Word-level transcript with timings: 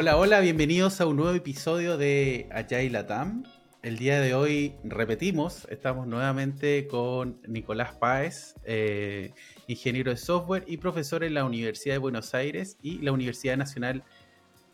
Hola, 0.00 0.16
hola, 0.16 0.38
bienvenidos 0.38 1.00
a 1.00 1.06
un 1.06 1.16
nuevo 1.16 1.34
episodio 1.34 1.98
de 1.98 2.48
Agile 2.52 2.90
Latam. 2.90 3.42
El 3.82 3.98
día 3.98 4.20
de 4.20 4.32
hoy 4.32 4.76
repetimos, 4.84 5.66
estamos 5.70 6.06
nuevamente 6.06 6.86
con 6.86 7.40
Nicolás 7.48 7.96
Páez, 7.96 8.54
eh, 8.62 9.32
ingeniero 9.66 10.12
de 10.12 10.16
software 10.16 10.62
y 10.68 10.76
profesor 10.76 11.24
en 11.24 11.34
la 11.34 11.44
Universidad 11.44 11.96
de 11.96 11.98
Buenos 11.98 12.32
Aires 12.32 12.78
y 12.80 12.98
la 12.98 13.10
Universidad 13.10 13.56
Nacional 13.56 14.04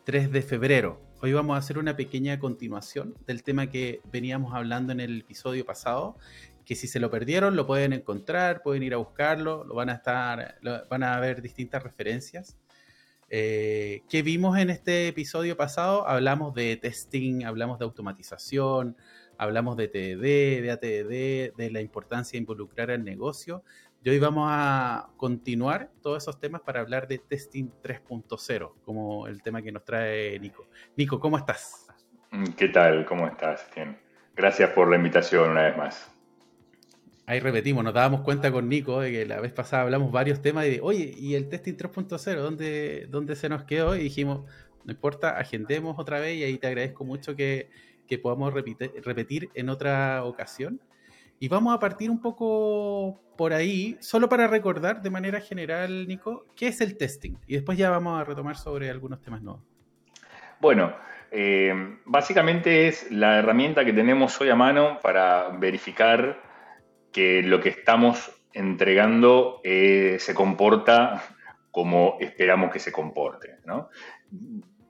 3 0.05 0.31
de 0.31 0.43
Febrero. 0.43 1.01
Hoy 1.23 1.33
vamos 1.33 1.55
a 1.55 1.59
hacer 1.61 1.79
una 1.79 1.97
pequeña 1.97 2.39
continuación 2.39 3.15
del 3.27 3.43
tema 3.43 3.71
que 3.71 4.03
veníamos 4.13 4.53
hablando 4.53 4.93
en 4.93 5.01
el 5.01 5.21
episodio 5.21 5.65
pasado, 5.65 6.19
que 6.67 6.75
si 6.75 6.87
se 6.87 7.01
lo 7.01 7.11
perdieron 7.11 7.57
lo 7.57 7.67
pueden 7.67 7.95
encontrar, 7.95 8.63
pueden 8.63 8.83
ir 8.83 8.93
a 8.93 8.99
buscarlo, 8.99 9.65
lo 9.65 9.75
van 9.75 9.89
a 9.89 9.95
estar, 9.95 10.59
van 10.91 11.03
a 11.03 11.19
ver 11.19 11.41
distintas 11.41 11.83
referencias. 11.83 12.59
Eh, 13.37 14.05
¿Qué 14.09 14.23
vimos 14.23 14.57
en 14.59 14.71
este 14.71 15.09
episodio 15.09 15.57
pasado? 15.57 16.07
Hablamos 16.07 16.55
de 16.55 16.77
testing, 16.77 17.43
hablamos 17.43 17.81
de 17.81 17.85
automatización, 17.85 18.97
hablamos 19.39 19.77
de 19.77 19.89
TDD, 19.89 20.63
de 20.63 20.71
ATD, 20.71 21.57
de 21.57 21.71
la 21.73 21.81
importancia 21.81 22.37
de 22.37 22.43
involucrar 22.43 22.93
al 22.93 23.03
negocio. 23.03 23.65
Y 24.05 24.11
hoy 24.11 24.21
vamos 24.21 24.47
a 24.53 25.09
continuar 25.17 25.91
todos 26.01 26.23
esos 26.23 26.39
temas 26.39 26.61
para 26.61 26.79
hablar 26.79 27.09
de 27.09 27.19
testing 27.19 27.71
3.0, 27.83 28.73
como 28.85 29.27
el 29.27 29.43
tema 29.43 29.63
que 29.63 29.73
nos 29.73 29.85
trae 29.85 30.39
Nico. 30.39 30.69
Nico, 30.97 31.19
¿cómo 31.19 31.37
estás? 31.37 31.89
¿Qué 32.57 32.69
tal? 32.69 33.05
¿Cómo 33.05 33.27
estás? 33.27 33.69
Gracias 34.37 34.71
por 34.71 34.89
la 34.89 34.95
invitación 34.95 35.51
una 35.51 35.63
vez 35.63 35.77
más 35.77 36.14
ahí 37.27 37.41
repetimos, 37.41 37.85
nos 37.85 37.95
dábamos 37.95 38.21
cuenta 38.21 38.53
con 38.53 38.69
Nico 38.69 39.01
de 39.01 39.11
que 39.11 39.27
la 39.27 39.41
vez 39.41 39.53
pasada 39.53 39.83
hablamos 39.83 40.13
varios 40.13 40.43
temas 40.43 40.67
y 40.67 40.71
de, 40.71 40.81
oye, 40.81 41.15
¿y 41.17 41.35
el 41.35 41.49
testing 41.49 41.75
3.0? 41.75 42.37
¿Dónde, 42.37 43.07
¿Dónde 43.11 43.37
se 43.37 43.49
nos 43.49 43.65
quedó? 43.65 43.97
Y 43.97 44.01
dijimos, 44.01 44.43
no 44.85 44.93
importa, 44.93 45.39
agendemos 45.39 45.99
otra 45.99 46.21
vez 46.21 46.37
y 46.37 46.45
ahí 46.45 46.59
te 46.59 46.67
agradezco 46.67 47.05
mucho 47.05 47.35
que, 47.35 47.71
podamos 48.23 48.53
repetir, 48.53 49.51
en 49.55 49.69
otra 49.69 50.23
ocasión. 50.25 50.81
Y 51.41 51.49
vamos 51.49 51.75
a 51.75 51.81
partir 51.81 52.11
un 52.11 52.21
poco 52.21 53.21
por 53.37 53.53
ahí, 53.53 53.97
solo 54.01 54.29
para 54.29 54.47
recordar 54.47 55.03
de 55.03 55.11
manera 55.11 55.41
general, 55.41 56.07
Nico, 56.07 56.47
¿qué 56.55 56.69
es 56.69 56.81
el 56.81 56.97
testing? 56.97 57.33
Y 57.49 57.55
después 57.55 57.77
ya 57.77 57.91
vamos 57.91 58.21
a 58.21 58.25
retomar 58.25 58.57
sobre 58.57 58.89
algunos 58.89 59.21
temas 59.21 59.43
nuevos. 59.43 59.63
Bueno, 60.61 60.95
eh, 61.33 61.99
básicamente 62.05 62.87
es 62.87 63.11
la 63.11 63.39
herramienta 63.39 63.85
que 63.85 63.93
tenemos 63.93 64.41
hoy 64.41 64.51
a 64.51 64.55
mano 64.55 65.01
para 65.03 65.49
verificar 65.49 66.41
que 67.15 67.45
lo 67.45 67.61
que 67.61 67.69
estamos 67.69 68.33
entregando 68.53 69.61
eh, 69.63 70.17
se 70.19 70.35
comporta 70.35 71.23
como 71.71 72.17
esperamos 72.19 72.73
que 72.73 72.81
se 72.81 72.91
comporte. 72.91 73.57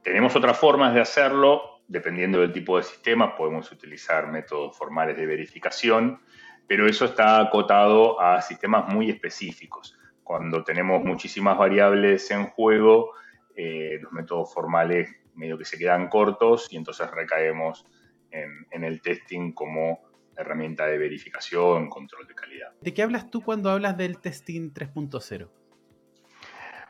Tenemos 0.02 0.34
otras 0.34 0.58
formas 0.58 0.94
de 0.94 1.02
hacerlo, 1.02 1.82
dependiendo 1.86 2.40
del 2.40 2.52
tipo 2.52 2.78
de 2.78 2.82
sistema, 2.82 3.36
podemos 3.36 3.70
utilizar 3.70 4.32
métodos 4.32 4.76
formales 4.76 5.18
de 5.18 5.26
verificación, 5.26 6.18
pero 6.66 6.86
eso 6.86 7.04
está 7.04 7.40
acotado 7.40 8.18
a 8.18 8.40
sistemas 8.40 8.88
muy 8.88 9.10
específicos. 9.10 9.98
Cuando 10.22 10.64
tenemos 10.64 11.04
muchísimas 11.04 11.58
variables 11.58 12.30
en 12.30 12.46
juego, 12.46 13.12
eh, 13.54 13.98
los 14.00 14.12
métodos 14.12 14.52
formales 14.52 15.14
medio 15.34 15.58
que 15.58 15.66
se 15.66 15.76
quedan 15.76 16.08
cortos 16.08 16.68
y 16.70 16.78
entonces 16.78 17.10
recaemos 17.10 17.84
en 18.30 18.82
el 18.82 19.00
testing 19.00 19.52
como 19.52 20.13
herramienta 20.36 20.86
de 20.86 20.98
verificación, 20.98 21.88
control 21.88 22.26
de 22.26 22.34
calidad. 22.34 22.72
¿De 22.80 22.94
qué 22.94 23.02
hablas 23.02 23.30
tú 23.30 23.42
cuando 23.42 23.70
hablas 23.70 23.96
del 23.96 24.18
testing 24.18 24.72
3.0? 24.72 25.48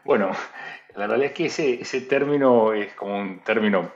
Bueno, 0.04 0.30
la 0.94 1.06
realidad 1.06 1.30
es 1.30 1.36
que 1.36 1.46
ese, 1.46 1.80
ese, 1.80 2.02
término 2.02 2.74
es 2.74 2.92
como 2.94 3.18
un 3.18 3.40
término 3.40 3.92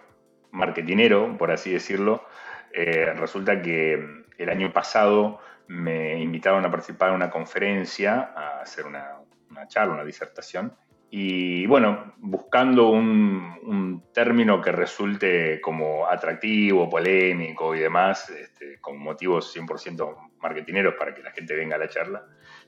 marketinero, 0.53 1.37
por 1.37 1.51
así 1.51 1.73
decirlo. 1.73 2.25
Eh, 2.73 3.13
resulta 3.15 3.61
que 3.61 4.25
el 4.39 4.49
año 4.49 4.73
pasado 4.73 5.41
me 5.67 6.21
invitaron 6.21 6.65
a 6.65 6.71
participar 6.71 7.11
en 7.11 7.17
una 7.17 7.31
conferencia, 7.31 8.33
a 8.35 8.61
hacer 8.61 8.87
una, 8.87 9.17
una 9.51 9.69
charla, 9.69 9.95
una 9.95 10.05
disertación, 10.05 10.75
y 11.11 11.67
bueno, 11.67 12.15
buscando 12.19 12.91
un, 12.91 13.49
término 14.13 14.61
que 14.61 14.73
resulte 14.73 15.61
como 15.61 16.07
atractivo, 16.07 16.91
polémico 16.91 17.75
y 17.75 17.79
demás, 17.79 18.31
este, 18.31 18.81
con 18.81 18.99
motivos 18.99 19.55
100% 19.55 20.33
marketineros 20.41 20.95
para 20.99 21.15
que 21.15 21.23
la 21.23 21.31
gente 21.31 21.55
venga 21.55 21.77
a 21.77 21.79
la 21.79 21.89
charla, 21.89 22.25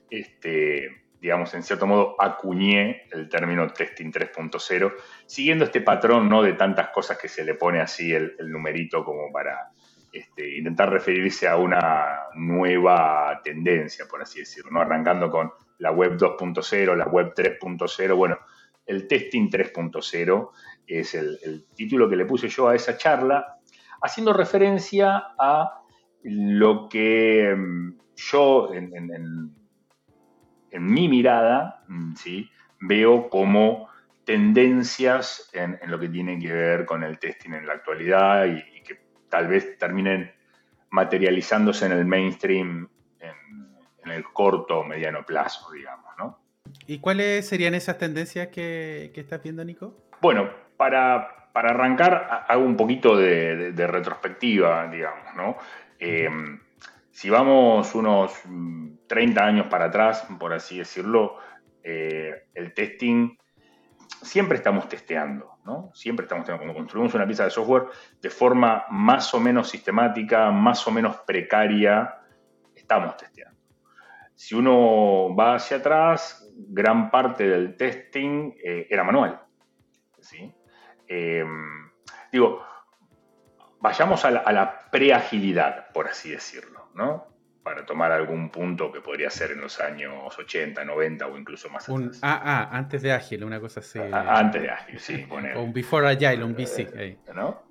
este, 0.08 1.06
digamos, 1.20 1.52
en 1.54 1.64
cierto 1.64 1.86
modo 1.86 2.14
acuñé 2.20 3.08
el 3.10 3.28
término 3.28 3.66
testing 3.68 4.12
3.0, 4.12 4.94
siguiendo 5.26 5.64
este 5.64 5.80
patrón 5.80 6.28
¿no? 6.28 6.42
de 6.42 6.52
tantas 6.52 6.90
cosas 6.90 7.18
que 7.18 7.28
se 7.28 7.44
le 7.44 7.54
pone 7.54 7.80
así 7.80 8.12
el, 8.12 8.36
numerito 8.38 9.04
como 9.04 9.32
para 9.32 9.72
este, 10.12 10.56
intentar 10.56 10.90
referirse 10.90 11.48
a 11.48 11.56
una 11.56 12.20
nueva 12.34 13.40
tendencia, 13.42 14.06
por 14.08 14.22
así 14.22 14.40
decirlo, 14.40 14.70
¿no? 14.70 14.80
arrancando 14.80 15.30
con 15.30 15.50
la 15.80 15.90
web 15.90 16.16
2.0, 16.16 16.96
la 16.96 17.08
web 17.08 17.34
3.0, 17.34 18.14
bueno, 18.14 18.38
el 18.86 19.08
testing 19.08 19.48
3.0 19.50 20.50
es 20.86 21.14
el, 21.14 21.66
título 21.74 22.08
que 22.08 22.16
le 22.16 22.26
puse 22.26 22.48
yo 22.48 22.68
a 22.68 22.74
esa 22.74 22.96
charla, 22.96 23.58
haciendo 24.02 24.32
referencia 24.32 25.34
a 25.38 25.82
lo 26.22 26.88
que 26.88 27.54
mm, 27.56 27.98
yo 28.16 28.72
en, 28.74 29.54
mi 30.72 31.08
mirada 31.08 31.82
mm, 31.88 32.14
¿sí? 32.14 32.48
veo 32.80 33.28
como 33.28 33.88
tendencias 34.24 35.50
en, 35.52 35.78
lo 35.86 35.98
que 35.98 36.08
tiene 36.08 36.38
que 36.38 36.52
ver 36.52 36.84
con 36.84 37.02
el 37.02 37.18
testing 37.18 37.52
en 37.52 37.66
la 37.66 37.74
actualidad 37.74 38.46
y, 38.46 38.82
que 38.82 39.00
tal 39.28 39.48
vez 39.48 39.78
terminen 39.78 40.30
materializándose 40.90 41.86
en 41.86 41.92
el 41.92 42.04
mainstream 42.04 42.88
el 44.04 44.24
corto 44.24 44.80
o 44.80 44.84
mediano 44.84 45.24
plazo, 45.24 45.70
digamos, 45.72 46.10
¿no? 46.18 46.38
¿Y 46.86 47.00
cuáles 47.00 47.48
serían 47.48 47.74
esas 47.74 47.98
tendencias 47.98 48.48
que, 48.48 49.12
estás 49.14 49.42
viendo, 49.42 49.64
Nico? 49.64 49.96
Bueno, 50.20 50.50
para, 50.76 51.48
arrancar, 51.52 52.44
hago 52.48 52.64
un 52.64 52.76
poquito 52.76 53.16
de, 53.16 53.86
retrospectiva, 53.86 54.88
digamos, 54.88 55.34
¿no? 55.36 55.56
Em, 55.98 56.60
si 57.10 57.28
vamos 57.28 57.94
unos 57.94 58.32
30 59.06 59.44
años 59.44 59.66
para 59.66 59.86
atrás, 59.86 60.26
por 60.38 60.52
así 60.52 60.78
decirlo, 60.78 61.36
eh, 61.82 62.46
el 62.54 62.72
testing, 62.72 63.36
siempre 64.22 64.56
estamos 64.56 64.88
testeando, 64.88 65.58
¿no? 65.64 65.90
Siempre 65.94 66.24
estamos 66.24 66.44
testeando. 66.44 66.64
Cuando 66.64 66.78
construimos 66.78 67.14
una 67.14 67.26
pieza 67.26 67.44
de 67.44 67.50
software 67.50 67.84
de 68.20 68.30
forma 68.30 68.84
más 68.90 69.32
o 69.34 69.40
menos 69.40 69.68
sistemática, 69.68 70.50
más 70.50 70.86
o 70.86 70.90
menos 70.90 71.16
precaria, 71.26 72.16
estamos 72.74 73.16
testeando. 73.16 73.59
Si 74.40 74.54
uno 74.54 75.36
va 75.36 75.56
hacia 75.56 75.76
atrás, 75.76 76.50
gran 76.56 77.10
parte 77.10 77.46
del 77.46 77.76
testing 77.76 78.54
eh, 78.64 78.86
era 78.88 79.04
manual. 79.04 79.38
¿sí? 80.18 80.50
Eh, 81.06 81.44
digo, 82.32 82.64
vayamos 83.80 84.24
a 84.24 84.30
la, 84.30 84.40
a 84.40 84.90
preagilidad, 84.90 85.92
por 85.92 86.08
así 86.08 86.30
decirlo, 86.30 86.88
¿no? 86.94 87.29
Para 87.70 87.86
tomar 87.86 88.10
algún 88.10 88.50
punto 88.50 88.90
que 88.90 89.00
podría 89.00 89.30
ser 89.30 89.52
en 89.52 89.60
los 89.60 89.78
años 89.78 90.36
80, 90.36 90.84
90 90.84 91.24
o 91.28 91.38
incluso 91.38 91.70
más 91.70 91.88
un, 91.88 92.10
Ah, 92.20 92.42
ah, 92.44 92.76
antes 92.76 93.00
de 93.00 93.12
Ágil, 93.12 93.44
una 93.44 93.60
cosa 93.60 93.78
así. 93.78 94.00
antes 94.10 94.60
de 94.60 94.70
Ágil, 94.70 94.98
sí. 94.98 95.24
o 95.54 95.62
un 95.62 95.72
Before 95.72 96.08
Agile, 96.08 96.42
un 96.42 96.56
BC. 96.56 97.18
¿no? 97.32 97.62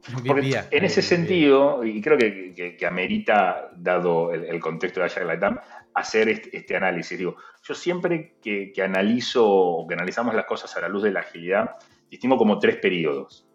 en 0.72 0.86
ese 0.86 1.02
sentido, 1.02 1.84
y 1.84 2.02
creo 2.02 2.18
que, 2.18 2.78
que, 2.80 2.86
amerita, 2.88 3.72
dado 3.76 4.34
el, 4.34 4.57
contexto 4.62 5.01
de 5.01 5.07
Agile 5.07 5.25
Latam, 5.25 5.60
hacer 5.94 6.30
este, 6.30 6.78
análisis. 6.78 7.19
Digo, 7.19 7.36
yo 7.62 7.75
siempre 7.75 8.38
que, 8.42 8.72
analizo 8.81 9.46
o 9.46 9.86
que 9.86 9.96
analizamos 9.96 10.34
las 10.34 10.46
cosas 10.46 10.78
a 10.78 10.80
la 10.80 10.88
luz 10.88 11.04
de 11.04 11.12
la 11.12 11.19
agilidad, 11.19 11.75
distingo 12.10 12.38
como 12.38 12.57
tres 12.57 12.78
periodos. 12.78 13.46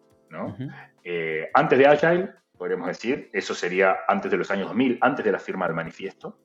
Eh, 1.05 1.49
antes 1.55 1.79
de 1.79 1.87
Agile, 1.87 2.31
podríamos 2.57 2.89
decir, 2.89 3.31
eso 3.33 3.55
sería 3.55 3.97
antes 4.09 4.31
de 4.31 4.37
los 4.37 4.51
años 4.51 4.69
2000, 4.69 4.99
antes 5.01 5.25
de 5.25 5.33
la 5.33 5.39
firma 5.39 5.67
del 5.67 5.75
manifiesto. 5.75 6.39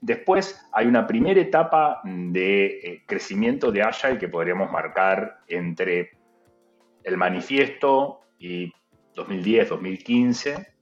Después 0.00 0.68
hay 0.72 0.86
una 0.86 1.06
primera 1.06 1.40
etapa 1.40 2.00
de 2.04 2.66
eh, 2.66 3.02
crecimiento 3.06 3.72
de 3.72 3.82
Agile 3.82 4.18
que 4.18 4.28
podríamos 4.28 4.70
marcar 4.70 5.40
entre 5.48 6.12
el 7.02 7.16
manifiesto 7.16 8.20
y 8.38 8.72
2010, 9.14 9.68
2015. 9.68 10.74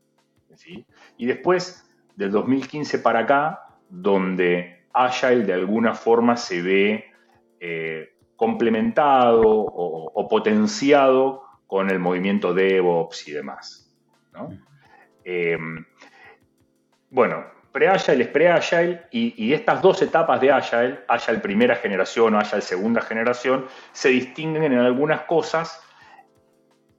Y 1.17 1.27
después, 1.27 1.91
del 2.17 2.31
2015 2.31 2.99
para 2.99 3.21
acá, 3.21 3.61
donde 3.89 4.87
Agile 4.93 5.45
de 5.45 5.53
alguna 5.53 5.95
forma 5.95 6.37
se 6.37 6.63
ve 6.63 7.05
eh, 7.61 8.11
complementado 8.37 9.43
o, 9.43 10.29
potenciado 10.29 11.43
con 11.67 11.91
el 11.91 11.99
movimiento 11.99 12.53
DevOps 12.55 13.29
y 13.29 13.33
demás. 13.33 13.84
Eh, 15.25 15.59
bueno, 17.11 17.45
pre-Agile 17.73 18.25
es 18.25 18.29
pre-Agile 18.29 19.03
y, 19.11 19.53
estas 19.53 19.81
dos 19.83 20.03
etapas 20.03 20.41
de 20.41 20.51
Agile, 20.51 21.01
Agile 21.09 21.39
primera 21.39 21.77
generación 21.77 22.35
o 22.35 22.39
Agile 22.39 22.63
segunda 22.63 23.01
generación, 23.01 23.67
se 23.93 24.11
distinguen 24.11 24.73
en 24.73 24.79
algunas 24.79 25.23
cosas 25.23 25.81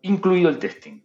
incluido 0.02 0.50
el 0.50 0.60
testing. 0.60 1.02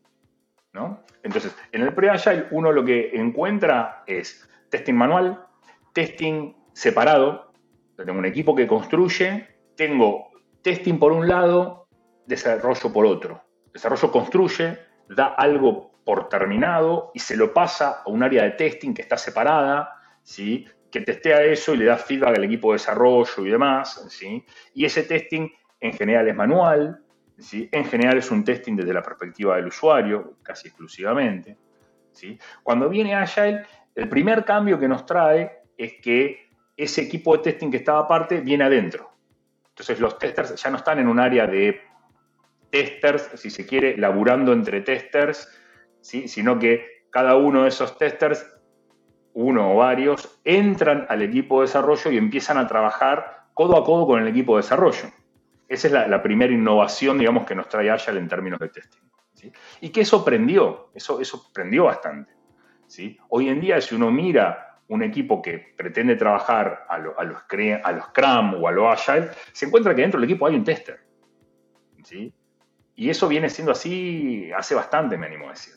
Entonces, 1.22 1.54
en 1.72 1.82
el 1.82 1.92
pre-agile 1.94 2.46
uno 2.50 2.72
lo 2.72 2.84
que 2.84 3.10
encuentra 3.14 4.04
es 4.06 4.48
testing 4.70 4.94
manual, 4.94 5.44
testing 5.92 6.54
separado, 6.72 7.52
tengo 7.96 8.18
un 8.18 8.24
equipo 8.24 8.54
que 8.54 8.66
construye, 8.66 9.48
tengo 9.76 10.30
testing 10.62 10.98
por 10.98 11.12
un 11.12 11.28
lado, 11.28 11.88
desarrollo 12.26 12.92
por 12.92 13.04
otro. 13.04 13.42
Desarrollo 13.72 14.10
construye, 14.10 14.78
da 15.08 15.26
algo 15.26 15.89
terminado 16.28 17.10
y 17.14 17.18
se 17.18 17.36
lo 17.36 17.52
pasa 17.52 18.02
a 18.04 18.08
un 18.08 18.22
área 18.22 18.44
de 18.44 18.50
testing 18.52 18.94
que 18.94 19.02
está 19.02 19.16
separada, 19.16 19.94
¿sí? 20.22 20.66
que 20.90 21.00
testea 21.00 21.42
eso 21.42 21.74
y 21.74 21.78
le 21.78 21.84
da 21.84 21.96
feedback 21.96 22.36
al 22.36 22.44
equipo 22.44 22.72
de 22.72 22.74
desarrollo 22.74 23.46
y 23.46 23.50
demás. 23.50 24.06
¿sí? 24.08 24.44
Y 24.74 24.84
ese 24.84 25.04
testing 25.04 25.48
en 25.80 25.92
general 25.92 26.28
es 26.28 26.34
manual, 26.34 27.02
¿sí? 27.38 27.68
en 27.72 27.84
general 27.84 28.18
es 28.18 28.30
un 28.30 28.44
testing 28.44 28.76
desde 28.76 28.92
la 28.92 29.02
perspectiva 29.02 29.56
del 29.56 29.66
usuario, 29.66 30.36
casi 30.42 30.68
exclusivamente. 30.68 31.56
¿sí? 32.12 32.38
Cuando 32.62 32.88
viene 32.88 33.14
Agile, 33.14 33.64
el 33.94 34.08
primer 34.08 34.44
cambio 34.44 34.78
que 34.78 34.88
nos 34.88 35.06
trae 35.06 35.62
es 35.76 35.94
que 36.02 36.50
ese 36.76 37.02
equipo 37.02 37.36
de 37.36 37.42
testing 37.42 37.70
que 37.70 37.78
estaba 37.78 38.00
aparte 38.00 38.40
viene 38.40 38.64
adentro. 38.64 39.10
Entonces 39.68 40.00
los 40.00 40.18
testers 40.18 40.54
ya 40.60 40.70
no 40.70 40.76
están 40.76 40.98
en 40.98 41.08
un 41.08 41.18
área 41.18 41.46
de 41.46 41.80
testers, 42.70 43.30
si 43.34 43.50
se 43.50 43.66
quiere, 43.66 43.96
laburando 43.96 44.52
entre 44.52 44.80
testers, 44.80 45.48
sino 46.00 46.58
que 46.58 47.04
cada 47.10 47.36
uno 47.36 47.62
de 47.62 47.68
esos 47.68 47.98
testers, 47.98 48.46
uno 49.34 49.72
o 49.72 49.76
varios, 49.76 50.40
entran 50.44 51.06
al 51.08 51.22
equipo 51.22 51.60
de 51.60 51.66
desarrollo 51.66 52.10
y 52.10 52.16
empiezan 52.16 52.58
a 52.58 52.66
trabajar 52.66 53.46
codo 53.54 53.76
a 53.76 53.84
codo 53.84 54.06
con 54.06 54.20
el 54.20 54.28
equipo 54.28 54.56
de 54.56 54.62
desarrollo. 54.62 55.10
Esa 55.68 55.86
es 55.86 55.92
la, 55.92 56.22
primera 56.22 56.52
innovación, 56.52 57.18
digamos, 57.18 57.46
que 57.46 57.54
nos 57.54 57.68
trae 57.68 57.90
Agile 57.90 58.18
en 58.18 58.28
términos 58.28 58.58
de 58.58 58.68
testing. 58.68 59.52
Y 59.80 59.90
que 59.90 60.00
eso 60.00 60.24
prendió, 60.24 60.90
eso, 60.94 61.20
prendió 61.52 61.84
bastante. 61.84 62.32
Hoy 63.28 63.48
en 63.48 63.60
día, 63.60 63.80
si 63.80 63.94
uno 63.94 64.10
mira 64.10 64.80
un 64.88 65.02
equipo 65.04 65.40
que 65.40 65.72
pretende 65.76 66.16
trabajar 66.16 66.86
a, 66.88 66.98
los, 66.98 67.14
a 67.16 68.00
Scrum 68.02 68.54
o 68.60 68.66
a 68.66 68.72
lo 68.72 68.90
Agile, 68.90 69.30
se 69.52 69.66
encuentra 69.66 69.94
que 69.94 70.02
dentro 70.02 70.20
del 70.20 70.28
equipo 70.28 70.46
hay 70.46 70.56
un 70.56 70.64
tester. 70.64 71.00
Y 72.96 73.08
eso 73.08 73.28
viene 73.28 73.48
siendo 73.48 73.72
así 73.72 74.50
hace 74.52 74.74
bastante, 74.74 75.16
me 75.16 75.26
animo 75.26 75.46
a 75.46 75.50
decir. 75.50 75.74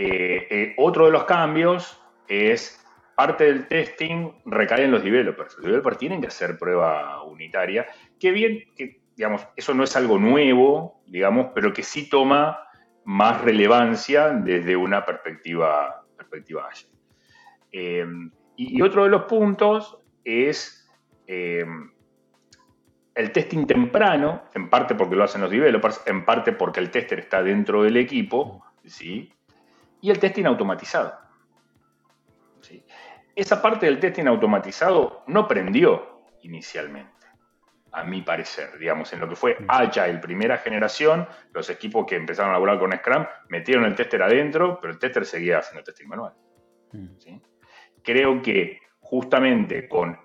Eh, 0.00 0.46
eh, 0.48 0.74
otro 0.76 1.06
de 1.06 1.10
los 1.10 1.24
cambios 1.24 2.00
es 2.28 2.86
parte 3.16 3.42
del 3.42 3.66
testing 3.66 4.30
recae 4.44 4.84
en 4.84 4.92
los 4.92 5.02
developers. 5.02 5.56
Los 5.56 5.64
developers 5.64 5.98
tienen 5.98 6.20
que 6.20 6.28
hacer 6.28 6.56
prueba 6.56 7.24
unitaria. 7.24 7.84
Qué 8.20 8.30
bien 8.30 8.62
que, 8.76 9.00
digamos, 9.16 9.44
eso 9.56 9.74
no 9.74 9.82
es 9.82 9.96
algo 9.96 10.16
nuevo, 10.16 11.02
digamos, 11.04 11.48
pero 11.52 11.72
que 11.72 11.82
sí 11.82 12.08
toma 12.08 12.60
más 13.06 13.40
relevancia 13.40 14.28
desde 14.28 14.76
una 14.76 15.04
perspectiva, 15.04 16.04
perspectiva. 16.16 16.68
Eh, 17.72 18.06
y, 18.54 18.80
otro 18.80 19.02
de 19.02 19.10
los 19.10 19.24
puntos 19.24 19.98
es 20.22 20.88
el 21.26 21.82
testing 23.32 23.66
temprano, 23.66 24.44
en 24.54 24.70
parte 24.70 24.94
porque 24.94 25.16
lo 25.16 25.24
hacen 25.24 25.40
los 25.40 25.50
developers, 25.50 26.00
en 26.06 26.24
parte 26.24 26.52
porque 26.52 26.78
el 26.78 26.92
tester 26.92 27.18
está 27.18 27.42
dentro 27.42 27.82
del 27.82 27.96
equipo, 27.96 28.64
¿sí? 28.84 29.32
Y 30.00 30.10
el 30.10 30.18
testing 30.18 30.44
automatizado. 30.44 31.14
¿sí? 32.60 32.84
Esa 33.34 33.60
parte 33.62 33.86
del 33.86 34.00
testing 34.00 34.26
automatizado 34.26 35.24
no 35.26 35.46
prendió 35.46 36.22
inicialmente, 36.42 37.18
a 37.92 38.04
mi 38.04 38.22
parecer, 38.22 38.78
digamos, 38.78 39.12
en 39.12 39.20
lo 39.20 39.28
que 39.28 39.36
fue 39.36 39.56
Agile, 39.66 40.18
primera 40.18 40.58
generación, 40.58 41.26
los 41.52 41.70
equipos 41.70 42.06
que 42.06 42.16
empezaron 42.16 42.50
a 42.50 42.54
laburar 42.54 42.78
con 42.78 42.92
Scrum 42.92 43.26
metieron 43.48 43.84
el 43.84 43.94
tester 43.94 44.22
adentro, 44.22 44.78
pero 44.80 44.92
el 44.92 44.98
tester 44.98 45.24
seguía 45.24 45.58
haciendo 45.58 45.82
testing 45.82 46.06
manual. 46.06 46.34
¿sí? 47.18 47.40
Creo 48.02 48.42
que 48.42 48.80
justamente 49.00 49.88
con 49.88 50.18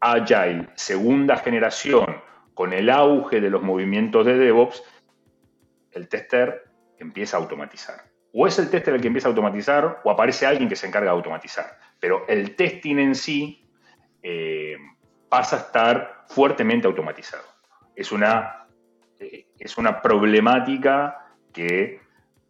Agile, 0.00 0.68
segunda 0.74 1.36
generación, 1.36 2.20
con 2.52 2.72
el 2.72 2.90
auge 2.90 3.40
de 3.40 3.50
los 3.50 3.62
movimientos 3.62 4.26
de 4.26 4.36
DevOps, 4.36 4.82
el 5.92 6.08
tester 6.08 6.64
empieza 6.98 7.36
a 7.36 7.40
automatizar. 7.40 8.13
O 8.34 8.46
es 8.46 8.58
el 8.58 8.68
tester 8.68 8.94
el 8.94 9.00
que 9.00 9.06
empieza 9.06 9.28
a 9.28 9.30
automatizar 9.30 10.00
o 10.04 10.10
aparece 10.10 10.44
alguien 10.44 10.68
que 10.68 10.76
se 10.76 10.86
encarga 10.86 11.10
de 11.10 11.16
automatizar. 11.16 11.78
Pero 12.00 12.26
el 12.28 12.56
testing 12.56 12.98
en 12.98 13.14
sí 13.14 13.66
eh, 14.22 14.76
pasa 15.28 15.56
a 15.56 15.58
estar 15.60 16.24
fuertemente 16.28 16.86
automatizado. 16.86 17.44
Es 17.94 18.10
una, 18.12 18.66
eh, 19.20 19.46
es 19.58 19.78
una 19.78 20.02
problemática 20.02 21.24
que 21.52 22.00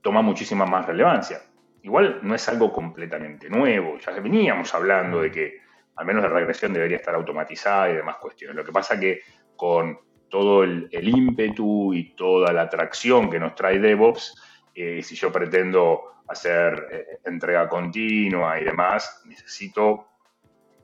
toma 0.00 0.22
muchísima 0.22 0.64
más 0.64 0.86
relevancia. 0.86 1.42
Igual 1.82 2.20
no 2.22 2.34
es 2.34 2.48
algo 2.48 2.72
completamente 2.72 3.50
nuevo, 3.50 3.98
ya 3.98 4.12
veníamos 4.12 4.74
hablando 4.74 5.20
de 5.20 5.30
que 5.30 5.60
al 5.96 6.06
menos 6.06 6.22
la 6.22 6.30
regresión 6.30 6.72
debería 6.72 6.96
estar 6.96 7.14
automatizada 7.14 7.90
y 7.90 7.94
demás 7.94 8.16
cuestiones. 8.16 8.56
Lo 8.56 8.64
que 8.64 8.72
pasa 8.72 8.98
que 8.98 9.20
con 9.56 9.98
todo 10.28 10.64
el, 10.64 10.88
ímpetu 10.90 11.94
y 11.94 12.14
toda 12.14 12.52
la 12.52 12.62
atracción 12.62 13.30
que 13.30 13.38
nos 13.38 13.54
trae 13.54 13.78
DevOps, 13.78 14.34
eh, 14.74 15.02
si 15.02 15.14
yo 15.14 15.30
pretendo 15.30 16.22
hacer 16.28 16.88
eh, 16.90 17.18
entrega 17.24 17.68
continua 17.68 18.60
y 18.60 18.64
demás, 18.64 19.22
necesito 19.26 20.08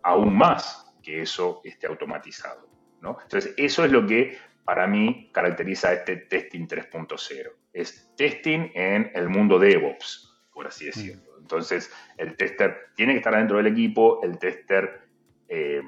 aún 0.03 0.37
más 0.37 0.87
que 1.03 1.23
eso 1.23 1.61
esté 1.65 1.87
automatizado. 1.87 2.69
Entonces, 3.03 3.55
eso 3.57 3.85
es 3.85 3.91
lo 3.91 4.07
que 4.07 4.37
para 4.65 4.87
mí 4.87 5.31
caracteriza 5.33 5.93
este 5.93 6.17
testing 6.17 6.67
3.0. 6.67 7.51
Es 7.73 8.15
testing 8.17 8.71
en 8.75 9.11
el 9.15 9.29
mundo 9.29 9.59
DevOps, 9.59 10.43
por 10.53 10.67
así 10.67 10.87
decirlo. 10.87 11.33
Mm. 11.37 11.41
Entonces, 11.41 11.91
el 12.19 12.37
tester 12.37 12.91
tiene 12.95 13.15
que 13.15 13.19
estar 13.19 13.35
dentro 13.35 13.57
del 13.57 13.67
equipo, 13.67 14.23
el 14.23 14.39
tester 14.39 15.01
eh, 15.49 15.83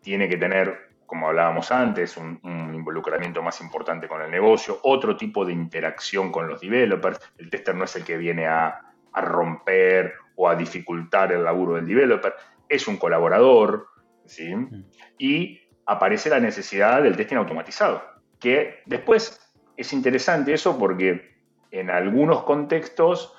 tiene 0.00 0.28
que 0.28 0.36
tener 0.36 0.87
como 1.08 1.26
hablábamos 1.26 1.72
antes, 1.72 2.18
un, 2.18 2.38
involucramiento 2.74 3.42
más 3.42 3.62
importante 3.62 4.06
con 4.06 4.20
el 4.20 4.30
negocio, 4.30 4.78
otro 4.82 5.16
tipo 5.16 5.44
de 5.44 5.54
interacción 5.54 6.30
con 6.30 6.46
los 6.46 6.60
developers. 6.60 7.18
El 7.38 7.48
tester 7.48 7.74
no 7.74 7.84
es 7.84 7.96
el 7.96 8.04
que 8.04 8.18
viene 8.18 8.46
a, 8.46 8.84
romper 9.14 10.14
o 10.36 10.48
a 10.48 10.54
dificultar 10.54 11.32
el 11.32 11.42
laburo 11.42 11.74
del 11.74 11.88
developer, 11.88 12.34
es 12.68 12.86
un 12.86 12.98
colaborador, 12.98 13.88
¿sí? 14.26 14.54
Mm. 14.54 14.84
Y 15.18 15.60
aparece 15.86 16.30
la 16.30 16.38
necesidad 16.38 17.02
del 17.02 17.16
testing 17.16 17.36
automatizado, 17.36 18.00
que 18.38 18.82
después 18.86 19.40
es 19.76 19.92
interesante 19.92 20.52
eso 20.52 20.78
porque 20.78 21.36
en 21.72 21.90
algunos 21.90 22.44
contextos 22.44 23.34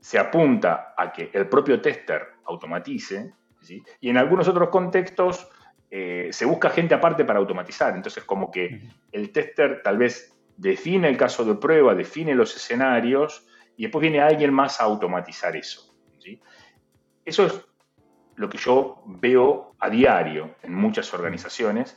se 0.00 0.18
apunta 0.18 0.94
a 0.96 1.12
que 1.12 1.30
el 1.34 1.46
propio 1.46 1.82
tester 1.82 2.28
automatice, 2.46 3.34
¿sí? 3.60 3.82
y 4.00 4.08
en 4.08 4.16
algunos 4.16 4.48
otros 4.48 4.70
contextos 4.70 5.46
eh, 5.90 6.28
se 6.32 6.44
busca 6.44 6.70
gente 6.70 6.94
aparte 6.94 7.24
para 7.24 7.38
automatizar. 7.38 7.94
Entonces, 7.94 8.24
como 8.24 8.50
que 8.50 8.82
el 9.10 9.32
tester 9.32 9.82
tal 9.82 9.98
vez 9.98 10.36
define 10.56 11.08
el 11.08 11.16
caso 11.16 11.44
de 11.44 11.54
prueba, 11.54 11.94
define 11.94 12.34
los 12.34 12.54
escenarios 12.56 13.46
y 13.76 13.84
después 13.84 14.02
viene 14.02 14.20
alguien 14.20 14.52
más 14.52 14.80
a 14.80 14.84
automatizar 14.84 15.56
eso. 15.56 15.84
Eso 17.24 17.44
es 17.44 17.60
lo 18.36 18.48
que 18.48 18.56
yo 18.56 19.02
veo 19.04 19.76
a 19.78 19.90
diario 19.90 20.56
en 20.62 20.74
muchas 20.74 21.12
organizaciones. 21.12 21.96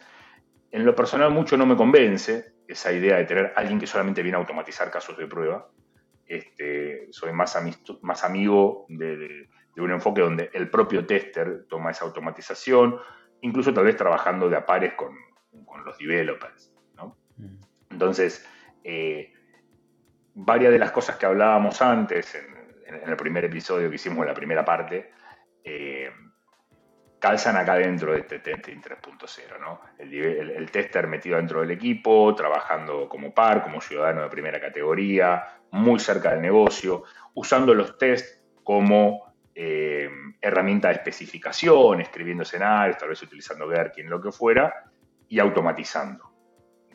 En 0.72 0.86
lo 0.86 0.94
personal 0.94 1.32
mucho 1.32 1.56
no 1.56 1.66
me 1.66 1.78
convence 1.78 2.54
esa 2.68 2.92
idea 2.92 3.18
de 3.18 3.26
tener 3.26 3.54
alguien 3.56 3.80
que 3.80 3.88
solamente 3.88 4.22
viene 4.22 4.36
a 4.36 4.40
automatizar 4.42 4.92
casos 4.92 5.18
de 5.18 5.28
prueba. 5.28 5.70
Este, 6.26 7.08
soy 7.12 7.32
más, 7.32 7.58
más 8.02 8.24
amigo 8.24 8.86
de 8.90 9.48
un 9.78 9.92
enfoque 9.92 10.22
donde 10.22 10.50
el 10.54 10.70
propio 10.70 11.06
tester 11.06 11.66
toma 11.70 11.92
esa 11.92 12.06
automatización, 12.06 13.00
incluso 13.42 13.74
tal 13.74 13.86
vez 13.86 13.96
trabajando 13.96 14.50
de 14.50 14.58
a 14.58 14.66
pares 14.66 14.94
con, 14.94 15.16
los 15.86 15.98
developers. 15.98 16.72
Mm. 17.38 17.56
Entonces, 17.90 18.48
eh, 18.84 19.34
varias 20.36 20.72
de 20.72 20.80
las 20.80 20.92
cosas 20.92 21.18
que 21.18 21.26
hablábamos 21.26 21.82
antes, 21.82 22.36
en, 22.36 23.10
el 23.10 23.16
primer 23.16 23.46
episodio 23.46 23.90
que 23.90 23.96
hicimos 23.96 24.20
en 24.20 24.28
la 24.28 24.34
primera 24.34 24.66
parte, 24.66 25.12
eh, 25.64 26.12
calzan 27.22 27.56
acá 27.56 27.76
dentro 27.76 28.14
de 28.14 28.20
este 28.20 28.40
testing 28.40 28.82
3.0. 28.82 29.60
¿no? 29.60 29.80
El, 29.98 30.70
tester 30.72 31.08
metido 31.08 31.38
dentro 31.38 31.62
del 31.62 31.72
equipo, 31.72 32.34
trabajando 32.36 33.08
como 33.08 33.34
par, 33.34 33.64
como 33.64 33.80
ciudadano 33.80 34.24
de 34.24 34.30
primera 34.30 34.60
categoría, 34.60 35.46
muy 35.72 36.00
cerca 36.00 36.32
del 36.32 36.42
negocio, 36.42 37.04
usando 37.34 37.74
los 37.74 37.98
tests 37.98 38.44
como 38.64 39.31
eh, 39.64 40.10
herramienta 40.42 40.88
de 40.88 40.96
especificación, 40.96 42.02
escribiendo 42.02 42.42
escenarios, 42.42 42.98
tal 42.98 43.10
vez 43.10 43.22
utilizando 43.22 43.68
Gherkin, 43.68 44.10
lo 44.10 44.20
que 44.20 44.32
fuera, 44.32 44.74
y 45.28 45.38
automatizando. 45.38 46.32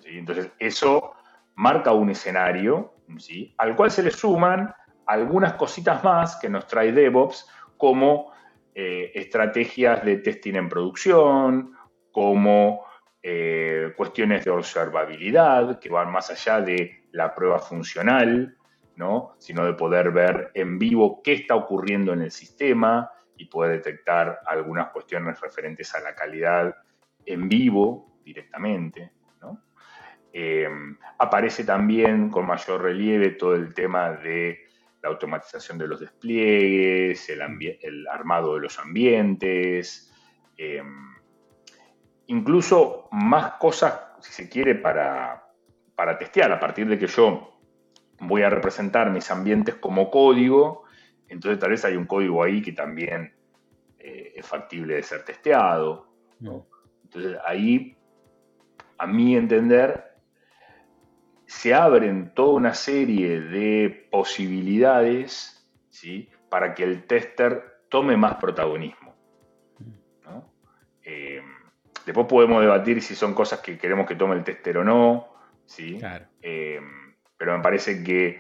Entonces, 0.04 0.50
eso 0.58 1.12
marca 1.54 1.92
un 1.92 2.10
escenario 2.10 2.94
¿sí? 3.18 3.54
al 3.58 3.76
cual 3.76 3.92
se 3.92 4.02
le 4.02 4.10
suman 4.10 4.74
algunas 5.06 5.52
cositas 5.52 6.02
más 6.02 6.34
que 6.40 6.48
nos 6.48 6.66
trae 6.66 6.90
DevOps, 6.90 7.48
como 7.76 8.32
eh, 8.74 9.12
estrategias 9.14 10.04
de 10.04 10.16
testing 10.16 10.56
en 10.56 10.68
producción, 10.68 11.72
como 12.10 12.84
eh, 13.22 13.92
cuestiones 13.96 14.44
de 14.44 14.50
observabilidad 14.50 15.78
que 15.78 15.88
van 15.88 16.10
más 16.10 16.30
allá 16.30 16.60
de 16.60 17.04
la 17.12 17.32
prueba 17.32 17.60
funcional, 17.60 18.56
¿no? 18.96 19.34
sino 19.38 19.64
de 19.64 19.74
poder 19.74 20.10
ver 20.10 20.50
en 20.54 20.78
vivo 20.78 21.22
qué 21.22 21.34
está 21.34 21.54
ocurriendo 21.54 22.12
en 22.12 22.22
el 22.22 22.30
sistema 22.30 23.10
y 23.36 23.46
poder 23.46 23.72
detectar 23.72 24.40
algunas 24.46 24.88
cuestiones 24.88 25.40
referentes 25.40 25.94
a 25.94 26.00
la 26.00 26.14
calidad 26.14 26.74
en 27.24 27.48
vivo 27.48 28.18
directamente. 28.24 29.12
Eh, 30.38 30.68
aparece 31.18 31.64
también 31.64 32.28
con 32.28 32.46
mayor 32.46 32.82
relieve 32.82 33.30
todo 33.30 33.54
el 33.54 33.72
tema 33.72 34.10
de 34.10 34.66
la 35.02 35.08
automatización 35.08 35.78
de 35.78 35.86
los 35.86 36.00
despliegues, 36.00 37.30
el, 37.30 38.06
armado 38.06 38.56
de 38.56 38.60
los 38.60 38.78
ambientes, 38.78 40.12
eh, 40.58 40.82
incluso 42.26 43.08
más 43.12 43.52
cosas, 43.52 43.98
si 44.20 44.32
se 44.32 44.48
quiere, 44.48 44.74
para, 44.74 45.42
testear. 46.18 46.52
A 46.52 46.60
partir 46.60 46.86
de 46.86 46.98
que 46.98 47.06
yo 47.06 47.55
voy 48.20 48.42
a 48.42 48.50
representar 48.50 49.10
mis 49.10 49.30
ambientes 49.30 49.74
como 49.74 50.10
código, 50.10 50.84
entonces 51.28 51.58
tal 51.58 51.70
vez 51.70 51.84
hay 51.84 51.96
un 51.96 52.06
código 52.06 52.42
ahí 52.42 52.62
que 52.62 52.72
también 52.72 53.34
eh, 53.98 54.32
es 54.36 54.46
factible 54.46 54.94
de 54.94 55.02
ser 55.02 55.24
testeado. 55.24 56.08
Entonces 57.04 57.38
ahí, 57.44 57.96
a 58.98 59.06
mi 59.06 59.36
entender, 59.36 60.16
se 61.46 61.74
abren 61.74 62.32
toda 62.34 62.54
una 62.54 62.74
serie 62.74 63.40
de 63.40 64.08
posibilidades 64.10 65.68
¿sí? 65.90 66.28
para 66.48 66.74
que 66.74 66.84
el 66.84 67.04
tester 67.06 67.80
tome 67.88 68.16
más 68.16 68.36
protagonismo. 68.36 69.14
Eh, 71.08 71.40
después 72.04 72.26
podemos 72.26 72.60
debatir 72.60 73.00
si 73.00 73.14
son 73.14 73.32
cosas 73.32 73.60
que 73.60 73.78
queremos 73.78 74.08
que 74.08 74.16
tome 74.16 74.34
el 74.34 74.42
tester 74.42 74.78
o 74.78 74.84
no, 74.84 75.28
¿sí? 75.66 76.00
Eh, 76.42 76.80
pero 77.36 77.56
me 77.56 77.62
parece 77.62 78.02
que 78.02 78.38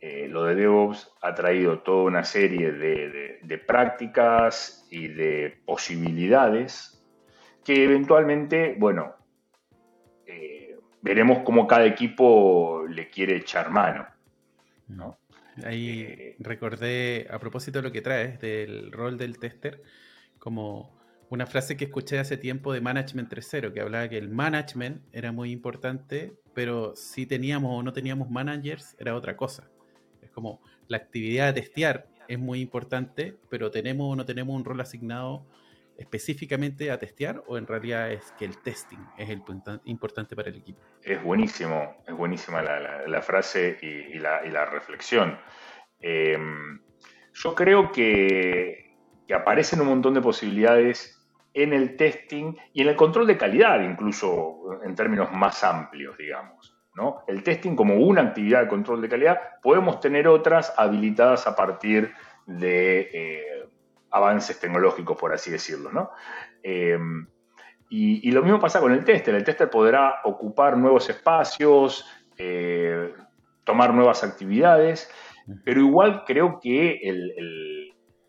eh, 0.00 0.28
lo 0.28 0.44
de 0.44 0.54
DevOps 0.54 1.12
ha 1.22 1.34
traído 1.34 1.80
toda 1.80 2.04
una 2.04 2.24
serie 2.24 2.72
de 2.72 3.58
prácticas 3.66 4.86
y 4.90 5.08
de 5.08 5.58
posibilidades 5.64 7.02
que 7.64 7.84
eventualmente, 7.84 8.76
bueno, 8.78 9.18
veremos 11.00 11.38
cómo 11.44 11.66
cada 11.66 11.86
equipo 11.86 12.84
le 12.88 13.08
quiere 13.08 13.36
echar 13.36 13.70
mano. 13.70 14.06
¿no? 14.88 15.18
Ahí 15.64 16.00
eh, 16.00 16.36
recordé, 16.38 17.26
a 17.30 17.38
propósito 17.38 17.78
de 17.78 17.82
lo 17.82 17.92
que 17.92 18.02
traes, 18.02 18.40
del 18.40 18.92
rol 18.92 19.18
del 19.18 19.38
tester, 19.38 19.82
como 20.38 20.97
una 21.30 21.46
frase 21.46 21.76
que 21.76 21.84
escuché 21.84 22.18
hace 22.18 22.36
tiempo 22.36 22.72
de 22.72 22.80
Management 22.80 23.32
3.0, 23.32 23.72
que 23.72 23.80
hablaba 23.80 24.08
que 24.08 24.18
el 24.18 24.28
management 24.28 25.02
era 25.12 25.32
muy 25.32 25.50
importante, 25.50 26.34
pero 26.54 26.96
si 26.96 27.26
teníamos 27.26 27.78
o 27.78 27.82
no 27.82 27.92
teníamos 27.92 28.30
managers 28.30 28.96
era 28.98 29.14
otra 29.14 29.36
cosa. 29.36 29.68
Es 30.22 30.30
como 30.30 30.60
la 30.86 30.96
actividad 30.96 31.52
de 31.52 31.60
testear 31.60 32.08
es 32.28 32.38
muy 32.38 32.60
importante, 32.60 33.36
pero 33.48 33.70
tenemos 33.70 34.12
o 34.12 34.16
no 34.16 34.24
tenemos 34.24 34.54
un 34.56 34.64
rol 34.64 34.80
asignado 34.80 35.46
específicamente 35.98 36.92
a 36.92 36.98
testear 36.98 37.42
o 37.48 37.58
en 37.58 37.66
realidad 37.66 38.12
es 38.12 38.32
que 38.38 38.44
el 38.44 38.56
testing 38.58 39.04
es 39.18 39.28
el 39.28 39.42
importante 39.84 40.36
para 40.36 40.48
el 40.48 40.56
equipo? 40.56 40.80
Es 41.02 41.22
buenísimo, 41.22 42.02
es 42.06 42.14
buenísima 42.14 42.62
la, 42.62 43.20
frase 43.20 43.76
y, 43.82 44.18
la, 44.18 44.64
reflexión. 44.64 45.38
Em, 46.00 46.80
yo 47.34 47.54
creo 47.54 47.90
que, 47.90 48.86
aparecen 49.34 49.80
un 49.80 49.88
montón 49.88 50.14
de 50.14 50.22
posibilidades 50.22 51.17
en 51.54 51.72
el 51.72 51.96
testing 51.96 52.54
y 52.72 52.82
en 52.82 52.88
el 52.88 52.96
control 52.96 53.26
de 53.26 53.36
calidad, 53.36 53.80
incluso 53.80 54.80
en 54.84 54.94
términos 54.94 55.32
más 55.32 55.64
amplios, 55.64 56.16
digamos. 56.16 56.76
¿no? 56.94 57.22
El 57.26 57.42
testing 57.42 57.76
como 57.76 57.94
una 57.94 58.22
actividad 58.22 58.62
de 58.62 58.68
control 58.68 59.00
de 59.00 59.08
calidad, 59.08 59.38
podemos 59.62 60.00
tener 60.00 60.26
otras 60.26 60.74
habilitadas 60.76 61.46
a 61.46 61.54
partir 61.54 62.12
de 62.46 63.10
eh, 63.12 63.68
avances 64.10 64.58
tecnológicos, 64.58 65.16
por 65.16 65.32
así 65.32 65.50
decirlo. 65.50 65.92
¿no? 65.92 66.10
Eh, 66.62 66.98
y, 67.90 68.30
lo 68.32 68.42
mismo 68.42 68.60
pasa 68.60 68.80
con 68.80 68.92
el 68.92 69.04
tester. 69.04 69.34
El 69.34 69.44
tester 69.44 69.70
podrá 69.70 70.20
ocupar 70.24 70.76
nuevos 70.76 71.08
espacios, 71.08 72.04
eh, 72.36 73.14
tomar 73.64 73.94
nuevas 73.94 74.24
actividades, 74.24 75.10
pero 75.64 75.80
igual 75.80 76.24
creo 76.26 76.58
que 76.60 77.00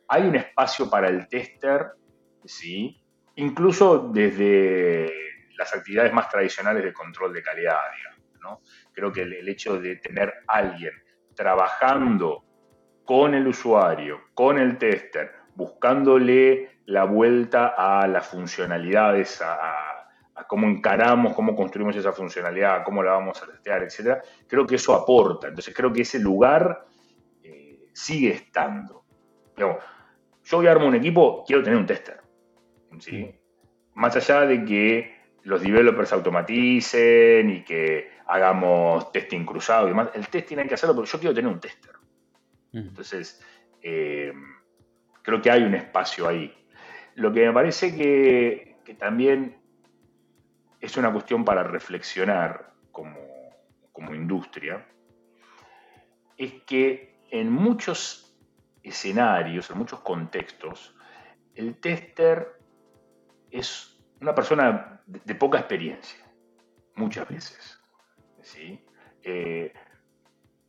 hay 0.08 0.24
un 0.24 0.36
espacio 0.36 0.90
para 0.90 1.10
el 1.10 1.28
tester, 1.28 1.88
¿sí? 2.46 3.02
Incluso 3.40 4.10
desde 4.14 5.12
las 5.58 5.74
actividades 5.74 6.14
más 6.14 6.30
tradicionales 6.30 6.84
de 6.84 6.94
control 6.94 7.34
de 7.34 7.42
calidad. 7.42 7.78
¿no? 8.42 8.62
Creo 8.94 9.12
que 9.12 9.22
el 9.22 9.48
hecho 9.48 9.80
de 9.80 9.98
tener 9.98 10.34
alguien 10.48 10.92
trabajando 11.36 12.44
con 13.06 13.34
el 13.34 13.48
usuario, 13.48 14.22
con 14.34 14.60
el 14.60 14.78
tester, 14.78 15.32
buscándole 15.56 16.82
la 16.86 17.06
vuelta 17.06 17.74
a 17.78 18.08
las 18.08 18.28
funcionalidades, 18.28 19.42
a, 19.42 20.08
cómo 20.48 20.68
encaramos, 20.68 21.34
cómo 21.34 21.56
construimos 21.56 21.96
esa 21.96 22.12
funcionalidad, 22.12 22.84
cómo 22.84 23.04
la 23.04 23.12
vamos 23.12 23.42
a 23.42 23.46
testear, 23.46 23.84
etc. 23.84 24.22
Creo 24.48 24.66
que 24.66 24.76
eso 24.76 24.94
aporta. 24.94 25.48
Entonces 25.48 25.74
creo 25.74 25.92
que 25.92 26.02
ese 26.02 26.20
lugar 26.20 26.86
eh, 27.44 27.88
sigue 27.94 28.32
estando. 28.32 29.04
yo 29.56 29.78
voy 30.52 30.68
a 30.68 30.72
armar 30.72 30.88
un 30.88 30.96
equipo, 30.96 31.44
quiero 31.46 31.64
tener 31.64 31.78
un 31.78 31.86
tester. 31.86 32.29
Más 33.94 34.16
allá 34.16 34.42
de 34.42 34.66
que 34.66 35.20
los 35.44 35.62
developers 35.62 36.14
automaticen 36.14 37.50
y 37.50 37.64
que 37.64 38.12
hagamos 38.28 39.12
testing 39.12 39.46
cruzado 39.46 39.88
y 39.88 39.90
demás, 39.90 40.10
el 40.14 40.28
testing 40.28 40.58
hay 40.58 40.68
que 40.68 40.76
hacerlo 40.76 40.96
porque 40.96 41.12
yo 41.12 41.20
quiero 41.20 41.36
tener 41.36 41.52
un 41.52 41.60
tester. 41.60 41.94
Entonces, 42.72 43.44
eh, 43.82 44.34
creo 45.22 45.42
que 45.42 45.52
hay 45.52 45.64
un 45.64 45.76
espacio 45.76 46.28
ahí. 46.28 46.54
Lo 47.16 47.34
que 47.34 47.46
me 47.46 47.54
parece 47.54 47.96
que, 47.96 48.78
también 48.98 49.58
es 50.80 50.98
una 50.98 51.12
cuestión 51.12 51.46
para 51.46 51.64
reflexionar 51.64 52.74
como, 52.92 53.18
industria, 54.16 54.88
es 56.38 56.54
que 56.64 57.20
en 57.30 57.52
muchos 57.52 58.36
escenarios, 58.82 59.70
en 59.70 59.78
muchos 59.78 60.00
contextos, 60.00 60.96
el 61.54 61.76
tester 61.76 62.59
es 63.52 64.00
una 64.22 64.36
persona 64.36 65.02
de, 65.06 65.36
poca 65.36 65.60
experiencia, 65.60 66.20
muchas 66.96 67.28
veces. 67.28 67.80
¿sí? 68.42 68.84
Eh, 69.24 69.74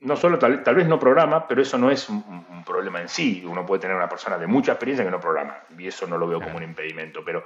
no 0.00 0.16
solo 0.16 0.38
tal, 0.38 0.74
vez 0.74 0.88
no 0.88 0.98
programa, 0.98 1.46
pero 1.46 1.60
eso 1.60 1.76
no 1.76 1.90
es 1.90 2.08
un, 2.08 2.64
problema 2.64 3.00
en 3.00 3.08
sí. 3.08 3.44
Uno 3.46 3.66
puede 3.66 3.80
tener 3.80 3.96
una 3.96 4.08
persona 4.08 4.38
de 4.38 4.46
mucha 4.46 4.72
experiencia 4.72 5.04
que 5.04 5.10
no 5.10 5.20
programa, 5.20 5.58
y 5.76 5.86
eso 5.86 6.06
no 6.06 6.16
lo 6.18 6.28
veo 6.28 6.40
como 6.40 6.56
un 6.56 6.62
impedimento. 6.62 7.24
Pero 7.24 7.44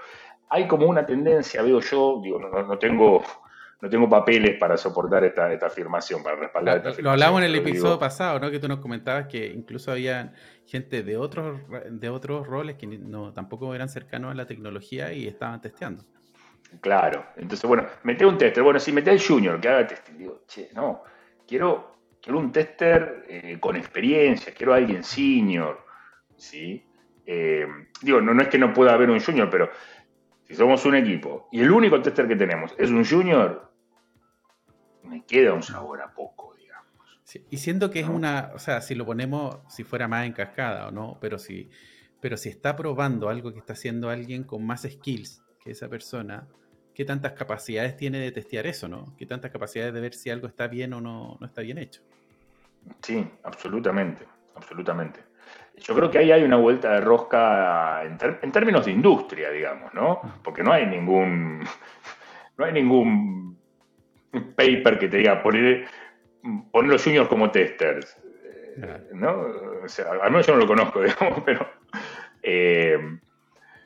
hay 0.48 0.66
como 0.68 0.86
una 0.86 1.06
tendencia, 1.06 1.62
veo 1.62 1.80
yo, 1.80 2.20
digo, 2.22 2.38
no, 2.38 2.78
tengo, 2.78 3.24
no 3.80 3.88
tengo 3.88 4.08
papeles 4.08 4.56
para 4.58 4.76
soportar 4.76 5.24
esta, 5.24 5.46
afirmación, 5.66 6.22
para 6.22 6.36
respaldar 6.36 6.78
esta 6.78 6.88
afirmación. 6.90 7.04
Lo 7.04 7.10
hablamos 7.10 7.40
en 7.40 7.46
el 7.46 7.54
episodio 7.56 7.98
pasado, 7.98 8.38
¿no? 8.40 8.50
Que 8.50 8.58
tú 8.58 8.68
nos 8.68 8.78
comentabas 8.78 9.26
que 9.26 9.46
incluso 9.46 9.92
había 9.92 10.32
gente 10.66 11.02
de 11.02 11.16
otros, 11.16 11.60
de 11.90 12.08
otros 12.08 12.46
roles 12.46 12.76
que 12.76 12.86
no, 12.86 13.32
tampoco 13.32 13.74
eran 13.74 13.88
cercanos 13.88 14.32
a 14.32 14.34
la 14.34 14.46
tecnología 14.46 15.12
y 15.12 15.26
estaban 15.26 15.60
testeando. 15.60 16.04
Claro, 16.80 17.26
entonces, 17.36 17.68
bueno, 17.68 17.86
mete 18.02 18.26
un 18.26 18.36
tester. 18.36 18.62
Bueno, 18.62 18.80
si 18.80 18.92
mete 18.92 19.10
al 19.10 19.20
junior 19.20 19.60
que 19.60 19.68
haga 19.68 19.86
testing, 19.86 20.18
digo, 20.18 20.42
che, 20.46 20.70
no, 20.74 21.02
quiero 21.46 21.94
quiero 22.24 22.38
un 22.38 22.50
tester 22.50 23.26
eh, 23.28 23.58
con 23.60 23.76
experiencia, 23.76 24.54
quiero 24.54 24.72
a 24.72 24.76
alguien 24.76 25.04
senior, 25.04 25.84
¿sí? 26.36 26.82
Eh, 27.26 27.66
digo, 28.00 28.20
no, 28.22 28.32
no 28.32 28.42
es 28.42 28.48
que 28.48 28.58
no 28.58 28.72
pueda 28.72 28.94
haber 28.94 29.10
un 29.10 29.20
junior, 29.20 29.50
pero 29.50 29.68
si 30.46 30.54
somos 30.54 30.84
un 30.84 30.94
equipo 30.94 31.48
y 31.50 31.60
el 31.60 31.70
único 31.70 32.00
tester 32.00 32.28
que 32.28 32.36
tenemos 32.36 32.74
es 32.78 32.90
un 32.90 33.04
junior, 33.04 33.72
me 35.02 35.24
queda 35.24 35.52
un 35.52 35.62
sabor 35.62 36.00
a 36.02 36.12
poco, 36.12 36.54
digamos. 36.54 36.86
y 37.50 37.56
siendo 37.58 37.90
que 37.90 38.00
es 38.00 38.08
una, 38.08 38.50
o 38.54 38.58
sea, 38.58 38.80
si 38.80 38.94
lo 38.94 39.06
ponemos, 39.06 39.58
si 39.68 39.84
fuera 39.84 40.08
más 40.08 40.26
en 40.26 40.32
cascada 40.32 40.88
o 40.88 40.90
no, 40.90 41.18
pero 41.20 41.38
si, 41.38 41.70
pero 42.20 42.36
si 42.36 42.48
está 42.48 42.76
probando 42.76 43.28
algo 43.28 43.52
que 43.52 43.58
está 43.58 43.74
haciendo 43.74 44.10
alguien 44.10 44.44
con 44.44 44.64
más 44.66 44.82
skills 44.82 45.42
que 45.62 45.70
esa 45.70 45.88
persona, 45.88 46.46
¿qué 46.94 47.04
tantas 47.04 47.32
capacidades 47.32 47.96
tiene 47.96 48.18
de 48.18 48.32
testear 48.32 48.66
eso, 48.66 48.88
no? 48.88 49.14
¿Qué 49.16 49.26
tantas 49.26 49.50
capacidades 49.50 49.92
de 49.94 50.00
ver 50.00 50.14
si 50.14 50.30
algo 50.30 50.46
está 50.46 50.68
bien 50.68 50.92
o 50.92 51.00
no, 51.00 51.36
no 51.40 51.46
está 51.46 51.62
bien 51.62 51.78
hecho? 51.78 52.02
Sí, 53.02 53.26
absolutamente, 53.42 54.26
absolutamente. 54.54 55.20
Yo 55.76 55.94
creo 55.94 56.10
que 56.10 56.18
ahí 56.18 56.32
hay 56.32 56.42
una 56.42 56.56
vuelta 56.56 56.92
de 56.92 57.00
rosca 57.00 58.04
en, 58.04 58.52
términos 58.52 58.86
de 58.86 58.92
industria, 58.92 59.50
digamos, 59.50 59.92
¿no? 59.92 60.20
Porque 60.42 60.62
no 60.62 60.72
hay 60.72 60.86
ningún, 60.86 61.60
no 62.56 62.64
hay 62.64 62.72
ningún 62.72 63.58
paper 64.56 64.98
que 64.98 65.08
te 65.08 65.18
diga 65.18 65.42
poner, 65.42 65.86
poner 66.70 66.90
los 66.90 67.02
juniors 67.02 67.28
como 67.28 67.50
testers, 67.50 68.16
¿no? 69.12 69.46
O 69.84 69.88
sea, 69.88 70.12
al 70.12 70.30
menos 70.30 70.46
yo 70.46 70.54
no 70.54 70.60
lo 70.60 70.66
conozco, 70.66 71.02
digamos, 71.02 71.42
pero, 71.44 71.68
eh, 72.42 72.98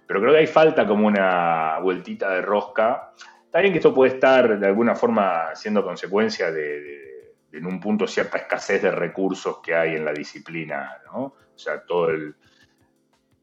pero 0.06 0.20
creo 0.20 0.32
que 0.32 0.38
hay 0.38 0.46
falta 0.46 0.86
como 0.86 1.06
una 1.06 1.78
vueltita 1.80 2.30
de 2.30 2.42
rosca. 2.42 3.12
Está 3.44 3.60
bien 3.60 3.72
que 3.72 3.78
esto 3.78 3.94
puede 3.94 4.14
estar 4.14 4.58
de 4.58 4.66
alguna 4.66 4.94
forma 4.94 5.54
siendo 5.54 5.82
consecuencia 5.82 6.52
de 6.52 7.17
en 7.52 7.66
un 7.66 7.80
punto 7.80 8.06
cierta 8.06 8.38
escasez 8.38 8.82
de 8.82 8.90
recursos 8.90 9.58
que 9.62 9.74
hay 9.74 9.96
en 9.96 10.04
la 10.04 10.12
disciplina, 10.12 10.98
¿no? 11.06 11.20
O 11.22 11.58
sea, 11.58 11.84
todo 11.84 12.10
el, 12.10 12.36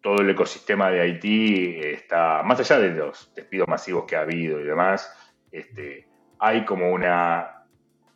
todo 0.01 0.21
el 0.21 0.29
ecosistema 0.29 0.89
de 0.89 1.01
Haití 1.01 1.79
está, 1.79 2.43
más 2.43 2.59
allá 2.59 2.79
de 2.79 2.91
los 2.91 3.33
despidos 3.33 3.67
masivos 3.67 4.05
que 4.05 4.15
ha 4.15 4.21
habido 4.21 4.59
y 4.59 4.63
demás, 4.63 5.11
este, 5.51 6.07
hay 6.39 6.63
como 6.65 6.91
una 6.91 7.65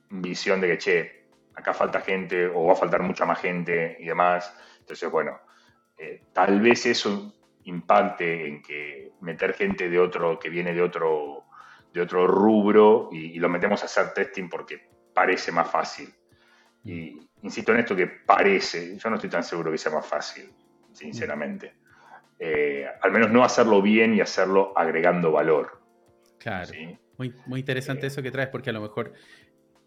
visión 0.10 0.62
de 0.62 0.68
que, 0.68 0.78
che, 0.78 1.26
acá 1.56 1.74
falta 1.74 2.02
gente 2.02 2.48
o 2.48 2.66
va 2.66 2.74
a 2.74 2.76
faltar 2.76 3.02
mucha 3.02 3.26
más 3.26 3.40
gente 3.40 3.98
y 4.00 4.06
demás. 4.06 4.54
Entonces, 4.80 5.10
bueno, 5.12 5.40
eh, 5.98 6.24
tal 6.34 6.62
vez 6.62 6.86
eso 6.86 7.34
impacte 7.64 8.48
en 8.48 8.62
que 8.62 9.12
meter 9.22 9.54
gente 9.54 9.90
de 9.90 10.00
otro, 10.00 10.40
que 10.40 10.50
viene 10.50 10.74
de 10.74 10.82
otro, 10.82 11.46
de 11.94 12.02
otro 12.02 12.28
rubro 12.28 13.10
y, 13.12 13.38
lo 13.40 13.50
metemos 13.50 13.82
a 13.84 13.86
hacer 13.86 14.14
testing 14.14 14.50
porque 14.50 14.89
parece 15.20 15.52
más 15.52 15.70
fácil. 15.70 16.08
Y 16.86 17.20
insisto 17.42 17.74
en 17.74 17.80
esto 17.80 17.94
que 17.94 18.08
parece, 18.08 18.98
yo 18.98 19.10
no 19.10 19.18
estoy 19.18 19.30
tan 19.30 19.44
seguro 19.44 19.70
que 19.70 19.78
sea 19.78 19.92
más 19.92 20.06
fácil, 20.06 20.50
sinceramente. 20.94 21.74
Eh, 22.40 22.88
al 23.02 23.12
menos 23.12 23.30
no 23.30 23.44
hacerlo 23.44 23.82
bien 23.82 24.14
y 24.14 24.22
hacerlo 24.22 24.72
agregando 24.78 25.34
valor. 25.34 25.82
Claro. 26.38 26.72
Muy, 27.18 27.36
muy 27.48 27.60
interesante 27.60 28.06
eh, 28.06 28.08
eso 28.08 28.22
que 28.22 28.32
traes, 28.32 28.48
porque 28.48 28.70
a 28.70 28.74
lo 28.74 28.80
mejor 28.80 29.12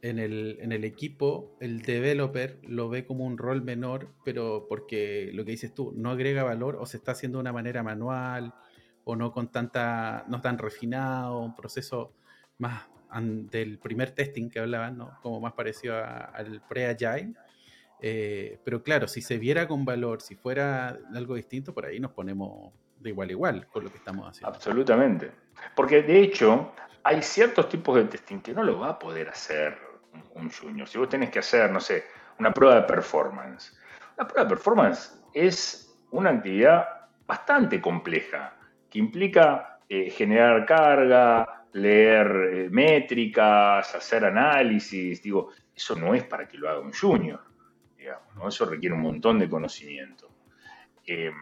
en 0.03 0.19
el, 0.19 0.59
en 0.61 0.71
el, 0.71 0.85
equipo 0.85 1.57
el 1.61 1.81
developer 1.81 2.59
lo 2.65 2.91
ve 2.91 3.07
como 3.07 3.25
un 3.25 3.39
rol 3.39 3.62
menor, 3.62 4.12
pero 4.27 4.67
porque 4.69 5.31
lo 5.33 5.47
que 5.47 5.53
dices 5.53 5.73
tú, 5.73 5.95
no 5.97 6.11
agrega 6.11 6.43
valor 6.43 6.77
o 6.79 6.85
se 6.85 6.99
está 6.99 7.12
haciendo 7.12 7.39
de 7.39 7.41
una 7.41 7.55
manera 7.55 7.83
manual 7.83 8.53
o 9.05 9.17
no 9.17 9.33
con 9.33 9.51
tanta, 9.51 10.27
no 10.29 10.43
tan 10.43 10.59
refinado, 10.59 11.41
un 11.41 11.57
proceso 11.57 12.12
más 12.59 12.93
del 13.12 13.78
primer 13.78 14.11
testing 14.12 14.49
que 14.50 14.61
hablaban, 14.61 14.97
¿no? 14.97 15.19
como 15.23 15.40
más 15.40 15.52
parecido 15.52 15.97
al 15.97 16.62
pre-agile. 16.69 17.35
Eh, 18.00 18.59
pero 18.64 18.83
claro, 18.83 19.07
si 19.07 19.23
se 19.23 19.38
viera 19.38 19.69
con 19.69 19.85
valor, 19.85 20.21
si 20.23 20.35
fuera 20.35 20.99
algo 21.14 21.37
distinto, 21.37 21.73
por 21.73 21.87
ahí 21.87 22.00
nos 22.00 22.11
ponemos 22.12 22.73
de 22.99 23.11
igual 23.11 23.28
a 23.28 23.33
igual 23.33 23.66
con 23.69 23.85
lo 23.85 23.90
que 23.90 23.99
estamos 23.99 24.28
haciendo. 24.28 24.54
Absolutamente. 24.54 25.31
Porque 25.76 26.02
de 26.02 26.21
hecho, 26.21 26.73
hay 27.04 27.23
ciertos 27.23 27.69
tipos 27.69 27.97
de 27.97 28.04
testing 28.04 28.40
que 28.40 28.52
no 28.54 28.64
lo 28.64 28.78
va 28.78 28.90
a 28.90 28.99
poder 28.99 29.28
hacer 29.28 29.78
un 30.35 30.50
junior. 30.50 30.88
Si 30.88 30.99
vos 30.99 31.09
tenés 31.09 31.31
que 31.31 31.38
hacer, 31.38 31.71
no 31.71 31.81
sé, 31.81 32.04
una 32.38 32.52
prueba 32.52 32.76
de 32.76 32.83
performance. 32.83 33.73
La 34.16 34.26
prueba 34.26 34.45
de 34.45 34.49
performance 34.49 35.23
es 35.33 35.97
una 36.11 36.31
actividad 36.31 36.87
bastante 37.26 37.81
compleja, 37.81 38.57
que 38.90 38.99
implica 38.99 39.78
eh, 39.88 40.11
generar 40.11 40.66
carga, 40.66 41.62
leer 41.73 42.26
eh, 42.52 42.69
métricas, 42.71 43.95
hacer 43.95 44.25
análisis. 44.25 45.23
Digo, 45.23 45.50
eso 45.75 45.95
no 45.97 46.14
es 46.14 46.25
para 46.25 46.47
que 46.47 46.59
lo 46.59 46.69
haga 46.69 46.81
un 46.81 46.93
junior, 46.93 47.41
digamos, 47.97 48.55
Eso 48.55 48.67
requiere 48.67 48.95
un 48.95 49.02
montón 49.02 49.38
de 49.38 49.49
conocimiento. 49.49 50.31
Em, 51.05 51.35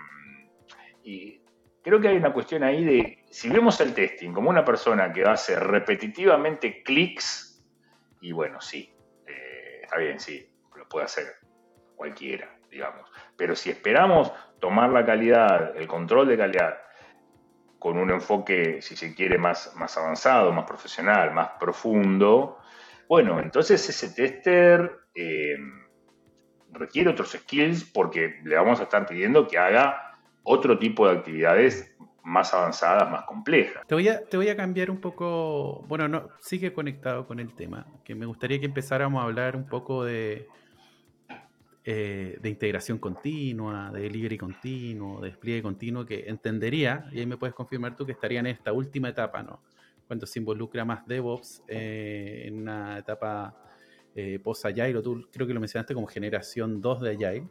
y 1.04 1.40
creo 1.82 2.00
que 2.00 2.08
hay 2.08 2.16
una 2.16 2.32
cuestión 2.32 2.62
ahí 2.62 2.84
de, 2.84 3.24
si 3.30 3.48
vemos 3.48 3.80
el 3.80 3.94
testing 3.94 4.32
como 4.32 4.50
una 4.50 4.64
persona 4.64 5.12
que 5.12 5.22
hace 5.22 5.56
repetitivamente 5.56 6.82
clics 6.82 7.50
y 8.20 8.32
bueno, 8.32 8.60
sí, 8.60 8.92
eh, 9.26 9.80
está 9.82 9.98
bien, 9.98 10.20
sí, 10.20 10.46
lo 10.76 10.88
puede 10.88 11.06
hacer 11.06 11.26
cualquiera, 11.96 12.54
digamos. 12.70 13.10
Pero 13.36 13.56
si 13.56 13.70
esperamos 13.70 14.32
tomar 14.60 14.90
la 14.90 15.04
calidad, 15.04 15.76
el 15.76 15.86
control 15.86 16.28
de 16.28 16.36
calidad, 16.36 16.78
con 17.80 17.98
un 17.98 18.10
enfoque, 18.10 18.80
si 18.80 18.94
se 18.94 19.12
quiere, 19.14 19.38
más, 19.38 19.74
más 19.74 19.96
avanzado, 19.96 20.52
más 20.52 20.66
profesional, 20.66 21.34
más 21.34 21.52
profundo, 21.58 22.58
bueno, 23.10 23.40
entonces 23.40 23.88
ese 23.88 24.10
tester 24.10 25.00
eh, 25.16 25.56
requiere 26.70 27.10
otros 27.10 27.32
skills 27.32 27.82
porque 27.82 28.38
le 28.44 28.54
vamos 28.54 28.78
a 28.78 28.84
estar 28.84 29.04
pidiendo 29.04 29.48
que 29.48 29.58
haga 29.58 30.16
otro 30.44 30.78
tipo 30.78 31.08
de 31.08 31.18
actividades 31.18 31.92
más 32.22 32.54
avanzadas, 32.54 33.10
más 33.10 33.24
complejas. 33.24 33.84
Te 33.88 33.96
voy, 33.96 34.06
a, 34.08 34.24
te 34.24 34.36
voy 34.36 34.48
a 34.48 34.56
cambiar 34.56 34.92
un 34.92 35.00
poco, 35.00 35.84
bueno, 35.88 36.06
no, 36.06 36.28
sigue 36.40 36.72
conectado 36.72 37.26
con 37.26 37.40
el 37.40 37.52
tema, 37.54 37.84
que 38.04 38.14
me 38.14 38.26
gustaría 38.26 38.60
que 38.60 38.66
empezáramos 38.66 39.20
a 39.20 39.24
hablar 39.24 39.56
un 39.56 39.66
poco 39.66 40.04
de, 40.04 40.46
eh, 41.84 42.38
de 42.40 42.48
integración 42.48 42.98
continua, 42.98 43.90
de 43.92 44.02
delivery 44.02 44.38
continuo, 44.38 45.20
de 45.20 45.28
despliegue 45.28 45.62
continuo, 45.62 46.04
que 46.04 46.28
entendería, 46.28 47.06
y 47.12 47.20
ahí 47.20 47.26
me 47.26 47.36
puedes 47.36 47.54
confirmar 47.54 47.96
tú 47.96 48.06
que 48.06 48.12
estaría 48.12 48.40
en 48.40 48.46
esta 48.46 48.72
última 48.72 49.08
etapa, 49.08 49.42
¿no? 49.42 49.62
Cuando 50.06 50.26
se 50.26 50.38
involucra 50.38 50.84
más 50.84 51.06
DevOps 51.06 51.62
eh, 51.68 52.44
en 52.46 52.58
una 52.58 52.98
etapa 52.98 53.54
eh, 54.14 54.38
post-Agile, 54.42 54.96
o 54.96 55.02
tú 55.02 55.28
creo 55.32 55.46
que 55.46 55.54
lo 55.54 55.60
mencionaste 55.60 55.94
como 55.94 56.06
generación 56.06 56.80
2 56.80 57.00
de 57.00 57.10
Agile 57.10 57.46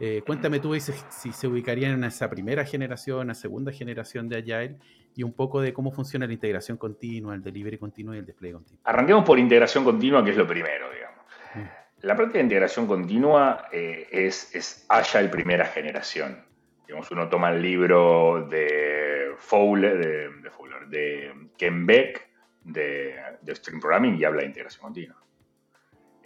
eh, 0.00 0.22
cuéntame 0.26 0.58
tú 0.58 0.74
si, 0.80 1.32
se 1.32 1.46
ubicarían 1.46 1.92
en 1.92 2.04
esa 2.04 2.28
primera 2.28 2.64
generación, 2.64 3.22
en 3.22 3.28
la 3.28 3.34
segunda 3.34 3.72
generación 3.72 4.28
de 4.28 4.38
Agile 4.38 4.76
y 5.14 5.22
un 5.22 5.32
poco 5.32 5.60
de 5.60 5.72
cómo 5.72 5.92
funciona 5.92 6.26
la 6.26 6.32
integración 6.32 6.76
continua, 6.76 7.34
el 7.34 7.42
delivery 7.42 7.78
continuo 7.78 8.14
y 8.14 8.18
el 8.18 8.26
despliegue 8.26 8.54
continuo. 8.54 8.80
Arranquemos 8.84 9.24
por 9.24 9.38
integración 9.38 9.84
continua, 9.84 10.24
que 10.24 10.32
es 10.32 10.36
lo 10.36 10.46
primero, 10.46 10.90
digamos. 10.92 11.24
Mm. 11.54 11.83
La 12.04 12.14
práctica 12.14 12.36
de 12.36 12.44
integración 12.44 12.86
continua 12.86 13.66
eh, 13.72 14.06
es, 14.10 14.54
es 14.54 14.84
Agile 14.90 15.30
primera 15.30 15.64
generación. 15.64 16.44
Digamos, 16.86 17.10
uno 17.10 17.30
toma 17.30 17.48
el 17.50 17.62
libro 17.62 18.46
de 18.46 19.32
Fowler, 19.38 19.96
de, 19.96 20.28
de, 20.28 20.86
de 20.88 21.34
Ken 21.56 21.86
Beck, 21.86 22.28
de, 22.62 23.16
de 23.40 23.54
String 23.54 23.80
Programming 23.80 24.18
y 24.18 24.24
habla 24.24 24.42
de 24.42 24.48
integración 24.48 24.82
continua. 24.82 25.16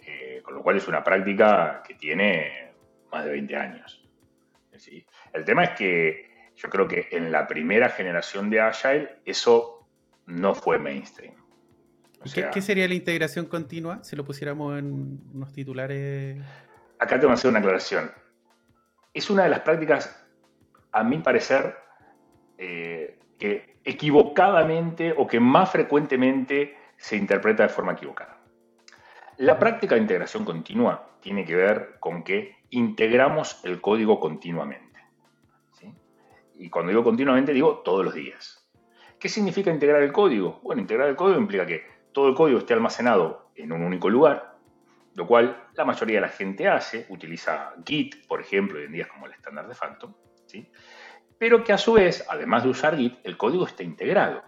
Eh, 0.05 0.41
con 0.43 0.55
lo 0.55 0.63
cual 0.63 0.75
es 0.75 0.87
una 0.89 1.01
práctica 1.01 1.81
que 1.87 1.93
tiene 1.93 2.73
más 3.09 3.23
de 3.23 3.31
20 3.31 3.55
años. 3.55 4.05
El 5.31 5.45
tema 5.45 5.63
es 5.63 5.69
que 5.77 6.51
yo 6.57 6.69
creo 6.69 6.89
que 6.89 7.07
en 7.11 7.31
la 7.31 7.47
primera 7.47 7.87
generación 7.87 8.49
de 8.49 8.59
Agile 8.59 9.19
eso 9.23 9.87
no 10.25 10.55
fue 10.55 10.77
mainstream. 10.77 11.38
¿Qué, 12.23 12.61
sería 12.61 12.87
la 12.87 12.93
integración 12.93 13.45
continua 13.45 14.03
si 14.03 14.15
lo 14.15 14.25
pusiéramos 14.25 14.77
en 14.77 15.19
unos 15.33 15.53
titulares? 15.53 16.37
Acá 16.99 17.19
tengo 17.19 17.29
que 17.29 17.33
hacer 17.35 17.49
una 17.49 17.59
aclaración. 17.59 18.11
Es 19.13 19.29
una 19.29 19.43
de 19.43 19.49
las 19.49 19.61
prácticas, 19.61 20.21
a 20.91 21.03
mi 21.03 21.19
parecer, 21.19 21.77
eh, 22.57 23.17
que 23.37 23.79
equivocadamente 23.83 25.13
o 25.15 25.25
que 25.25 25.39
más 25.39 25.71
frecuentemente 25.71 26.77
se 26.97 27.15
interpreta 27.15 27.63
de 27.63 27.69
forma 27.69 27.93
equivocada. 27.93 28.37
La 29.37 29.57
práctica 29.57 29.95
de 29.95 30.01
integración 30.01 30.43
continua 30.43 31.09
tiene 31.21 31.45
que 31.45 31.55
ver 31.55 31.95
con 31.99 32.23
que 32.23 32.57
integramos 32.71 33.61
el 33.63 33.79
código 33.79 34.19
continuamente. 34.19 34.89
Y 36.59 36.69
cuando 36.69 36.89
digo 36.89 37.05
continuamente, 37.05 37.53
digo 37.53 37.81
todos 37.85 38.03
los 38.03 38.13
días. 38.13 38.67
¿Qué 39.17 39.29
significa 39.29 39.71
integrar 39.71 40.01
el 40.03 40.11
código? 40.11 40.59
Bueno, 40.61 40.81
integrar 40.81 41.07
el 41.07 41.15
código 41.15 41.39
implica 41.39 41.65
que 41.65 41.98
todo 42.11 42.29
el 42.29 42.35
código 42.35 42.59
esté 42.59 42.73
almacenado 42.73 43.51
en 43.55 43.71
un 43.71 43.83
único 43.83 44.09
lugar, 44.09 44.57
lo 45.15 45.27
cual 45.27 45.67
la 45.75 45.85
mayoría 45.85 46.17
de 46.17 46.21
la 46.21 46.29
gente 46.29 46.67
hace, 46.67 47.05
utiliza 47.09 47.73
Git, 47.85 48.27
por 48.27 48.41
ejemplo, 48.41 48.79
hoy 48.79 48.85
en 48.85 48.91
día 48.91 49.03
es 49.03 49.09
como 49.09 49.25
el 49.25 49.33
estándar 49.33 49.67
de 49.67 49.75
facto, 49.75 50.17
¿sí? 50.45 50.71
pero 51.39 51.63
que 51.63 51.73
a 51.73 51.77
su 51.77 51.93
vez, 51.93 52.25
además 52.29 52.63
de 52.63 52.69
usar 52.69 52.97
Git, 52.97 53.19
el 53.23 53.37
código 53.37 53.65
está 53.65 53.81
integrado. 53.81 54.43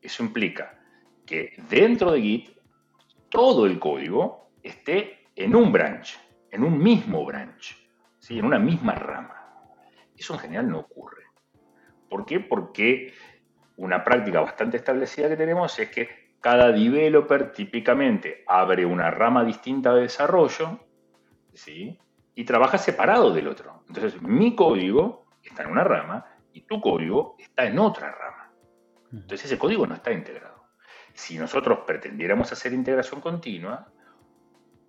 Eso 0.00 0.22
implica 0.22 0.78
que 1.26 1.54
dentro 1.68 2.12
de 2.12 2.20
Git 2.20 2.50
todo 3.30 3.66
el 3.66 3.78
código 3.78 4.50
esté 4.62 5.26
en 5.34 5.56
un 5.56 5.72
branch, 5.72 6.18
en 6.50 6.62
un 6.62 6.78
mismo 6.78 7.24
branch, 7.24 7.76
¿sí? 8.18 8.38
en 8.38 8.44
una 8.44 8.58
misma 8.58 8.94
rama. 8.94 9.34
Eso 10.16 10.34
en 10.34 10.40
general 10.40 10.68
no 10.68 10.80
ocurre. 10.80 11.24
¿Por 12.08 12.26
qué? 12.26 12.40
Porque 12.40 13.14
una 13.76 14.04
práctica 14.04 14.40
bastante 14.40 14.76
establecida 14.76 15.28
que 15.28 15.36
tenemos 15.36 15.78
es 15.78 15.88
que 15.90 16.27
cada 16.40 16.72
developer 16.72 17.52
típicamente 17.52 18.44
abre 18.46 18.84
una 18.86 19.10
rama 19.10 19.44
distinta 19.44 19.94
de 19.94 20.02
desarrollo 20.02 20.80
¿sí? 21.54 21.98
y 22.34 22.44
trabaja 22.44 22.78
separado 22.78 23.32
del 23.32 23.48
otro. 23.48 23.82
Entonces, 23.88 24.20
mi 24.22 24.54
código 24.54 25.26
está 25.42 25.64
en 25.64 25.70
una 25.70 25.84
rama 25.84 26.24
y 26.52 26.62
tu 26.62 26.80
código 26.80 27.36
está 27.38 27.66
en 27.66 27.78
otra 27.78 28.12
rama. 28.12 28.52
Entonces, 29.12 29.46
ese 29.46 29.58
código 29.58 29.86
no 29.86 29.94
está 29.94 30.12
integrado 30.12 30.58
si 31.18 31.36
nosotros 31.36 31.80
pretendiéramos 31.84 32.52
hacer 32.52 32.72
integración 32.72 33.20
continua, 33.20 33.88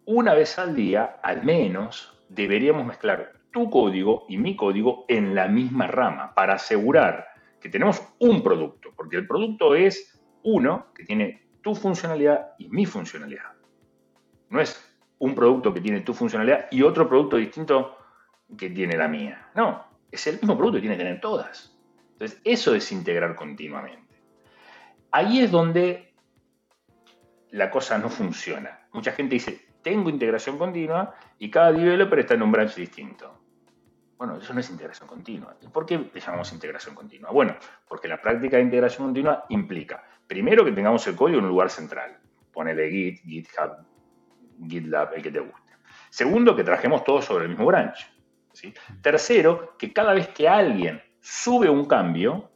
una 0.06 0.36
vez 0.36 0.60
al 0.60 0.76
día, 0.76 1.20
al 1.24 1.44
menos, 1.44 2.22
deberíamos 2.30 2.86
mezclar 2.86 3.34
tu 3.52 3.72
código 3.72 4.28
y 4.30 4.38
mi 4.38 4.56
código 4.56 5.06
en 5.08 5.34
la 5.34 5.48
misma 5.48 5.88
rama 5.88 6.36
para 6.36 6.54
asegurar 6.54 7.30
que 7.60 7.68
tenemos 7.68 8.04
un 8.20 8.44
producto, 8.44 8.94
porque 8.96 9.18
el 9.18 9.28
producto 9.28 9.74
es 9.74 10.19
uno 10.44 10.88
que 10.94 11.06
tiene 11.06 11.48
tu 11.62 11.76
funcionalidad 11.76 12.54
y 12.58 12.70
mi 12.70 12.86
funcionalidad. 12.86 13.54
No 14.50 14.62
es 14.62 14.80
un 15.20 15.36
producto 15.36 15.74
que 15.74 15.82
tiene 15.82 16.02
tu 16.02 16.14
funcionalidad 16.14 16.68
y 16.72 16.82
otro 16.82 17.08
producto 17.08 17.38
distinto 17.38 17.98
que 18.58 18.70
tiene 18.70 18.98
la 18.98 19.08
mía. 19.08 19.50
No, 19.56 19.86
es 20.12 20.26
el 20.28 20.36
mismo 20.36 20.58
producto 20.58 20.78
que 20.78 20.82
tiene 20.82 20.98
que 20.98 21.04
tener 21.04 21.22
todas. 21.22 21.78
Entonces, 22.14 22.42
eso 22.44 22.74
es 22.76 22.92
integrar 22.92 23.36
continuamente. 23.36 24.22
Ahí 25.12 25.42
es 25.42 25.52
donde 25.52 26.14
la 27.52 27.72
cosa 27.72 27.98
no 27.98 28.10
funciona. 28.10 28.88
Mucha 28.92 29.12
gente 29.12 29.36
dice, 29.36 29.68
tengo 29.82 30.10
integración 30.10 30.58
continua 30.58 31.16
y 31.38 31.50
cada 31.50 31.72
developer 31.72 32.20
está 32.20 32.34
en 32.34 32.44
un 32.44 32.52
branch 32.52 32.76
distinto. 32.76 33.39
Bueno, 34.20 34.36
eso 34.36 34.54
no 34.54 34.60
es 34.60 34.70
integración 34.70 35.08
continua. 35.08 35.56
¿Y 35.62 35.68
por 35.70 35.86
qué 35.86 35.98
le 36.14 36.20
llamamos 36.20 36.52
integración 36.52 36.94
continua? 36.94 37.32
Bueno, 37.32 37.56
porque 37.88 38.10
la 38.10 38.22
práctica 38.22 38.58
de 38.58 38.64
integración 38.64 39.08
continua 39.08 39.46
implica, 39.48 40.04
primero, 40.28 40.66
que 40.66 40.74
tengamos 40.74 41.08
el 41.08 41.16
código 41.16 41.40
en 41.40 41.46
un 41.46 41.52
lugar 41.52 41.70
central. 41.70 42.20
Ponele 42.52 42.90
Git, 42.90 43.22
GitHub, 43.24 43.78
GitLab, 44.68 45.14
el 45.14 45.24
que 45.24 45.32
te 45.32 45.40
guste. 45.40 45.72
Segundo, 46.10 46.54
que 46.54 46.66
trajemos 46.66 47.06
todo 47.06 47.22
sobre 47.22 47.46
el 47.46 47.52
mismo 47.52 47.66
branch. 47.66 48.12
Tercero, 49.02 49.78
que 49.78 49.94
cada 49.94 50.14
vez 50.14 50.28
que 50.28 50.50
alguien 50.50 51.02
sube 51.22 51.70
un 51.70 51.86
cambio, 51.86 52.52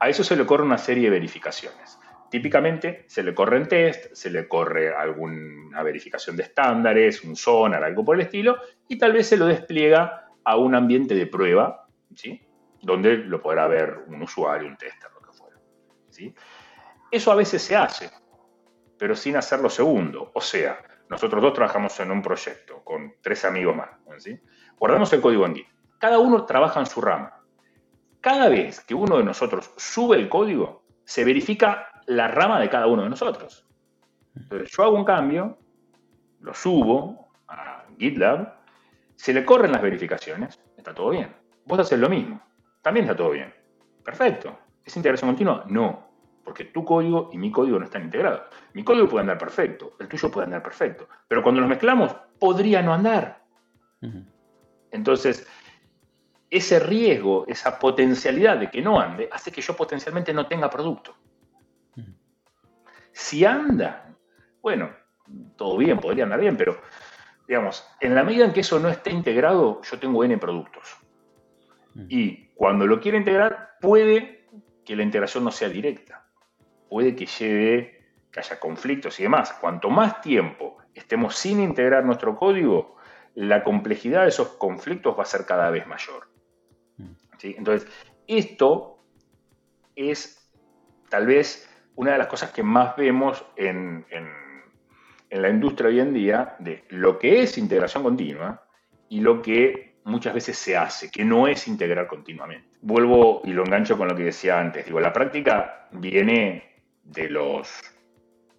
a 0.00 0.08
eso 0.08 0.24
se 0.24 0.34
le 0.34 0.46
corre 0.46 0.62
una 0.62 0.78
serie 0.78 1.04
de 1.04 1.10
verificaciones. 1.10 1.98
Típicamente 2.30 3.04
se 3.06 3.22
le 3.22 3.34
corre 3.34 3.58
en 3.58 3.68
test, 3.68 4.14
se 4.14 4.30
le 4.30 4.48
corre 4.48 4.94
alguna 4.94 5.82
verificación 5.82 6.36
de 6.36 6.44
estándares, 6.44 7.22
un 7.22 7.36
sonar, 7.36 7.84
algo 7.84 8.02
por 8.02 8.16
el 8.16 8.22
estilo, 8.22 8.56
y 8.88 8.96
tal 8.96 9.12
vez 9.12 9.28
se 9.28 9.36
lo 9.36 9.44
despliega 9.44 10.23
a 10.44 10.56
un 10.56 10.74
ambiente 10.74 11.14
de 11.14 11.26
prueba, 11.26 11.86
¿sí? 12.14 12.40
donde 12.82 13.16
lo 13.16 13.40
podrá 13.40 13.66
ver 13.66 14.04
un 14.06 14.22
usuario, 14.22 14.68
un 14.68 14.76
tester, 14.76 15.10
lo 15.12 15.20
que 15.20 15.32
fuera. 15.32 15.56
¿sí? 16.10 16.34
Eso 17.10 17.32
a 17.32 17.34
veces 17.34 17.62
se 17.62 17.76
hace, 17.76 18.10
pero 18.98 19.16
sin 19.16 19.36
hacerlo 19.36 19.70
segundo. 19.70 20.30
O 20.34 20.40
sea, 20.40 20.78
nosotros 21.08 21.42
dos 21.42 21.54
trabajamos 21.54 21.98
en 22.00 22.10
un 22.10 22.22
proyecto 22.22 22.82
con 22.84 23.14
tres 23.22 23.44
amigos 23.44 23.76
más. 23.76 23.90
¿sí? 24.18 24.38
Guardamos 24.78 25.12
el 25.12 25.20
código 25.20 25.46
en 25.46 25.54
Git. 25.56 25.68
Cada 25.98 26.18
uno 26.18 26.44
trabaja 26.44 26.80
en 26.80 26.86
su 26.86 27.00
rama. 27.00 27.40
Cada 28.20 28.48
vez 28.48 28.80
que 28.80 28.94
uno 28.94 29.18
de 29.18 29.24
nosotros 29.24 29.70
sube 29.76 30.16
el 30.16 30.28
código, 30.28 30.84
se 31.04 31.24
verifica 31.24 31.88
la 32.06 32.28
rama 32.28 32.60
de 32.60 32.68
cada 32.68 32.86
uno 32.86 33.02
de 33.02 33.10
nosotros. 33.10 33.66
Entonces, 34.34 34.70
yo 34.70 34.82
hago 34.82 34.96
un 34.96 35.04
cambio, 35.04 35.58
lo 36.40 36.54
subo 36.54 37.28
a 37.48 37.84
GitLab 37.98 38.63
se 39.24 39.32
le 39.32 39.42
corren 39.42 39.72
las 39.72 39.80
verificaciones, 39.80 40.60
está 40.76 40.94
todo 40.94 41.08
bien. 41.08 41.34
Vos 41.64 41.78
haces 41.78 41.98
lo 41.98 42.10
mismo, 42.10 42.42
también 42.82 43.06
está 43.06 43.16
todo 43.16 43.30
bien. 43.30 43.54
Perfecto. 44.04 44.58
¿Es 44.84 44.94
integración 44.98 45.30
continua? 45.30 45.64
No, 45.66 46.10
porque 46.44 46.66
tu 46.66 46.84
código 46.84 47.30
y 47.32 47.38
mi 47.38 47.50
código 47.50 47.78
no 47.78 47.86
están 47.86 48.02
integrados. 48.02 48.42
Mi 48.74 48.84
código 48.84 49.08
puede 49.08 49.22
andar 49.22 49.38
perfecto, 49.38 49.96
el 49.98 50.08
tuyo 50.08 50.30
puede 50.30 50.44
andar 50.44 50.62
perfecto, 50.62 51.08
pero 51.26 51.42
cuando 51.42 51.62
los 51.62 51.70
mezclamos, 51.70 52.14
podría 52.38 52.82
no 52.82 52.92
andar. 52.92 53.42
Entonces, 54.90 55.48
ese 56.50 56.78
riesgo, 56.78 57.46
esa 57.46 57.78
potencialidad 57.78 58.58
de 58.58 58.70
que 58.70 58.82
no 58.82 59.00
ande, 59.00 59.30
hace 59.32 59.50
que 59.50 59.62
yo 59.62 59.74
potencialmente 59.74 60.34
no 60.34 60.46
tenga 60.48 60.68
producto. 60.68 61.16
Si 63.10 63.46
anda, 63.46 64.14
bueno, 64.60 64.90
todo 65.56 65.78
bien, 65.78 65.98
podría 65.98 66.24
andar 66.24 66.40
bien, 66.40 66.58
pero 66.58 66.78
digamos, 67.46 67.86
en 68.00 68.14
la 68.14 68.24
medida 68.24 68.44
en 68.44 68.52
que 68.52 68.60
eso 68.60 68.78
no 68.78 68.88
esté 68.88 69.10
integrado, 69.10 69.80
yo 69.82 69.98
tengo 69.98 70.24
N 70.24 70.36
productos. 70.38 70.96
Mm. 71.94 72.06
Y 72.08 72.48
cuando 72.54 72.86
lo 72.86 73.00
quiero 73.00 73.18
integrar, 73.18 73.76
puede 73.80 74.46
que 74.84 74.96
la 74.96 75.02
integración 75.02 75.44
no 75.44 75.50
sea 75.50 75.68
directa. 75.68 76.26
Puede 76.88 77.14
que 77.14 77.26
lleve, 77.26 78.04
que 78.30 78.40
haya 78.40 78.58
conflictos 78.58 79.18
y 79.20 79.24
demás. 79.24 79.52
Cuanto 79.54 79.90
más 79.90 80.20
tiempo 80.20 80.78
estemos 80.94 81.36
sin 81.36 81.60
integrar 81.60 82.04
nuestro 82.04 82.36
código, 82.36 82.96
la 83.34 83.64
complejidad 83.64 84.22
de 84.22 84.28
esos 84.28 84.48
conflictos 84.48 85.18
va 85.18 85.22
a 85.22 85.26
ser 85.26 85.44
cada 85.44 85.70
vez 85.70 85.86
mayor. 85.86 86.28
Mm. 86.96 87.12
Entonces, 87.42 87.90
esto 88.26 89.04
es 89.96 90.50
tal 91.10 91.26
vez 91.26 91.70
una 91.94 92.12
de 92.12 92.18
las 92.18 92.26
cosas 92.26 92.52
que 92.52 92.62
más 92.62 92.96
vemos 92.96 93.44
en 93.56 94.06
en 94.10 94.43
la 95.30 95.48
industria 95.48 95.88
hoy 95.88 96.00
en 96.00 96.12
día 96.12 96.56
de 96.58 96.84
lo 96.90 97.18
que 97.18 97.42
es 97.42 97.58
integración 97.58 98.02
continua 98.02 98.62
y 99.08 99.20
lo 99.20 99.42
que 99.42 99.94
muchas 100.04 100.34
veces 100.34 100.58
se 100.58 100.76
hace, 100.76 101.10
que 101.10 101.24
no 101.24 101.48
es 101.48 101.66
integrar 101.66 102.06
continuamente. 102.06 102.68
Vuelvo 102.82 103.42
y 103.44 103.52
lo 103.52 103.64
engancho 103.64 103.96
con 103.96 104.08
lo 104.08 104.16
que 104.16 104.24
decía 104.24 104.60
antes. 104.60 104.84
Digo, 104.84 105.00
la 105.00 105.12
práctica 105.12 105.88
viene 105.92 106.74
de 107.02 107.30
los 107.30 107.80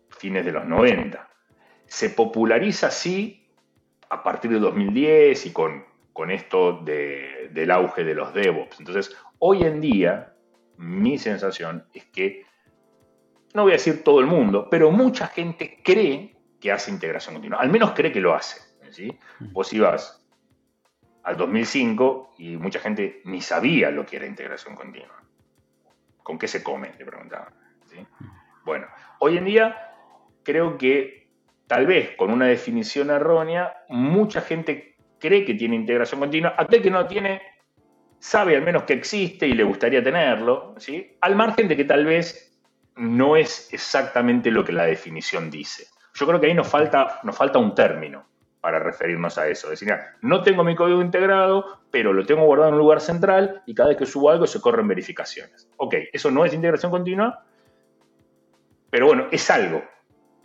fines 0.09 0.45
de 0.45 0.51
los 0.51 0.65
90. 0.65 1.29
Se 1.85 2.09
populariza 2.09 2.87
así 2.87 3.47
a 4.09 4.23
partir 4.23 4.51
de 4.51 4.59
2010 4.59 5.45
y 5.45 5.51
con, 5.51 5.85
con 6.13 6.31
esto 6.31 6.81
del 6.83 7.71
auge 7.71 8.03
de 8.03 8.15
los 8.15 8.33
DevOps. 8.33 8.79
Entonces, 8.79 9.15
hoy 9.39 9.63
en 9.63 9.81
día, 9.81 10.33
mi 10.77 11.17
sensación 11.17 11.85
es 11.93 12.05
que, 12.05 12.45
no 13.53 13.63
voy 13.63 13.71
a 13.71 13.75
decir 13.75 14.03
todo 14.03 14.19
el 14.19 14.25
mundo, 14.25 14.67
pero 14.69 14.91
mucha 14.91 15.27
gente 15.27 15.79
cree 15.83 16.34
que 16.65 16.71
hace 16.71 16.89
integración 16.89 17.35
continua. 17.35 17.59
Al 17.59 17.69
menos 17.69 17.91
cree 17.91 18.11
que 18.11 18.19
lo 18.19 18.33
hace. 18.33 18.59
¿sí? 18.89 19.15
Vos 19.51 19.71
ibas 19.71 20.25
al 21.21 21.37
2005 21.37 22.33
y 22.39 22.57
mucha 22.57 22.79
gente 22.79 23.21
ni 23.25 23.39
sabía 23.39 23.91
lo 23.91 24.03
que 24.03 24.15
era 24.15 24.25
integración 24.25 24.73
continua. 24.75 25.21
¿Con 26.23 26.39
qué 26.39 26.47
se 26.47 26.63
come? 26.63 26.91
Le 26.97 27.05
preguntaban. 27.05 27.53
Bueno, 28.63 28.87
hoy 29.19 29.37
en 29.37 29.45
día 29.45 29.93
creo 30.41 30.75
que 30.79 31.29
tal 31.67 31.85
vez 31.85 32.15
con 32.17 32.31
una 32.31 32.47
definición 32.47 33.11
errónea, 33.11 33.85
mucha 33.89 34.41
gente 34.41 34.97
cree 35.19 35.45
que 35.45 35.53
tiene 35.53 35.75
integración 35.75 36.19
continua. 36.19 36.55
Aquel 36.57 36.81
que 36.81 36.89
no 36.89 37.05
tiene 37.05 37.43
sabe 38.17 38.55
al 38.55 38.63
menos 38.63 38.85
que 38.85 38.93
existe 38.93 39.47
y 39.47 39.53
le 39.53 39.63
gustaría 39.63 40.03
tenerlo, 40.03 40.73
¿sí? 40.79 41.15
al 41.21 41.35
margen 41.35 41.67
de 41.67 41.77
que 41.77 41.85
tal 41.85 42.05
vez 42.05 42.59
no 42.95 43.35
es 43.35 43.71
exactamente 43.71 44.49
lo 44.49 44.65
que 44.65 44.71
la 44.71 44.85
definición 44.85 45.51
dice. 45.51 45.93
Yo 46.15 46.25
creo 46.25 46.39
que 46.39 46.47
ahí 46.47 46.53
nos 46.53 46.67
falta, 46.67 47.19
nos 47.23 47.35
falta 47.35 47.59
un 47.59 47.75
término 47.75 48.25
para 48.61 48.79
referirnos 48.79 49.37
a 49.37 49.47
eso. 49.47 49.69
Decir, 49.69 49.93
no 50.21 50.41
tengo 50.41 50.63
mi 50.63 50.75
código 50.75 51.01
integrado, 51.01 51.81
pero 51.91 52.13
lo 52.13 52.25
tengo 52.25 52.45
guardado 52.45 52.69
en 52.69 52.75
un 52.75 52.79
lugar 52.79 53.01
central 53.01 53.61
y 53.65 53.75
cada 53.75 53.89
vez 53.89 53.97
que 53.97 54.05
subo 54.05 54.31
algo 54.31 54.47
se 54.47 54.61
corren 54.61 54.87
verificaciones. 54.87 55.69
Ok, 55.77 55.95
eso 56.11 56.31
no 56.31 56.45
es 56.45 56.53
integración 56.53 56.89
continua, 56.89 57.45
pero 58.89 59.07
bueno, 59.07 59.27
es 59.29 59.51
algo. 59.51 59.83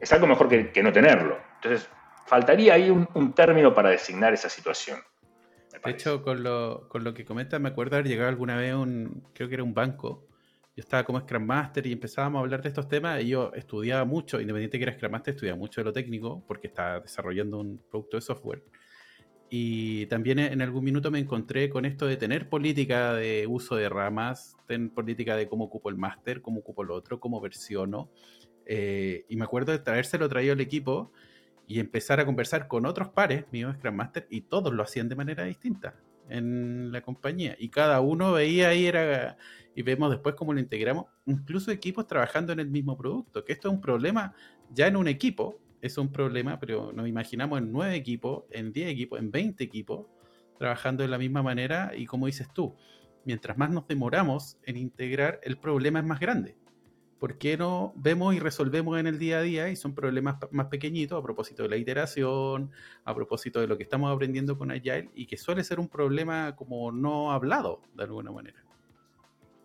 Es 0.01 0.13
algo 0.13 0.27
mejor 0.27 0.49
que, 0.49 0.83
no 0.83 0.93
tenerlo. 0.93 1.39
Entonces, 1.57 1.89
faltaría 2.27 2.75
ahí 2.75 2.91
un, 2.91 3.33
término 3.33 3.73
para 3.73 3.91
designar 3.91 4.35
esa 4.35 4.49
situación. 4.49 4.99
De 5.85 5.91
hecho, 5.93 6.23
con 6.23 6.43
lo, 6.43 6.89
con 6.89 7.05
lo 7.05 7.15
que 7.15 7.25
comentas, 7.25 7.61
me 7.61 7.69
acuerdo 7.69 7.97
haber 7.97 8.09
llegado 8.09 8.29
alguna 8.29 8.57
vez 8.57 8.75
un, 8.75 9.25
creo 9.35 9.49
que 9.49 9.55
era 9.55 9.63
un 9.63 9.73
banco, 9.73 10.27
yo 10.81 10.85
estaba 10.85 11.05
como 11.05 11.21
Scrum 11.21 11.45
Master 11.45 11.87
y 11.87 11.93
empezábamos 11.93 12.39
a 12.39 12.41
hablar 12.41 12.63
de 12.63 12.69
estos 12.71 12.89
temas 12.89 13.23
y 13.23 13.29
yo 13.29 13.53
estudiaba 13.55 14.07
mucho, 14.07 14.41
independiente 14.41 14.79
que 14.79 14.85
era 14.85 14.95
Scrum 14.95 15.13
Master, 15.13 15.35
estudiaba 15.35 15.59
mucho 15.59 15.83
de 15.83 15.85
lo 15.85 15.93
técnico 15.93 16.43
porque 16.47 16.69
estaba 16.69 17.01
desarrollando 17.01 17.61
un 17.61 17.83
producto 17.91 18.17
de 18.17 18.23
software. 18.23 18.65
Y 19.51 20.07
también 20.07 20.39
en 20.39 20.63
algún 20.63 20.83
minuto 20.83 21.11
me 21.11 21.19
encontré 21.19 21.69
con 21.69 21.85
esto 21.85 22.07
de 22.07 22.17
tener 22.17 22.49
política 22.49 23.13
de 23.13 23.47
uso 23.47 23.77
de 23.77 23.91
ramas, 23.91 24.57
tener 24.67 24.91
política 24.91 25.37
de 25.37 25.49
cómo 25.49 25.65
ocupo 25.65 25.91
el 25.91 25.99
máster, 25.99 26.41
cómo 26.41 26.61
ocupo 26.61 26.83
el 26.83 26.93
otro, 26.93 27.21
cómo 27.21 27.43
versiono. 27.43 28.09
Eh, 28.65 29.27
y 29.29 29.37
me 29.37 29.45
acuerdo 29.45 29.73
de 29.73 29.81
traérselo 29.81 30.31
traído 30.31 30.55
al 30.55 30.61
equipo 30.63 31.13
y 31.67 31.79
empezar 31.79 32.21
a 32.21 32.25
conversar 32.25 32.69
con 32.69 32.87
otros 32.87 33.11
pares 33.11 33.45
míos 33.53 33.77
Scrum 33.77 33.97
Master 33.97 34.27
y 34.31 34.43
todos 34.43 34.73
lo 34.73 34.83
hacían 34.83 35.11
de 35.11 35.17
manera 35.17 35.45
distinta 35.45 35.95
en 36.31 36.91
la 36.91 37.03
compañía. 37.03 37.55
Y 37.59 37.69
cada 37.69 38.01
uno 38.01 38.33
veía 38.33 38.71
ahí 38.71 38.87
era 38.87 39.37
y 39.75 39.83
vemos 39.83 40.11
después 40.11 40.35
cómo 40.35 40.53
lo 40.53 40.61
integramos, 40.61 41.07
incluso 41.27 41.71
equipos 41.71 42.07
trabajando 42.07 42.53
en 42.53 42.61
el 42.61 42.69
mismo 42.69 42.97
producto, 42.97 43.45
que 43.45 43.53
esto 43.53 43.69
es 43.69 43.75
un 43.75 43.81
problema 43.81 44.35
ya 44.73 44.87
en 44.87 44.97
un 44.97 45.09
equipo, 45.09 45.61
es 45.81 45.97
un 45.99 46.13
problema, 46.13 46.59
pero 46.59 46.93
nos 46.93 47.09
imaginamos 47.09 47.59
en 47.59 47.73
nueve 47.73 47.95
equipos, 47.95 48.45
en 48.51 48.73
diez 48.73 48.91
equipos, 48.91 49.19
en 49.19 49.31
veinte 49.31 49.65
equipos, 49.65 50.07
trabajando 50.59 51.03
de 51.03 51.09
la 51.09 51.19
misma 51.19 51.43
manera 51.43 51.93
y 51.97 52.05
como 52.05 52.27
dices 52.27 52.49
tú, 52.53 52.77
mientras 53.25 53.57
más 53.57 53.71
nos 53.71 53.87
demoramos 53.87 54.59
en 54.65 54.77
integrar, 54.77 55.41
el 55.43 55.57
problema 55.57 56.01
es 56.01 56.05
más 56.05 56.21
grande. 56.21 56.57
¿Por 57.19 57.37
qué 57.37 57.59
no 57.59 57.93
vemos 57.97 58.35
y 58.35 58.39
resolvemos 58.39 58.99
en 58.99 59.07
el 59.07 59.19
día 59.19 59.39
a 59.39 59.43
día 59.43 59.69
y 59.69 59.77
son 59.77 59.95
problemas 59.95 60.37
más 60.53 60.67
pequeñitos 60.67 61.19
a 61.19 61.23
propósito 61.23 61.63
de 61.63 61.69
la 61.69 61.77
iteración, 61.77 62.71
a 63.05 63.15
propósito 63.15 63.61
de 63.61 63.67
lo 63.67 63.77
que 63.77 63.83
estamos 63.83 64.11
aprendiendo 64.15 64.57
con 64.57 64.71
Agile 64.71 65.11
y 65.15 65.27
que 65.27 65.37
suele 65.37 65.63
ser 65.63 65.81
un 65.81 65.89
problema 65.89 66.57
como 66.57 66.91
no 66.93 67.31
hablado 67.31 67.83
de 67.95 68.05
alguna 68.05 68.33
manera? 68.33 68.65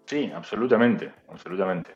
Sí, 0.05 0.31
absolutamente, 0.33 1.11
absolutamente. 1.29 1.95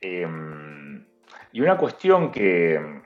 Em, 0.00 1.04
y 1.52 1.60
una 1.60 1.76
cuestión 1.76 2.30
que, 2.30 3.02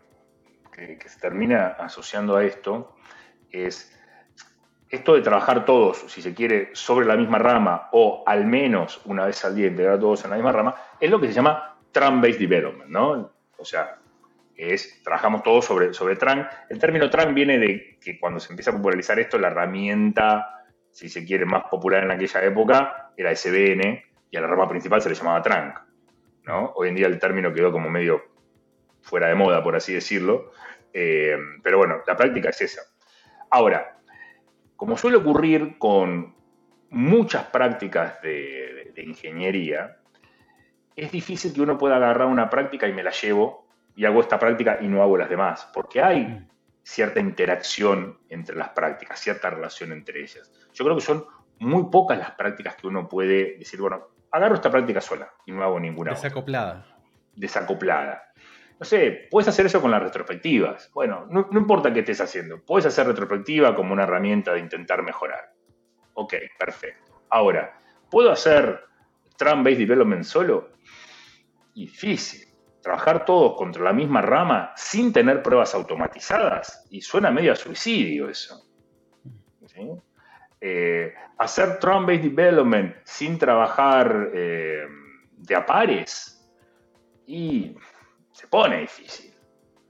se 1.07 1.21
termina 1.21 1.69
asociando 1.79 2.37
a 2.37 2.45
esto 2.45 2.97
es 3.51 3.93
esto 4.91 5.15
de 5.15 5.23
trabajar 5.23 5.65
todos, 5.65 6.05
si 6.07 6.23
se 6.23 6.35
quiere, 6.35 6.71
sobre 6.75 7.07
la 7.07 7.17
misma 7.17 7.39
rama 7.39 7.89
o 7.93 8.23
al 8.27 8.47
menos 8.47 9.01
una 9.07 9.25
vez 9.25 9.45
al 9.45 9.57
día 9.57 9.67
integrar 9.67 9.99
todos 9.99 10.25
en 10.25 10.31
la 10.31 10.37
misma 10.37 10.53
rama, 10.53 10.75
es 11.01 11.11
lo 11.11 11.21
que 11.21 11.29
se 11.29 11.33
llama 11.33 11.79
Tran-Based 11.93 12.39
Development, 12.39 12.91
¿no? 12.91 13.33
O 13.59 13.65
sea, 13.65 13.99
es, 14.55 15.03
trabajamos 15.03 15.43
todos 15.43 15.65
sobre, 15.65 15.93
sobre. 15.93 16.17
El 16.69 16.79
término 16.79 17.11
Tran 17.11 17.35
viene 17.35 17.59
de 17.59 17.99
que 18.01 18.19
cuando 18.19 18.39
se 18.41 18.53
empieza 18.53 18.71
a 18.71 18.75
popularizar 18.75 19.19
esto, 19.19 19.39
la 19.39 19.49
herramienta, 19.49 20.65
si 20.91 21.09
se 21.09 21.25
quiere, 21.25 21.45
más 21.45 21.65
popular 21.65 22.05
en 22.05 22.11
aquella 22.11 22.45
época 22.45 23.13
era 23.17 23.35
SBN, 23.35 24.03
y 24.31 24.37
a 24.37 24.41
la 24.41 24.47
rama 24.47 24.69
principal 24.69 25.01
se 25.01 25.09
le 25.09 25.15
llamaba 25.15 25.43
trunk. 25.43 25.79
¿no? 26.45 26.73
Hoy 26.77 26.89
en 26.89 26.95
día 26.95 27.07
el 27.07 27.19
término 27.19 27.53
quedó 27.53 27.73
como 27.73 27.91
medio 27.91 28.23
fuera 29.03 29.29
de 29.29 29.35
moda, 29.35 29.63
por 29.63 29.77
así 29.77 29.95
decirlo. 29.95 30.53
Eh, 30.93 31.37
pero 31.63 31.79
bueno, 31.79 32.03
la 32.07 32.17
práctica 32.17 32.51
es 32.51 32.61
esa. 32.61 32.83
Ahora, 33.51 33.99
como 34.77 34.97
suele 34.97 35.17
ocurrir 35.17 35.79
con 35.79 36.35
muchas 36.91 37.45
prácticas 37.45 38.21
de, 38.23 38.93
ingeniería, 38.97 39.99
es 40.95 41.13
difícil 41.13 41.53
que 41.53 41.61
uno 41.61 41.77
pueda 41.77 41.97
agarrar 41.97 42.27
una 42.29 42.49
práctica 42.49 42.89
y 42.89 42.93
me 42.93 43.03
la 43.03 43.11
llevo 43.11 43.69
y 43.95 44.05
hago 44.05 44.21
esta 44.21 44.39
práctica 44.39 44.79
y 44.81 44.89
no 44.89 45.03
hago 45.03 45.19
las 45.19 45.29
demás, 45.29 45.69
porque 45.73 46.01
hay 46.01 46.23
mm. 46.23 46.49
cierta 46.83 47.21
interacción 47.21 48.19
entre 48.31 48.57
las 48.57 48.71
prácticas, 48.71 49.21
cierta 49.21 49.51
relación 49.51 49.93
entre 49.93 50.23
ellas. 50.23 50.51
Yo 50.73 50.85
creo 50.85 50.97
que 50.97 51.03
son 51.03 51.27
muy 51.59 51.85
pocas 51.91 52.19
las 52.19 52.33
prácticas 52.33 52.77
que 52.77 52.87
uno 52.87 53.09
puede 53.09 53.59
decir, 53.59 53.81
bueno, 53.81 54.09
agarro 54.31 54.55
esta 54.55 54.71
práctica 54.71 55.01
sola 55.01 55.33
y 55.47 55.53
no 55.53 55.63
hago 55.63 55.81
ninguna. 55.81 56.13
Desacoplada. 56.13 56.87
Desacoplada. 57.35 58.23
No 58.79 58.85
sé, 58.85 59.29
puedes 59.31 59.49
hacer 59.49 59.67
eso 59.67 59.81
con 59.81 59.91
las 59.91 60.03
retrospectivas. 60.03 60.91
Bueno, 60.93 61.27
no, 61.31 61.49
no 61.51 61.59
importa 61.59 61.93
qué 61.93 62.01
estés 62.01 62.21
haciendo, 62.21 62.63
puedes 62.63 62.87
hacer 62.87 63.07
retrospectiva 63.07 63.75
como 63.75 63.93
una 63.93 64.03
herramienta 64.03 64.53
de 64.53 64.61
intentar 64.61 65.03
mejorar. 65.03 65.53
Ok, 66.15 66.35
perfecto. 66.59 67.23
Ahora, 67.31 67.79
¿puedo 68.11 68.31
hacer 68.31 68.85
Trump-Based 69.37 69.79
Development 69.79 70.25
solo? 70.25 70.71
Difícil. 71.75 72.47
Trabajar 72.83 73.25
todos 73.25 73.57
contra 73.57 73.83
la 73.83 73.93
misma 73.93 74.23
rama 74.23 74.73
sin 74.77 75.13
tener 75.13 75.43
pruebas 75.43 75.75
automatizadas. 75.75 76.87
Y 76.91 77.01
suena 77.01 77.31
medio 77.31 77.53
a 77.53 77.57
suicidio 77.57 78.29
eso. 78.29 78.63
Eh, 80.61 81.15
hacer 81.39 81.79
Trump-Based 81.79 82.23
Development 82.23 82.97
sin 83.05 83.39
trabajar 83.39 84.31
eh, 84.35 84.87
de 85.37 85.55
a 85.55 85.67
pares. 85.67 86.33
Y 87.27 87.77
se 88.33 88.47
pone 88.49 88.81
difícil. 88.81 89.35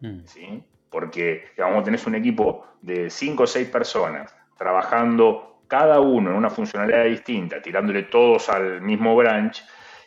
Mm. 0.01 0.21
¿sí? 0.25 0.65
Porque, 0.91 1.47
digamos, 1.57 1.85
tenés 1.85 2.07
un 2.07 2.15
equipo 2.15 2.67
de 2.81 3.11
5 3.11 3.43
o 3.43 3.47
6 3.47 3.69
personas 3.69 4.35
trabajando 4.57 5.63
cada 5.69 6.01
uno 6.01 6.31
en 6.31 6.37
una 6.37 6.51
funcionalidad 6.51 7.05
distinta, 7.05 7.61
tirándole 7.61 8.05
todos 8.05 8.49
al 8.49 8.81
mismo 8.81 9.17
branch, 9.17 9.65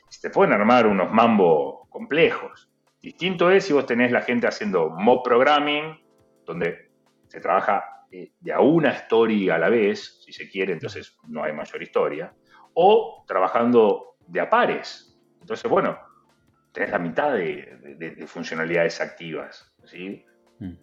se 0.07 0.29
pueden 0.29 0.53
armar 0.53 0.87
unos 0.87 1.11
mambo 1.11 1.87
complejos. 1.89 2.69
Distinto 3.01 3.51
es 3.51 3.65
si 3.65 3.73
vos 3.73 3.85
tenés 3.85 4.11
la 4.11 4.21
gente 4.21 4.47
haciendo 4.47 4.89
mob 4.89 5.23
programming, 5.23 5.99
donde 6.45 6.89
se 7.27 7.39
trabaja 7.39 7.98
eh, 8.11 8.31
de 8.39 8.53
a 8.53 8.59
una 8.59 8.91
story 8.91 9.49
a 9.49 9.57
la 9.57 9.69
vez, 9.69 10.21
si 10.25 10.33
se 10.33 10.49
quiere, 10.49 10.73
entonces 10.73 11.17
no 11.27 11.43
hay 11.43 11.53
mayor 11.53 11.81
historia, 11.81 12.33
o 12.73 13.23
trabajando 13.27 14.17
de 14.27 14.39
a 14.39 14.49
pares. 14.49 15.17
Entonces, 15.41 15.69
bueno, 15.69 15.97
tenés 16.71 16.89
la 16.91 16.99
mitad 16.99 17.33
de, 17.33 18.25
funcionalidades 18.27 19.01
activas. 19.01 19.73
¿sí? 19.85 20.25
Mm. 20.59 20.73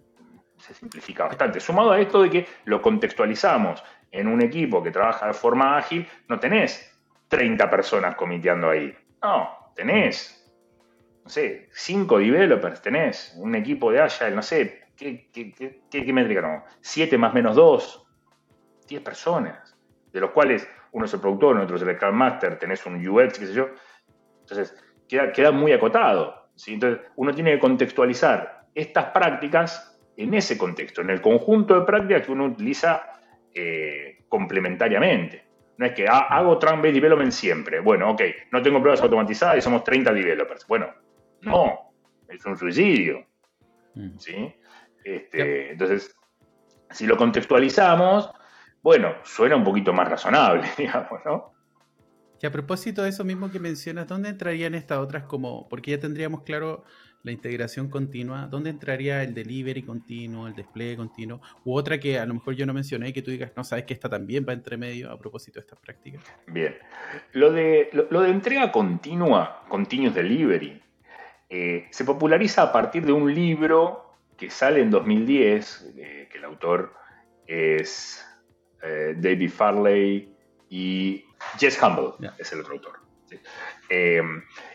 Se 0.58 0.74
simplifica 0.74 1.24
bastante. 1.24 1.60
Sumado 1.60 1.92
a 1.92 2.00
esto 2.00 2.22
de 2.22 2.30
que 2.30 2.46
lo 2.64 2.80
contextualizamos 2.80 3.82
en 4.10 4.28
un 4.28 4.42
equipo 4.42 4.82
que 4.82 4.90
trabaja 4.90 5.26
de 5.26 5.34
forma 5.34 5.76
ágil, 5.76 6.06
no 6.28 6.38
tenés 6.38 6.96
30 7.28 7.68
personas 7.70 8.14
comiteando 8.14 8.70
ahí. 8.70 8.96
No, 9.22 9.72
tenés, 9.74 10.48
no 11.24 11.28
sé, 11.28 11.68
5 11.72 12.18
developers, 12.18 12.80
tenés 12.80 13.34
un 13.38 13.54
equipo 13.54 13.90
de 13.90 14.00
Agile, 14.00 14.30
no 14.30 14.42
sé, 14.42 14.85
¿qué, 14.96 15.28
qué, 15.32 16.12
métrica 16.12 16.40
no? 16.40 16.64
7 16.80 17.18
más 17.18 17.34
menos 17.34 17.56
2, 17.56 18.06
10 18.88 19.02
personas, 19.02 19.76
de 20.12 20.20
los 20.20 20.30
cuales 20.30 20.68
uno 20.92 21.04
es 21.04 21.14
el 21.14 21.20
productor, 21.20 21.58
otro 21.58 21.76
es 21.76 21.82
el 21.82 21.96
Scrum 21.96 22.14
Master, 22.14 22.58
tenés 22.58 22.84
un 22.86 23.06
UX, 23.06 23.38
qué 23.38 23.46
sé 23.46 23.52
yo. 23.52 23.68
Entonces, 24.40 24.74
queda, 25.08 25.52
muy 25.52 25.72
acotado. 25.72 26.48
Entonces, 26.66 27.04
uno 27.16 27.34
tiene 27.34 27.52
que 27.52 27.58
contextualizar 27.58 28.66
estas 28.74 29.06
prácticas 29.06 30.00
en 30.16 30.32
ese 30.34 30.56
contexto, 30.56 31.02
en 31.02 31.10
el 31.10 31.20
conjunto 31.20 31.78
de 31.78 31.86
prácticas 31.86 32.24
que 32.24 32.32
uno 32.32 32.46
utiliza 32.46 33.02
eh, 33.52 34.24
complementariamente. 34.28 35.44
No 35.78 35.84
es 35.84 35.92
que 35.92 36.06
ah, 36.08 36.26
hago 36.30 36.58
Trunk-Based 36.58 36.94
Development 36.94 37.32
siempre. 37.32 37.80
Bueno, 37.80 38.10
ok, 38.12 38.22
no 38.52 38.62
tengo 38.62 38.80
pruebas 38.80 39.02
automatizadas 39.02 39.58
y 39.58 39.60
somos 39.60 39.84
30 39.84 40.12
developers. 40.14 40.66
Bueno, 40.66 40.94
no, 41.42 41.92
es 42.28 42.44
un 42.46 42.56
suicidio. 42.56 43.26
Mm. 43.94 44.18
¿sí? 44.18 44.54
Este, 45.06 45.70
entonces, 45.70 46.16
si 46.90 47.06
lo 47.06 47.16
contextualizamos, 47.16 48.28
bueno, 48.82 49.14
suena 49.22 49.54
un 49.54 49.62
poquito 49.62 49.92
más 49.92 50.08
razonable, 50.08 50.66
digamos, 50.76 51.20
¿no? 51.24 51.52
Y 52.42 52.46
a 52.46 52.50
propósito 52.50 53.02
de 53.02 53.10
eso 53.10 53.24
mismo 53.24 53.50
que 53.50 53.60
mencionas, 53.60 54.08
¿dónde 54.08 54.28
entrarían 54.28 54.74
estas 54.74 54.98
otras 54.98 55.22
como, 55.24 55.68
porque 55.68 55.92
ya 55.92 56.00
tendríamos 56.00 56.42
claro 56.42 56.84
la 57.22 57.32
integración 57.32 57.88
continua, 57.88 58.46
¿dónde 58.46 58.70
entraría 58.70 59.22
el 59.22 59.32
delivery 59.32 59.82
continuo, 59.82 60.46
el 60.46 60.54
despliegue 60.54 60.96
continuo? 60.96 61.40
U 61.64 61.74
otra 61.74 61.98
que 61.98 62.18
a 62.18 62.26
lo 62.26 62.34
mejor 62.34 62.54
yo 62.54 62.66
no 62.66 62.74
mencioné 62.74 63.12
que 63.12 63.22
tú 63.22 63.30
digas, 63.30 63.52
no 63.56 63.64
sabes 63.64 63.84
que 63.84 63.94
esta 63.94 64.08
también 64.08 64.44
va 64.46 64.52
entre 64.52 64.76
medio 64.76 65.10
a 65.10 65.18
propósito 65.18 65.60
de 65.60 65.60
estas 65.60 65.78
prácticas. 65.78 66.22
Bien. 66.48 66.76
Lo 67.32 67.52
de, 67.52 67.90
lo, 68.10 68.20
de 68.20 68.30
entrega 68.30 68.70
continua, 68.70 69.64
Continuous 69.68 70.14
Delivery, 70.14 70.82
eh, 71.48 71.86
se 71.90 72.04
populariza 72.04 72.62
a 72.62 72.72
partir 72.72 73.06
de 73.06 73.12
un 73.12 73.32
libro 73.32 74.05
que 74.36 74.50
sale 74.50 74.80
en 74.80 74.90
2010, 74.90 75.94
eh, 75.96 76.28
que 76.30 76.38
el 76.38 76.44
autor 76.44 76.92
es 77.46 78.24
eh, 78.82 79.14
David 79.16 79.50
Farley 79.50 80.28
y 80.68 81.24
Jess 81.58 81.80
Humble 81.82 82.28
es 82.38 82.52
el 82.52 82.60
otro 82.60 82.74
autor. 82.74 83.00
Eh, 83.88 84.22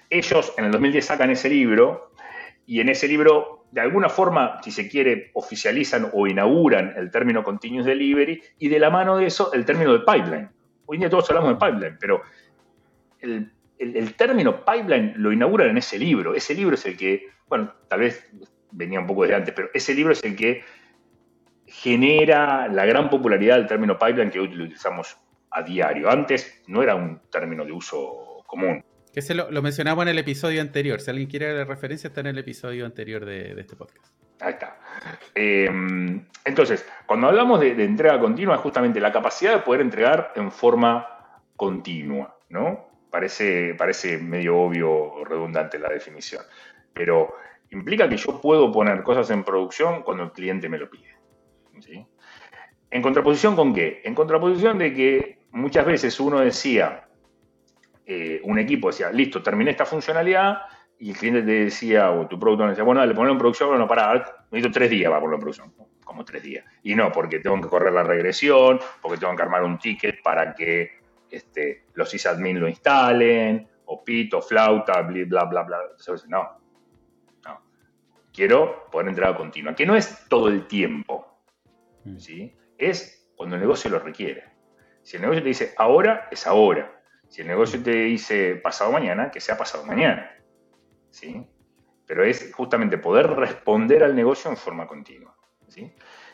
ellos 0.10 0.54
en 0.58 0.65
el 0.65 0.71
2010 0.71 1.06
sacan 1.06 1.30
ese 1.30 1.50
libro 1.50 2.13
y 2.65 2.80
en 2.80 2.89
ese 2.89 3.08
libro, 3.08 3.65
de 3.71 3.82
alguna 3.82 4.10
forma, 4.10 4.62
si 4.63 4.71
se 4.71 4.89
quiere, 4.89 5.32
oficializan 5.34 6.10
o 6.13 6.28
inauguran 6.28 6.93
el 6.97 7.12
término 7.12 7.43
continuous 7.43 7.86
delivery 7.86 8.41
y 8.58 8.67
de 8.69 8.80
la 8.80 8.89
mano 8.89 9.17
de 9.17 9.28
eso 9.28 9.54
el 9.54 9.65
término 9.65 9.93
de 9.93 10.00
pipeline. 10.00 10.50
Hoy 10.86 10.97
en 10.97 11.02
día 11.02 11.10
todos 11.10 11.30
hablamos 11.30 11.60
de 11.60 11.65
pipeline, 11.65 11.97
pero 12.00 12.21
el, 13.19 13.52
el 13.78 14.13
término 14.15 14.65
pipeline 14.65 15.13
lo 15.15 15.32
inauguran 15.32 15.69
en 15.69 15.78
ese 15.78 15.97
libro. 15.97 16.34
Ese 16.36 16.54
libro 16.54 16.76
es 16.76 16.86
el 16.86 16.97
que, 16.97 17.28
bueno, 17.47 17.74
tal 17.88 18.02
vez 18.02 18.30
venía 18.71 18.99
un 18.99 19.07
poco 19.07 19.23
desde 19.23 19.36
antes, 19.36 19.53
pero 19.53 19.69
ese 19.73 19.93
libro 19.93 20.13
es 20.13 20.23
el 20.23 20.36
que 20.36 20.63
genera 21.65 22.67
la 22.67 22.86
gran 22.86 23.10
popularidad 23.10 23.55
del 23.55 23.67
término 23.67 23.97
pipeline 23.97 24.29
que 24.29 24.39
hoy 24.39 24.47
utilizamos 24.47 25.17
a 25.51 25.63
diario. 25.63 26.10
Antes 26.10 26.62
no 26.67 26.84
era 26.84 26.95
un 26.95 27.19
término 27.29 27.65
de 27.65 27.71
uso 27.71 28.43
común. 28.45 28.84
Que 29.13 29.21
se 29.21 29.36
lo, 29.36 29.49
mencionamos 29.62 30.03
en 30.03 30.10
el 30.10 30.19
episodio 30.19 30.62
anterior. 30.62 30.99
Si 31.01 31.10
alguien 31.10 31.29
quiere 31.29 31.53
la 31.53 31.65
referencia, 31.65 32.07
está 32.07 32.21
en 32.21 32.27
el 32.27 32.38
episodio 32.38 32.86
anterior 32.86 33.25
de, 33.25 33.60
este 33.60 33.75
podcast. 33.75 34.05
Ahí 34.39 34.53
está. 34.53 34.77
Em, 35.36 36.25
entonces, 36.45 36.86
cuando 37.05 37.27
hablamos 37.27 37.60
de, 37.60 37.71
entrega 37.84 38.19
continua, 38.19 38.55
es 38.55 38.62
justamente 38.62 38.99
la 38.99 39.12
capacidad 39.12 39.53
de 39.53 39.60
poder 39.60 39.81
entregar 39.81 40.31
en 40.36 40.51
forma 40.51 41.07
continua, 41.55 42.38
¿no? 42.49 42.89
Parece, 43.10 43.75
parece 43.77 44.17
medio 44.17 44.57
obvio 44.57 44.89
o 44.91 45.25
redundante 45.25 45.77
la 45.77 45.89
definición, 45.89 46.43
pero 46.93 47.36
implica 47.71 48.07
que 48.07 48.17
yo 48.17 48.39
puedo 48.39 48.71
poner 48.71 49.03
cosas 49.03 49.29
en 49.31 49.43
producción 49.43 50.03
cuando 50.03 50.23
el 50.23 50.31
cliente 50.31 50.69
me 50.69 50.77
lo 50.77 50.89
pide. 50.89 51.15
¿En 52.89 53.01
contraposición 53.01 53.55
con 53.55 53.73
qué? 53.73 54.01
En 54.03 54.13
contraposición 54.13 54.77
de 54.77 54.93
que 54.93 55.39
muchas 55.51 55.86
veces 55.86 56.19
uno 56.19 56.39
decía, 56.39 57.07
eh, 58.05 58.41
un 58.43 58.60
equipo 58.60 58.89
decía, 58.89 59.12
listo, 59.12 59.41
terminé 59.41 59.71
esta 59.71 59.86
funcionalidad, 59.86 60.63
y 60.99 61.12
el 61.12 61.17
cliente 61.17 61.41
te 61.41 61.63
decía, 61.63 62.12
o 62.12 62.27
tu 62.27 62.38
productor 62.38 62.69
decía, 62.69 62.84
bueno, 62.84 63.01
dale, 63.01 63.15
ponlo 63.15 63.31
en 63.31 63.39
producción, 63.39 63.69
bueno, 63.69 63.88
para, 63.88 64.45
necesito 64.51 64.71
tres 64.71 64.91
días 64.91 65.10
para 65.10 65.19
ponerlo 65.19 65.38
en 65.38 65.41
producción. 65.41 65.73
Como 66.03 66.23
tres 66.25 66.43
días. 66.43 66.65
Y 66.84 66.93
no, 66.93 67.12
porque 67.12 67.39
tengo 67.39 67.60
que 67.60 67.69
correr 67.69 67.93
la 67.93 68.03
regresión, 68.03 68.79
porque 69.01 69.17
tengo 69.17 69.36
que 69.36 69.41
armar 69.41 69.63
un 69.63 69.79
ticket 69.79 70.21
para 70.21 70.53
que 70.53 70.91
este, 71.29 71.86
los 71.93 72.10
sysadmin 72.10 72.60
lo 72.60 72.67
instalen, 72.67 73.67
o 73.86 74.03
pito, 74.03 74.41
flauta, 74.41 75.01
bla, 75.01 75.45
bla, 75.45 75.63
bla. 75.63 75.77
No, 76.07 76.15
no. 76.27 76.61
Quiero 78.33 78.89
poder 78.91 79.09
entrada 79.09 79.35
continua, 79.35 79.75
que 79.75 79.85
no 79.85 79.95
es 79.95 80.27
todo 80.29 80.47
el 80.47 80.67
tiempo, 80.67 81.27
mm. 82.05 82.17
¿sí? 82.17 82.55
Es 82.77 83.29
cuando 83.35 83.55
el 83.55 83.61
negocio 83.61 83.89
lo 83.89 83.99
requiere. 83.99 84.43
Si 85.03 85.17
el 85.17 85.23
negocio 85.23 85.41
te 85.41 85.49
dice 85.49 85.73
ahora, 85.77 86.27
es 86.31 86.45
ahora. 86.47 87.01
Si 87.27 87.41
el 87.41 87.47
negocio 87.47 87.81
te 87.81 87.91
dice 87.91 88.55
pasado 88.55 88.91
mañana, 88.91 89.31
que 89.31 89.39
sea 89.39 89.57
pasado 89.57 89.85
mañana. 89.85 90.31
¿Sí? 91.09 91.45
Pero 92.05 92.23
es 92.23 92.51
justamente 92.53 92.97
poder 92.97 93.27
responder 93.27 94.03
al 94.03 94.15
negocio 94.15 94.51
en 94.51 94.57
forma 94.57 94.87
continua. 94.87 95.35
¿sí? 95.67 95.91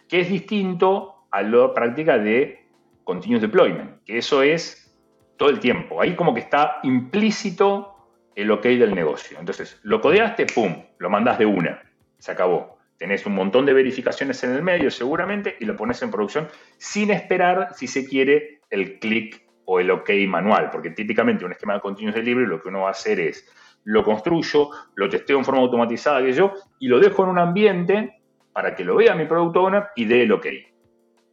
Que 0.07 0.21
es 0.21 0.29
distinto 0.29 1.27
a 1.31 1.41
la 1.41 1.73
práctica 1.73 2.17
de 2.17 2.67
continuous 3.03 3.41
deployment, 3.41 4.03
que 4.03 4.17
eso 4.17 4.41
es 4.41 4.93
todo 5.37 5.49
el 5.49 5.59
tiempo. 5.59 6.01
Ahí 6.01 6.15
como 6.15 6.33
que 6.33 6.41
está 6.41 6.79
implícito 6.83 7.95
el 8.35 8.51
ok 8.51 8.63
del 8.63 8.93
negocio. 8.93 9.39
Entonces, 9.39 9.79
lo 9.83 10.01
codeaste, 10.01 10.45
pum, 10.47 10.83
lo 10.97 11.09
mandás 11.09 11.39
de 11.39 11.45
una. 11.45 11.81
Se 12.19 12.31
acabó 12.31 12.77
tenés 12.97 13.25
un 13.25 13.35
montón 13.35 13.65
de 13.65 13.73
verificaciones 13.73 14.43
en 14.43 14.53
el 14.53 14.63
medio 14.63 14.91
seguramente 14.91 15.55
y 15.59 15.65
lo 15.65 15.75
pones 15.75 16.01
en 16.01 16.11
producción 16.11 16.47
sin 16.77 17.11
esperar, 17.11 17.69
si 17.75 17.87
se 17.87 18.07
quiere, 18.07 18.61
el 18.69 18.99
clic 18.99 19.45
o 19.65 19.79
el 19.79 19.91
OK 19.91 20.09
manual, 20.27 20.69
porque 20.71 20.91
típicamente 20.91 21.45
un 21.45 21.51
esquema 21.51 21.75
de 21.75 21.81
continuous 21.81 22.15
delivery 22.15 22.47
lo 22.47 22.61
que 22.61 22.69
uno 22.69 22.81
va 22.81 22.89
a 22.89 22.91
hacer 22.91 23.19
es 23.19 23.47
lo 23.83 24.03
construyo, 24.03 24.69
lo 24.95 25.09
testeo 25.09 25.37
en 25.37 25.45
forma 25.45 25.61
automatizada 25.61 26.21
que 26.21 26.33
yo 26.33 26.53
y 26.79 26.87
lo 26.87 26.99
dejo 26.99 27.23
en 27.23 27.29
un 27.29 27.39
ambiente 27.39 28.21
para 28.51 28.75
que 28.75 28.83
lo 28.83 28.95
vea 28.95 29.15
mi 29.15 29.25
product 29.25 29.55
owner 29.55 29.83
y 29.95 30.05
dé 30.05 30.23
el 30.23 30.31
ok. 30.31 30.47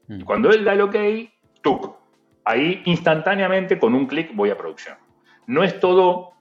Mm. 0.09 0.21
Cuando 0.21 0.51
él 0.51 0.65
da 0.65 0.75
el 0.75 0.83
ok, 0.83 0.97
¡tuc! 1.63 1.97
Ahí 2.45 2.83
instantáneamente 2.85 3.79
con 3.79 3.95
un 3.95 4.07
clic 4.07 4.35
voy 4.35 4.51
a 4.51 4.59
producción. 4.59 4.97
No 5.47 5.65
es 5.65 5.81
todo 5.81 6.33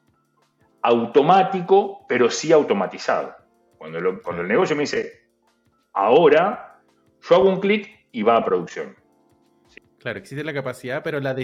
automático, 0.82 2.06
pero 2.08 2.30
sí 2.30 2.52
automatizado. 2.52 3.43
Cuando, 3.84 4.22
cuando 4.22 4.44
el 4.44 4.48
negocio 4.48 4.78
me 4.78 4.84
dice, 4.84 5.28
ahora, 5.92 6.80
yo 7.22 7.36
hago 7.36 7.50
un 7.50 7.60
clic 7.60 8.08
y 8.14 8.24
va 8.24 8.38
a 8.38 8.46
producción. 8.46 8.96
Claro, 10.00 10.20
existe 10.20 10.42
la 10.42 10.54
capacidad, 10.54 11.04
pero 11.04 11.20
la 11.20 11.36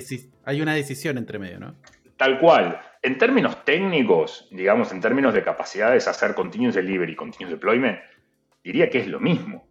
hay 0.45 0.61
una 0.61 0.73
decisión 0.73 1.17
entre 1.17 1.37
medio, 1.37 1.59
¿no? 1.59 1.75
Tal 2.15 2.39
cual. 2.39 2.79
En 3.01 3.17
términos 3.17 3.65
técnicos, 3.65 4.47
digamos, 4.51 4.93
en 4.93 5.01
términos 5.01 5.33
de 5.33 5.43
capacidades, 5.43 6.07
hacer 6.07 6.33
continuous 6.33 6.75
delivery 6.75 7.11
y 7.11 7.15
continuous 7.17 7.51
deployment, 7.55 7.99
diría 8.63 8.89
que 8.89 8.99
es 8.99 9.07
lo 9.07 9.19
mismo. 9.19 9.67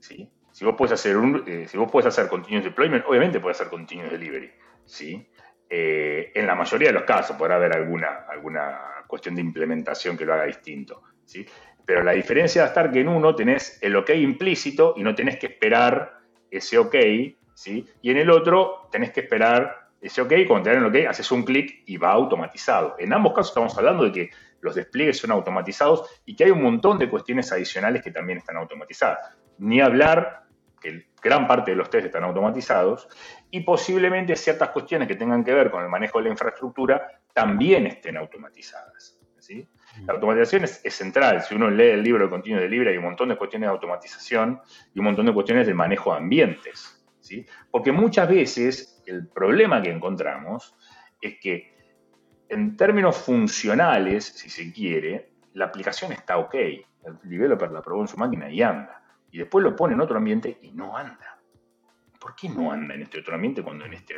¿sí? 0.00 0.28
Si 0.50 0.64
vos 0.64 0.74
puedes 0.76 0.94
hacer 0.94 1.16
un, 1.16 1.44
eh, 1.46 1.68
si 1.68 1.78
vos 1.78 1.88
puedes 1.92 2.06
hacer 2.06 2.26
continuous 2.26 2.64
deployment, 2.64 3.04
obviamente 3.06 3.38
puedes 3.38 3.60
hacer 3.60 3.70
continuous 3.70 4.10
delivery. 4.10 4.50
¿sí? 4.84 5.30
Eh, 5.68 6.32
en 6.34 6.44
la 6.44 6.56
mayoría 6.56 6.88
de 6.88 6.94
los 6.94 7.04
casos 7.04 7.36
podrá 7.36 7.54
haber 7.54 7.72
alguna, 7.72 8.26
alguna 8.28 8.80
cuestión 9.06 9.36
de 9.36 9.42
implementación 9.42 10.16
que 10.16 10.24
lo 10.24 10.34
haga 10.34 10.46
distinto. 10.46 11.02
¿sí? 11.24 11.46
Pero 11.90 12.04
la 12.04 12.12
diferencia 12.12 12.62
va 12.62 12.66
a 12.66 12.68
estar 12.68 12.92
que 12.92 13.00
en 13.00 13.08
uno 13.08 13.34
tenés 13.34 13.76
el 13.82 13.96
OK 13.96 14.10
implícito 14.10 14.94
y 14.96 15.02
no 15.02 15.12
tenés 15.12 15.40
que 15.40 15.46
esperar 15.46 16.20
ese 16.48 16.78
OK, 16.78 16.94
¿sí? 17.52 17.84
y 18.00 18.12
en 18.12 18.16
el 18.16 18.30
otro 18.30 18.88
tenés 18.92 19.10
que 19.10 19.22
esperar 19.22 19.88
ese 20.00 20.20
OK, 20.22 20.32
cuando 20.46 20.62
te 20.62 20.70
dan 20.70 20.84
el 20.84 20.88
OK, 20.88 21.08
haces 21.08 21.32
un 21.32 21.42
clic 21.42 21.82
y 21.86 21.96
va 21.96 22.12
automatizado. 22.12 22.94
En 23.00 23.12
ambos 23.12 23.32
casos 23.32 23.48
estamos 23.48 23.76
hablando 23.76 24.04
de 24.04 24.12
que 24.12 24.30
los 24.60 24.76
despliegues 24.76 25.18
son 25.18 25.32
automatizados 25.32 26.08
y 26.24 26.36
que 26.36 26.44
hay 26.44 26.52
un 26.52 26.62
montón 26.62 26.96
de 26.96 27.10
cuestiones 27.10 27.50
adicionales 27.50 28.04
que 28.04 28.12
también 28.12 28.38
están 28.38 28.56
automatizadas. 28.58 29.36
Ni 29.58 29.80
hablar 29.80 30.44
que 30.80 31.08
gran 31.20 31.48
parte 31.48 31.72
de 31.72 31.76
los 31.76 31.90
test 31.90 32.06
están 32.06 32.22
automatizados 32.22 33.08
y 33.50 33.62
posiblemente 33.62 34.36
ciertas 34.36 34.68
cuestiones 34.68 35.08
que 35.08 35.16
tengan 35.16 35.42
que 35.42 35.52
ver 35.52 35.72
con 35.72 35.82
el 35.82 35.88
manejo 35.88 36.18
de 36.18 36.26
la 36.26 36.30
infraestructura 36.30 37.20
también 37.34 37.88
estén 37.88 38.16
automatizadas. 38.16 39.18
¿sí? 39.40 39.66
La 40.06 40.14
automatización 40.14 40.64
es, 40.64 40.82
central. 40.94 41.42
Si 41.42 41.54
uno 41.54 41.70
lee 41.70 41.90
el 41.90 42.02
libro 42.02 42.24
de 42.24 42.30
Continuo 42.30 42.60
de 42.60 42.68
Libre, 42.68 42.90
hay 42.90 42.96
un 42.96 43.04
montón 43.04 43.28
de 43.28 43.36
cuestiones 43.36 43.68
de 43.68 43.72
automatización 43.72 44.60
y 44.94 44.98
un 44.98 45.06
montón 45.06 45.26
de 45.26 45.34
cuestiones 45.34 45.66
de 45.66 45.74
manejo 45.74 46.12
de 46.12 46.18
ambientes. 46.18 47.04
¿sí? 47.20 47.44
Porque 47.70 47.92
muchas 47.92 48.28
veces 48.28 49.02
el 49.06 49.28
problema 49.28 49.82
que 49.82 49.90
encontramos 49.90 50.76
es 51.20 51.38
que 51.40 51.74
en 52.48 52.76
términos 52.76 53.16
funcionales, 53.16 54.24
si 54.24 54.48
se 54.48 54.72
quiere, 54.72 55.32
la 55.54 55.66
aplicación 55.66 56.12
está 56.12 56.38
ok. 56.38 56.54
El 56.54 57.18
developer 57.22 57.70
la 57.70 57.82
probó 57.82 58.02
en 58.02 58.08
su 58.08 58.16
máquina 58.16 58.50
y 58.50 58.62
anda. 58.62 59.02
Y 59.30 59.38
después 59.38 59.62
lo 59.62 59.76
pone 59.76 59.94
en 59.94 60.00
otro 60.00 60.16
ambiente 60.18 60.58
y 60.62 60.72
no 60.72 60.96
anda. 60.96 61.38
¿Por 62.18 62.34
qué 62.34 62.48
no 62.48 62.72
anda 62.72 62.94
en 62.94 63.02
este 63.02 63.20
otro 63.20 63.34
ambiente 63.34 63.62
cuando 63.62 63.84
en, 63.84 63.94
este, 63.94 64.16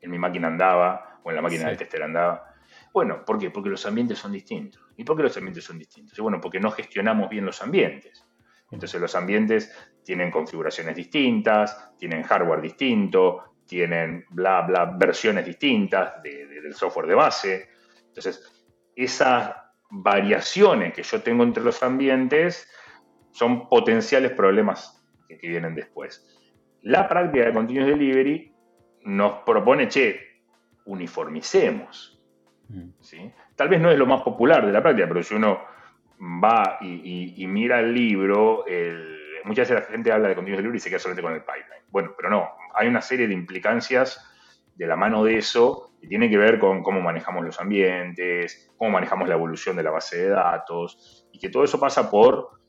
en 0.00 0.10
mi 0.10 0.18
máquina 0.18 0.48
andaba 0.48 1.20
o 1.22 1.30
en 1.30 1.36
la 1.36 1.42
máquina 1.42 1.68
del 1.68 1.76
tester 1.76 2.02
andaba? 2.02 2.55
Bueno, 2.96 3.26
¿por 3.26 3.38
qué? 3.38 3.50
Porque 3.50 3.68
los 3.68 3.84
ambientes 3.84 4.18
son 4.18 4.32
distintos. 4.32 4.82
¿Y 4.96 5.04
por 5.04 5.18
qué 5.18 5.24
los 5.24 5.36
ambientes 5.36 5.64
son 5.64 5.78
distintos? 5.78 6.18
bueno, 6.18 6.40
porque 6.40 6.58
no 6.58 6.70
gestionamos 6.70 7.28
bien 7.28 7.44
los 7.44 7.60
ambientes. 7.60 8.26
Entonces 8.70 8.98
los 8.98 9.14
ambientes 9.14 9.70
tienen 10.02 10.30
configuraciones 10.30 10.96
distintas, 10.96 11.94
tienen 11.98 12.22
hardware 12.22 12.62
distinto, 12.62 13.58
tienen 13.66 14.24
bla, 14.30 14.62
bla, 14.62 14.86
versiones 14.86 15.44
distintas 15.44 16.22
del 16.22 16.72
software 16.72 17.06
de 17.06 17.14
base. 17.14 17.68
Entonces, 18.06 18.64
esas 18.94 19.54
variaciones 19.90 20.94
que 20.94 21.02
yo 21.02 21.20
tengo 21.20 21.44
entre 21.44 21.62
los 21.62 21.82
ambientes 21.82 22.66
son 23.30 23.68
potenciales 23.68 24.32
problemas 24.32 25.06
que, 25.28 25.36
vienen 25.36 25.74
después. 25.74 26.26
La 26.80 27.06
práctica 27.06 27.44
de 27.44 27.52
Continuous 27.52 27.90
Delivery 27.90 28.54
nos 29.02 29.42
propone, 29.44 29.86
che, 29.86 30.40
uniformicemos. 30.86 32.15
Mm. 32.68 32.90
Tal 33.54 33.68
vez 33.68 33.80
no 33.80 33.90
es 33.90 33.98
lo 33.98 34.06
más 34.06 34.22
popular 34.22 34.66
de 34.66 34.72
la 34.72 34.82
práctica, 34.82 35.08
pero 35.08 35.22
si 35.22 35.34
uno 35.34 35.60
va 36.20 36.78
y, 36.80 37.46
mira 37.46 37.80
el 37.80 37.92
libro, 37.92 38.64
muchas 39.44 39.68
veces 39.68 39.84
la 39.84 39.92
gente 39.92 40.12
habla 40.12 40.28
de 40.28 40.34
Continuous 40.34 40.58
Delivery 40.58 40.76
y 40.78 40.80
se 40.80 40.88
queda 40.88 40.98
solamente 40.98 41.22
con 41.22 41.34
el 41.34 41.40
pipeline. 41.40 41.84
Bueno, 41.90 42.12
pero 42.16 42.30
no, 42.30 42.50
hay 42.74 42.88
una 42.88 43.00
serie 43.00 43.28
de 43.28 43.34
implicancias 43.34 44.32
de 44.74 44.86
la 44.86 44.96
mano 44.96 45.24
de 45.24 45.38
eso 45.38 45.92
que 46.00 46.06
tiene 46.06 46.28
que 46.28 46.36
ver 46.36 46.58
con 46.58 46.82
cómo 46.82 47.00
manejamos 47.00 47.44
los 47.44 47.60
ambientes, 47.60 48.70
cómo 48.76 48.90
manejamos 48.90 49.28
la 49.28 49.34
evolución 49.34 49.76
de 49.76 49.82
la 49.82 49.90
base 49.90 50.18
de 50.18 50.28
datos, 50.28 51.26
y 51.32 51.38
que 51.38 51.48
todo 51.48 51.64
eso 51.64 51.80
pasa 51.80 52.10
por 52.10 52.60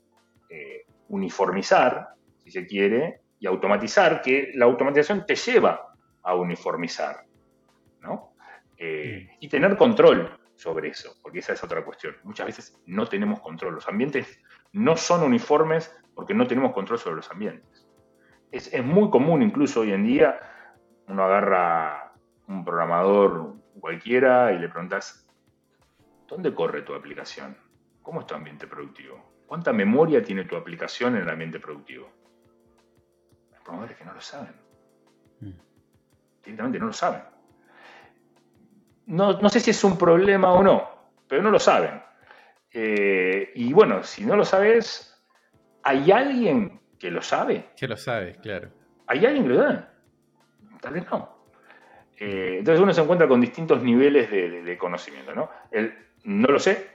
eh, 0.50 0.86
uniformizar, 1.10 2.10
si 2.44 2.52
se 2.52 2.66
quiere, 2.66 3.22
y 3.40 3.48
automatizar, 3.48 4.22
que 4.22 4.52
la 4.56 4.66
automatización 4.66 5.26
te 5.26 5.36
lleva 5.36 5.94
a 6.24 6.36
uniformizar, 6.36 7.26
¿no? 8.02 8.34
Eh, 8.78 9.38
y 9.40 9.50
tener 9.50 9.76
control 9.76 10.38
sobre 10.56 10.90
eso, 10.90 11.16
porque 11.22 11.40
esa 11.40 11.54
es 11.54 11.64
otra 11.64 11.84
cuestión. 11.84 12.16
Muchas 12.24 12.46
veces 12.48 12.82
no 12.86 13.08
tenemos 13.08 13.40
control. 13.40 13.76
Los 13.76 13.88
ambientes 13.88 14.40
no 14.72 14.98
son 14.98 15.24
uniformes 15.24 15.96
porque 16.16 16.34
no 16.34 16.48
tenemos 16.48 16.74
control 16.74 17.00
sobre 17.00 17.16
los 17.18 17.32
ambientes. 17.32 17.88
Es, 18.52 18.84
muy 18.84 19.10
común 19.10 19.42
incluso 19.42 19.82
hoy 19.82 19.92
en 19.92 20.04
día, 20.04 20.40
uno 21.08 21.24
agarra 21.24 22.14
un 22.48 22.64
programador 22.64 23.56
cualquiera 23.80 24.52
y 24.54 24.60
le 24.60 24.70
preguntas, 24.70 25.28
¿dónde 26.28 26.54
corre 26.54 26.82
tu 26.82 26.94
aplicación? 26.96 27.58
¿Cómo 28.02 28.22
es 28.22 28.28
tu 28.28 28.36
ambiente 28.36 28.68
productivo? 28.68 29.44
¿Cuánta 29.46 29.74
memoria 29.74 30.24
tiene 30.24 30.46
tu 30.46 30.56
aplicación 30.56 31.16
en 31.16 31.24
el 31.24 31.30
ambiente 31.30 31.60
productivo? 31.60 32.10
Hay 33.54 33.60
programadores 33.64 33.98
que 33.98 34.06
no 34.06 34.14
lo 34.14 34.22
saben. 34.22 34.56
Mm. 35.42 35.52
Directamente 36.44 36.80
no 36.80 36.88
lo 36.88 36.94
saben. 36.94 37.22
No, 39.08 39.50
sé 39.50 39.62
si 39.62 39.72
es 39.72 39.84
un 39.84 39.98
problema 39.98 40.52
o 40.52 40.62
no, 40.62 40.90
pero 41.28 41.42
no 41.42 41.50
lo 41.50 41.60
saben. 41.60 42.02
Eh, 42.72 43.52
y 43.56 43.72
bueno, 43.72 44.04
si 44.04 44.26
no 44.26 44.36
lo 44.36 44.44
sabes, 44.44 45.18
¿hay 45.84 46.12
alguien 46.12 46.82
que 47.00 47.10
lo 47.10 47.22
sabe. 47.22 47.70
Que 47.78 47.88
lo 47.88 47.96
sabe, 47.96 48.36
claro. 48.42 48.70
¿Hay 49.08 49.26
alguien 49.26 49.44
que 49.44 49.54
lo 49.54 49.64
sabe? 49.64 49.86
Tal 50.82 50.94
vez 50.94 51.10
no. 51.10 51.38
Eh, 52.20 52.58
entonces 52.60 52.82
uno 52.82 52.94
se 52.94 53.02
encuentra 53.02 53.28
con 53.28 53.40
distintos 53.40 53.82
niveles 53.82 54.30
de, 54.30 54.78
conocimiento, 54.78 55.34
¿no? 55.34 55.50
El 55.72 55.94
no 56.26 56.48
lo 56.48 56.60
sé, 56.60 56.90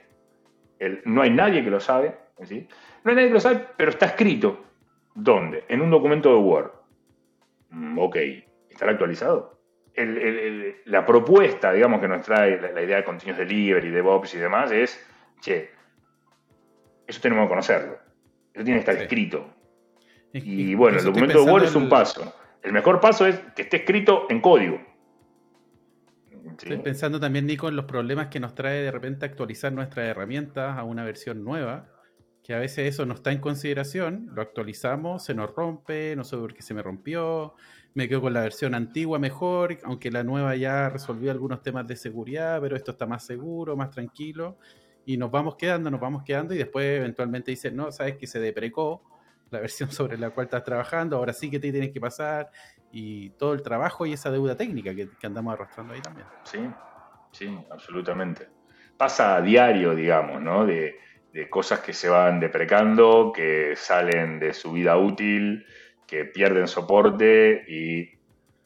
el 0.77 1.01
no 1.05 1.23
hay 1.23 1.31
nadie 1.31 1.63
que 1.63 1.71
lo 1.71 1.79
sabe, 1.79 2.15
¿sí? 2.43 2.67
No 3.03 3.09
hay 3.09 3.15
nadie 3.15 3.29
que 3.29 3.33
lo 3.33 3.39
sabe, 3.39 3.65
pero 3.75 3.89
está 3.89 4.05
escrito. 4.05 4.65
¿Dónde? 5.15 5.65
En 5.67 5.81
un 5.81 5.89
documento 5.89 6.29
de 6.29 6.35
Word. 6.35 6.71
Mm, 7.69 7.97
ok, 7.97 8.17
¿estará 8.69 8.91
actualizado? 8.91 9.52
La 9.95 11.05
propuesta, 11.05 11.71
digamos, 11.71 12.01
que 12.01 12.07
nos 12.07 12.25
trae 12.25 12.59
la, 12.59 12.81
idea 12.81 12.97
de 12.97 13.03
continuous 13.03 13.37
delivery, 13.37 13.89
DevOps 13.89 14.33
y 14.33 14.39
demás 14.39 14.71
es, 14.71 14.99
che, 15.39 15.69
eso 17.05 17.21
tenemos 17.21 17.45
que 17.45 17.49
conocerlo. 17.49 17.97
Eso 18.53 18.63
tiene 18.63 18.83
que 18.83 18.91
estar 18.91 18.95
escrito. 18.95 19.53
Y 20.33 20.73
bueno, 20.73 20.97
el 20.97 21.05
documento 21.05 21.43
de 21.43 21.51
Word 21.51 21.63
es 21.65 21.75
un 21.75 21.89
paso. 21.89 22.33
El 22.63 22.71
mejor 22.71 22.99
paso 22.99 23.27
es 23.27 23.39
que 23.55 23.63
esté 23.63 23.77
escrito 23.77 24.25
en 24.29 24.41
código. 24.41 24.81
Estoy 26.57 26.77
pensando 26.77 27.19
también, 27.19 27.45
Nico, 27.45 27.67
en 27.67 27.75
los 27.75 27.85
problemas 27.85 28.27
que 28.27 28.39
nos 28.39 28.55
trae 28.55 28.81
de 28.81 28.91
repente 28.91 29.25
actualizar 29.25 29.71
nuestras 29.71 30.07
herramientas 30.07 30.77
a 30.77 30.83
una 30.83 31.03
versión 31.03 31.43
nueva, 31.43 31.92
que 32.43 32.53
a 32.53 32.59
veces 32.59 32.93
eso 32.93 33.05
no 33.05 33.13
está 33.13 33.31
en 33.31 33.39
consideración, 33.39 34.29
lo 34.33 34.41
actualizamos, 34.41 35.23
se 35.23 35.33
nos 35.33 35.55
rompe, 35.55 36.15
no 36.15 36.25
sé 36.25 36.35
por 36.35 36.53
qué 36.53 36.61
se 36.61 36.73
me 36.73 36.83
rompió, 36.83 37.55
me 37.93 38.09
quedo 38.09 38.21
con 38.21 38.33
la 38.33 38.41
versión 38.41 38.75
antigua 38.75 39.17
mejor, 39.17 39.77
aunque 39.83 40.11
la 40.11 40.23
nueva 40.23 40.55
ya 40.57 40.89
resolvió 40.89 41.31
algunos 41.31 41.61
temas 41.61 41.87
de 41.87 41.95
seguridad, 41.95 42.59
pero 42.61 42.75
esto 42.75 42.91
está 42.91 43.05
más 43.05 43.25
seguro, 43.25 43.77
más 43.77 43.91
tranquilo, 43.91 44.57
y 45.05 45.15
nos 45.15 45.31
vamos 45.31 45.55
quedando, 45.55 45.89
nos 45.89 46.01
vamos 46.01 46.23
quedando, 46.23 46.53
y 46.53 46.57
después 46.57 46.99
eventualmente 46.99 47.51
dicen, 47.51 47.77
no, 47.77 47.91
sabes 47.91 48.17
que 48.17 48.27
se 48.27 48.39
deprecó, 48.39 49.03
la 49.49 49.59
versión 49.61 49.89
sobre 49.91 50.17
la 50.17 50.31
cual 50.31 50.45
estás 50.45 50.63
trabajando, 50.63 51.15
ahora 51.15 51.31
sí 51.31 51.49
que 51.49 51.59
te 51.59 51.71
tienes 51.71 51.91
que 51.91 52.01
pasar 52.01 52.51
y 52.91 53.29
todo 53.31 53.53
el 53.53 53.61
trabajo 53.61 54.05
y 54.05 54.13
esa 54.13 54.31
deuda 54.31 54.57
técnica 54.57 54.93
que, 54.93 55.07
andamos 55.23 55.53
arrastrando 55.53 55.93
ahí 55.93 56.01
también. 56.01 56.27
Sí, 56.43 56.59
sí, 57.31 57.57
absolutamente. 57.71 58.49
Pasa 58.97 59.37
a 59.37 59.41
diario, 59.41 59.95
digamos, 59.95 60.41
¿no? 60.41 60.65
Cosas 61.49 61.79
que 61.79 61.93
se 61.93 62.09
van 62.09 62.39
deprecando, 62.39 63.31
que 63.33 63.75
salen 63.75 64.39
de 64.39 64.53
su 64.53 64.71
vida 64.71 64.97
útil, 64.97 65.65
que 66.05 66.25
pierden 66.25 66.67
soporte 66.67 67.63
y 67.67 68.11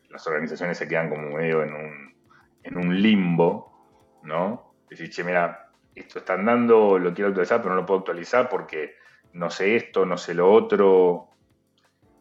las 0.09 0.25
organizaciones 0.27 0.77
se 0.77 0.87
quedan 0.87 1.09
como 1.09 1.29
medio 1.37 1.63
en 1.63 1.73
un, 1.73 2.15
en 2.63 2.77
un 2.77 3.01
limbo, 3.01 4.19
¿no? 4.23 4.73
Decir, 4.89 5.09
che, 5.09 5.23
mira, 5.23 5.69
esto 5.95 6.19
está 6.19 6.33
andando, 6.33 6.99
lo 6.99 7.13
quiero 7.13 7.29
actualizar, 7.29 7.61
pero 7.61 7.73
no 7.73 7.81
lo 7.81 7.85
puedo 7.85 7.99
actualizar 7.99 8.49
porque 8.49 8.95
no 9.33 9.49
sé 9.49 9.75
esto, 9.75 10.05
no 10.05 10.17
sé 10.17 10.33
lo 10.33 10.51
otro. 10.51 11.29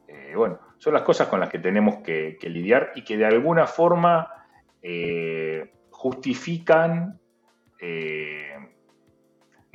Eh, 0.08 0.32
bueno, 0.36 0.60
son 0.78 0.94
las 0.94 1.02
cosas 1.02 1.28
con 1.28 1.40
las 1.40 1.48
que 1.48 1.58
tenemos 1.58 1.98
que, 1.98 2.38
lidiar 2.42 2.92
y 2.94 3.02
que 3.02 3.16
de 3.16 3.26
alguna 3.26 3.66
forma 3.66 4.30
eh, 4.82 5.72
justifican 5.90 7.18
eh, 7.80 8.56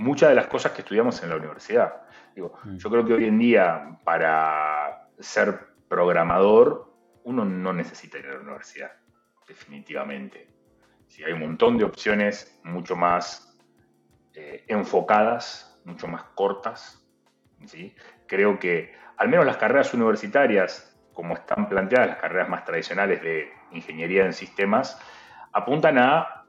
muchas 0.01 0.29
de 0.29 0.35
las 0.35 0.47
cosas 0.47 0.71
que 0.71 0.81
estudiamos 0.81 1.21
en 1.23 1.29
la 1.29 1.35
universidad. 1.37 2.01
Digo, 2.35 2.53
mm. 2.63 2.77
Yo 2.77 2.89
creo 2.89 3.05
que 3.05 3.13
hoy 3.13 3.25
en 3.25 3.39
día 3.39 3.99
para 4.03 5.07
ser 5.19 5.59
programador 5.87 6.91
uno 7.23 7.45
no 7.45 7.71
necesita 7.71 8.17
ir 8.17 8.25
a 8.27 8.33
la 8.33 8.39
universidad, 8.39 8.91
definitivamente. 9.47 10.47
Si 11.07 11.23
hay 11.23 11.33
un 11.33 11.41
montón 11.41 11.77
de 11.77 11.83
opciones 11.83 12.59
mucho 12.63 12.95
más 12.95 13.57
eh, 14.33 14.63
enfocadas, 14.67 15.79
mucho 15.85 16.07
más 16.07 16.23
cortas. 16.35 17.05
¿sí? 17.65 17.95
Creo 18.27 18.57
que 18.59 18.93
al 19.17 19.29
menos 19.29 19.45
las 19.45 19.57
carreras 19.57 19.93
universitarias, 19.93 20.97
como 21.13 21.35
están 21.35 21.69
planteadas, 21.69 22.07
las 22.07 22.17
carreras 22.17 22.49
más 22.49 22.65
tradicionales 22.65 23.21
de 23.21 23.51
ingeniería 23.71 24.25
en 24.25 24.33
sistemas, 24.33 24.99
apuntan 25.51 25.99
a 25.99 26.40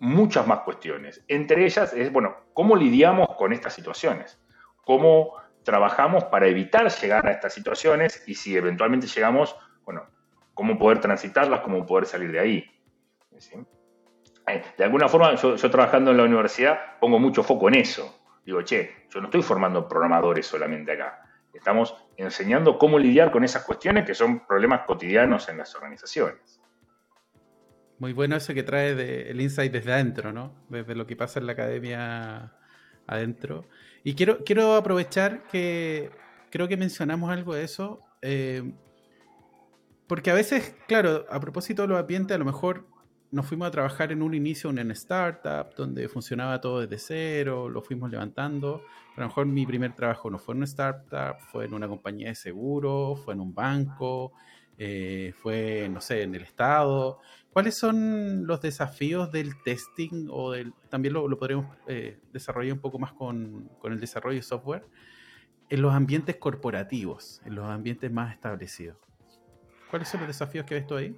muchas 0.00 0.46
más 0.46 0.60
cuestiones. 0.60 1.22
Entre 1.28 1.64
ellas 1.64 1.92
es, 1.92 2.10
bueno, 2.10 2.36
¿cómo 2.54 2.74
lidiamos 2.74 3.28
con 3.36 3.52
estas 3.52 3.74
situaciones? 3.74 4.40
¿Cómo 4.84 5.34
trabajamos 5.62 6.24
para 6.24 6.48
evitar 6.48 6.90
llegar 6.90 7.26
a 7.26 7.30
estas 7.30 7.54
situaciones? 7.54 8.24
Y 8.26 8.34
si 8.34 8.56
eventualmente 8.56 9.06
llegamos, 9.06 9.54
bueno, 9.84 10.06
¿cómo 10.54 10.78
poder 10.78 11.00
transitarlas? 11.00 11.60
¿Cómo 11.60 11.86
poder 11.86 12.06
salir 12.06 12.32
de 12.32 12.40
ahí? 12.40 12.70
Eh, 14.46 14.62
de 14.76 14.84
alguna 14.84 15.08
forma, 15.08 15.34
yo, 15.34 15.56
trabajando 15.70 16.10
en 16.10 16.16
la 16.16 16.24
universidad 16.24 16.98
pongo 16.98 17.18
mucho 17.18 17.42
foco 17.42 17.68
en 17.68 17.76
eso. 17.76 18.22
Digo, 18.44 18.62
che, 18.62 19.06
yo 19.10 19.20
no 19.20 19.26
estoy 19.26 19.42
formando 19.42 19.86
programadores 19.86 20.46
solamente 20.46 20.92
acá. 20.92 21.22
Estamos 21.52 21.94
enseñando 22.16 22.78
cómo 22.78 22.98
lidiar 22.98 23.30
con 23.30 23.44
esas 23.44 23.64
cuestiones 23.64 24.06
que 24.06 24.14
son 24.14 24.46
problemas 24.46 24.82
cotidianos 24.86 25.48
en 25.48 25.58
las 25.58 25.74
organizaciones. 25.74 26.59
Muy 28.00 28.14
bueno 28.14 28.34
eso 28.34 28.54
que 28.54 28.62
trae 28.62 29.30
el 29.30 29.40
insight 29.42 29.70
desde 29.70 29.92
adentro, 29.92 30.32
¿no? 30.32 30.54
Desde 30.70 30.94
lo 30.94 31.06
que 31.06 31.16
pasa 31.16 31.38
en 31.38 31.44
la 31.44 31.52
academia 31.52 32.50
adentro. 33.06 33.66
Y 34.02 34.14
quiero, 34.14 34.42
quiero 34.42 34.74
aprovechar 34.74 35.42
que 35.48 36.10
creo 36.50 36.66
que 36.66 36.78
mencionamos 36.78 37.30
algo 37.30 37.54
de 37.54 37.62
eso. 37.62 38.00
Eh, 38.22 38.72
porque 40.06 40.30
a 40.30 40.34
veces, 40.34 40.74
claro, 40.88 41.26
a 41.30 41.38
propósito 41.40 41.82
de 41.82 41.88
los 41.88 42.00
ambientes, 42.00 42.34
a 42.34 42.38
lo 42.38 42.46
mejor 42.46 42.88
nos 43.30 43.44
fuimos 43.44 43.68
a 43.68 43.70
trabajar 43.70 44.12
en 44.12 44.22
un 44.22 44.32
inicio 44.32 44.70
en 44.70 44.78
una 44.78 44.94
startup 44.94 45.74
donde 45.76 46.08
funcionaba 46.08 46.58
todo 46.58 46.80
desde 46.80 46.96
cero, 46.96 47.68
lo 47.68 47.82
fuimos 47.82 48.10
levantando. 48.10 48.82
a 49.14 49.20
lo 49.20 49.26
mejor 49.26 49.44
mi 49.44 49.66
primer 49.66 49.94
trabajo 49.94 50.30
no 50.30 50.38
fue 50.38 50.54
en 50.54 50.58
una 50.58 50.64
startup, 50.64 51.38
fue 51.52 51.66
en 51.66 51.74
una 51.74 51.86
compañía 51.86 52.28
de 52.28 52.34
seguro, 52.34 53.14
fue 53.14 53.34
en 53.34 53.40
un 53.40 53.54
banco, 53.54 54.32
eh, 54.82 55.34
fue, 55.36 55.90
no 55.90 56.00
sé, 56.00 56.22
en 56.22 56.34
el 56.34 56.42
Estado. 56.42 57.20
¿Cuáles 57.52 57.76
son 57.76 58.46
los 58.46 58.62
desafíos 58.62 59.30
del 59.30 59.62
testing 59.62 60.28
o 60.30 60.52
del, 60.52 60.72
también 60.88 61.12
lo, 61.12 61.38
podremos 61.38 61.66
eh, 61.86 62.18
desarrollar 62.32 62.72
un 62.72 62.80
poco 62.80 62.98
más 62.98 63.12
con, 63.12 63.68
con, 63.78 63.92
el 63.92 64.00
desarrollo 64.00 64.36
de 64.36 64.42
software 64.42 64.86
en 65.68 65.82
los 65.82 65.92
ambientes 65.92 66.36
corporativos, 66.36 67.42
en 67.44 67.56
los 67.56 67.66
ambientes 67.68 68.10
más 68.10 68.32
establecidos? 68.32 68.96
¿Cuáles 69.90 70.08
son 70.08 70.20
los 70.20 70.28
desafíos 70.28 70.64
que 70.64 70.76
ves 70.76 70.86
tú 70.86 70.96
ahí? 70.96 71.14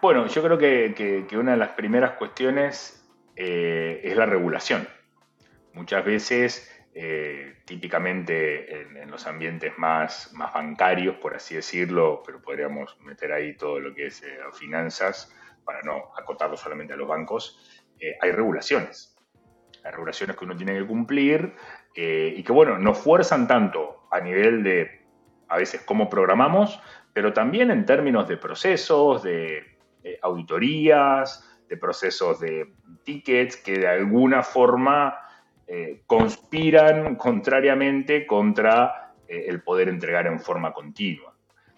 Bueno, 0.00 0.28
yo 0.28 0.40
creo 0.40 0.56
que, 0.56 1.26
una 1.32 1.52
de 1.52 1.56
las 1.56 1.70
primeras 1.70 2.12
cuestiones 2.12 3.04
eh, 3.34 4.02
es 4.04 4.16
la 4.16 4.26
regulación. 4.26 4.86
Muchas 5.74 6.04
veces 6.04 6.71
eh, 6.94 7.62
típicamente 7.64 8.82
en, 8.82 9.10
los 9.10 9.26
ambientes 9.26 9.72
más, 9.78 10.30
más 10.34 10.52
bancarios, 10.52 11.16
por 11.16 11.34
así 11.34 11.54
decirlo, 11.54 12.22
pero 12.24 12.42
podríamos 12.42 12.98
meter 13.00 13.32
ahí 13.32 13.56
todo 13.56 13.80
lo 13.80 13.94
que 13.94 14.08
es 14.08 14.22
eh, 14.22 14.38
finanzas, 14.52 15.34
para 15.64 15.80
no 15.82 16.12
acotarlo 16.18 16.54
solamente 16.54 16.92
a 16.92 16.96
los 16.96 17.08
bancos, 17.08 17.82
eh, 17.98 18.14
hay 18.20 18.32
regulaciones. 18.32 19.16
Hay 19.82 19.90
regulaciones 19.90 20.36
que 20.36 20.44
uno 20.44 20.54
tiene 20.54 20.78
que 20.78 20.86
cumplir 20.86 21.54
y 21.94 22.42
que, 22.42 22.52
bueno, 22.52 22.78
nos 22.78 22.98
fuerzan 22.98 23.48
tanto 23.48 24.06
a 24.10 24.20
nivel 24.20 24.62
de, 24.62 25.02
a 25.48 25.56
veces, 25.56 25.82
cómo 25.82 26.08
programamos, 26.08 26.80
pero 27.12 27.32
también 27.32 27.70
en 27.70 27.84
términos 27.84 28.28
de 28.28 28.36
procesos, 28.36 29.22
de 29.22 29.78
auditorías, 30.22 31.48
de 31.68 31.76
procesos 31.76 32.38
de 32.38 32.72
tickets 33.02 33.56
que 33.56 33.78
de 33.78 33.88
alguna 33.88 34.42
forma 34.42 35.18
eh, 35.74 36.02
conspiran 36.06 37.16
contrariamente 37.16 38.26
contra 38.26 39.14
eh, 39.26 39.46
el 39.48 39.62
poder 39.62 39.88
entregar 39.88 40.26
en 40.26 40.38
forma 40.38 40.74
continua. 40.74 41.34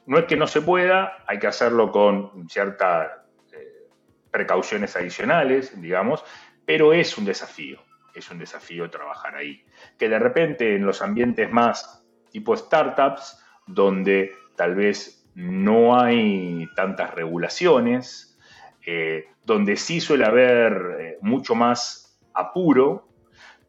No 0.06 0.18
es 0.18 0.24
que 0.24 0.36
no 0.36 0.48
se 0.48 0.62
pueda, 0.62 1.18
hay 1.28 1.38
que 1.38 1.46
hacerlo 1.46 1.92
con 1.92 2.48
ciertas 2.48 3.12
eh, 3.52 3.86
precauciones 4.32 4.96
adicionales, 4.96 5.80
digamos, 5.80 6.24
pero 6.66 6.92
es 6.92 7.16
un 7.16 7.24
desafío, 7.24 7.78
es 8.12 8.28
un 8.32 8.40
desafío 8.40 8.90
trabajar 8.90 9.36
ahí. 9.36 9.64
Que 9.96 10.08
de 10.08 10.18
repente 10.18 10.74
en 10.74 10.84
los 10.84 11.00
ambientes 11.00 11.52
más 11.52 12.04
tipo 12.32 12.56
startups, 12.56 13.40
donde 13.64 14.32
tal 14.56 14.74
vez 14.74 15.24
no 15.36 15.96
hay 15.96 16.66
tantas 16.74 17.14
regulaciones, 17.14 18.36
donde 19.44 19.76
sí 19.76 20.00
suele 20.00 20.24
haber 20.24 21.18
mucho 21.20 21.54
más 21.54 22.18
apuro, 22.34 23.13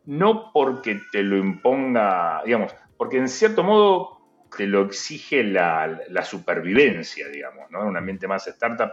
no 0.06 0.52
porque 0.54 1.02
te 1.12 1.24
lo 1.24 1.38
imponga, 1.38 2.42
digamos, 2.46 2.76
porque 2.98 3.18
en 3.18 3.28
cierto 3.28 3.64
modo 3.64 4.16
te 4.56 4.68
lo 4.68 4.84
exige 4.84 5.44
la, 5.44 6.00
supervivencia, 6.24 7.28
digamos, 7.28 7.70
¿no? 7.72 7.82
En 7.82 7.88
un 7.88 7.98
ambiente 7.98 8.28
más 8.28 8.48
startup, 8.48 8.92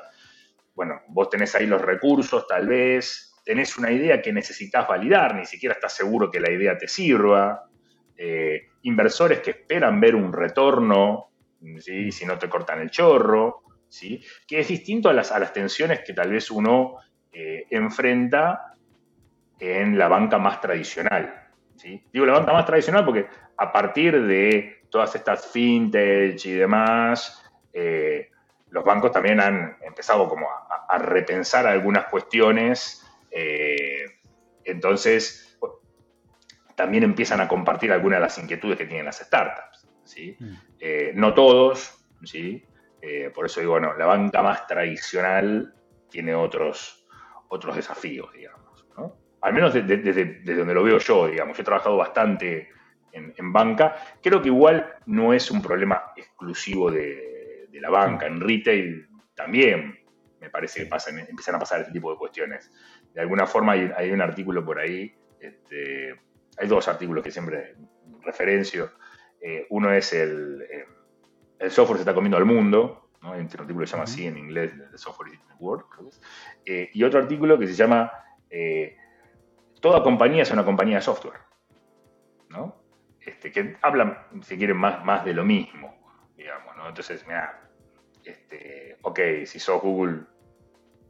bueno, 0.75 1.03
vos 1.09 1.29
tenés 1.31 1.55
ahí 1.55 1.67
los 1.67 1.81
recursos, 1.81 2.47
tal 2.47 2.67
vez, 2.67 3.35
tenés 3.45 3.77
una 3.77 3.91
idea 3.91 4.21
que 4.21 4.33
necesitas 4.33 4.89
validar, 4.89 5.35
ni 5.35 5.45
siquiera 5.45 5.75
estás 5.75 5.95
seguro 5.95 6.31
que 6.31 6.41
la 6.41 6.51
idea 6.51 6.77
te 6.79 6.89
sirva, 6.89 7.69
eh, 8.17 8.69
inversores 8.83 9.41
que 9.41 9.51
esperan 9.51 10.01
ver 10.01 10.15
un 10.15 10.33
retorno, 10.33 11.31
¿sí? 11.79 12.11
si 12.11 12.25
no 12.25 12.39
te 12.39 12.49
cortan 12.49 12.81
el 12.81 12.91
chorro, 12.91 13.63
¿sí? 13.89 14.23
que 14.47 14.61
es 14.61 14.69
distinto 14.69 15.09
a 15.09 15.13
las, 15.13 15.31
a 15.31 15.39
las 15.39 15.53
tensiones 15.53 16.01
que 16.01 16.15
tal 16.15 16.31
vez 16.31 16.51
uno 16.51 16.97
eh, 17.33 17.67
enfrenta 17.71 18.77
en 19.63 19.97
la 19.97 20.09
banca 20.09 20.39
más 20.39 20.61
tradicional. 20.61 21.49
¿sí? 21.77 22.05
Digo 22.13 22.27
la 22.27 22.33
banca 22.33 22.53
más 22.53 22.67
tradicional 22.67 23.05
porque 23.05 23.27
a 23.57 23.71
partir 23.71 24.21
de 24.27 24.83
todas 24.91 25.15
estas 25.15 25.47
fintech 25.47 26.45
y 26.45 26.53
demás, 26.53 27.45
eh, 27.73 28.29
los 28.71 28.85
bancos 28.85 29.13
también 29.13 29.41
han 29.41 29.77
empezado 29.83 30.29
como 30.29 30.49
a, 30.51 30.99
repensar 30.99 31.67
algunas 31.67 32.07
cuestiones. 32.07 33.07
Eh, 33.31 34.05
entonces, 34.65 35.59
también 36.75 37.05
empiezan 37.05 37.41
a 37.41 37.49
compartir 37.49 37.93
algunas 37.93 38.19
de 38.19 38.23
las 38.23 38.39
inquietudes 38.39 38.77
que 38.77 38.87
tienen 38.87 39.07
las 39.07 39.21
startups. 39.21 39.89
¿sí? 40.05 40.37
Mm. 40.39 40.55
Eh, 40.81 41.13
no 41.15 41.35
todos, 41.35 42.05
¿sí? 42.25 42.67
por 43.35 43.47
eso 43.47 43.59
digo, 43.61 43.73
bueno, 43.73 43.95
la 43.97 44.07
banca 44.07 44.43
más 44.43 44.67
tradicional 44.67 45.75
tiene 46.09 46.37
otros, 46.37 47.05
otros 47.49 47.75
desafíos, 47.75 48.33
digamos 48.33 48.62
al 49.43 49.53
menos 49.53 49.74
desde, 49.74 50.55
donde 50.55 50.74
lo 50.74 50.82
veo 50.82 50.99
yo, 50.99 51.26
digamos, 51.26 51.57
yo 51.57 51.62
he 51.62 51.64
trabajado 51.64 51.97
bastante 51.97 52.68
en, 53.12 53.53
banca, 53.53 53.97
creo 54.22 54.40
que 54.40 54.49
igual 54.49 54.95
no 55.07 55.34
es 55.34 55.51
un 55.51 55.61
problema 55.61 56.12
exclusivo 56.16 56.90
de, 56.90 57.68
la 57.72 57.90
banca, 57.90 58.26
en 58.26 58.40
retail 58.40 59.09
también 59.34 59.99
me 60.40 60.49
parece 60.49 60.84
que 60.84 60.86
pasan, 60.86 61.18
empiezan 61.18 61.57
a 61.57 61.59
pasar 61.59 61.80
este 61.80 61.93
tipo 61.93 62.12
de 62.12 62.16
cuestiones. 62.16 62.70
De 63.12 63.20
alguna 63.20 63.45
forma 63.45 63.72
hay, 63.72 64.11
un 64.12 64.20
artículo 64.20 64.64
por 64.64 64.78
ahí, 64.78 65.12
este, 65.40 66.14
hay 66.57 66.68
dos 66.68 66.86
artículos 66.86 67.24
que 67.24 67.32
siempre 67.32 67.74
referencio. 68.22 68.93
Eh, 69.40 69.66
uno 69.70 69.93
es 69.93 70.12
el, 70.12 70.62
eh, 70.70 70.86
el 71.59 71.70
software 71.72 71.99
se 71.99 72.03
está 72.03 72.14
comiendo 72.14 72.36
al 72.36 72.45
mundo, 72.45 73.11
¿no? 73.20 73.32
un 73.32 73.40
artículo 73.40 73.80
que 73.80 73.86
se 73.86 73.93
llama 73.93 74.05
así 74.05 74.26
en 74.26 74.38
inglés, 74.38 74.72
The 74.93 74.99
Software 74.99 75.32
is 75.32 75.40
World, 75.59 75.84
eh, 76.66 76.90
y 76.93 77.03
otro 77.03 77.18
artículo 77.20 77.59
que 77.59 77.66
se 77.66 77.74
llama 77.74 78.12
toda 79.83 80.03
compañía 80.03 80.45
es 80.45 80.51
una 80.53 80.64
compañía 80.64 80.97
de 80.97 81.03
software, 81.03 81.41
¿no? 82.49 82.76
Este, 83.20 83.53
que 83.53 83.76
hablan, 83.83 84.16
si 84.43 84.57
quieren, 84.57 84.76
más, 84.76 85.05
más 85.05 85.24
de 85.24 85.35
lo 85.35 85.45
mismo, 85.45 85.95
digamos, 86.37 86.74
¿no? 86.76 86.89
Entonces, 86.89 87.26
mira, 87.26 87.68
este, 88.24 88.97
ok, 89.03 89.18
si 89.45 89.59
sos 89.59 89.83
Google, 89.83 90.20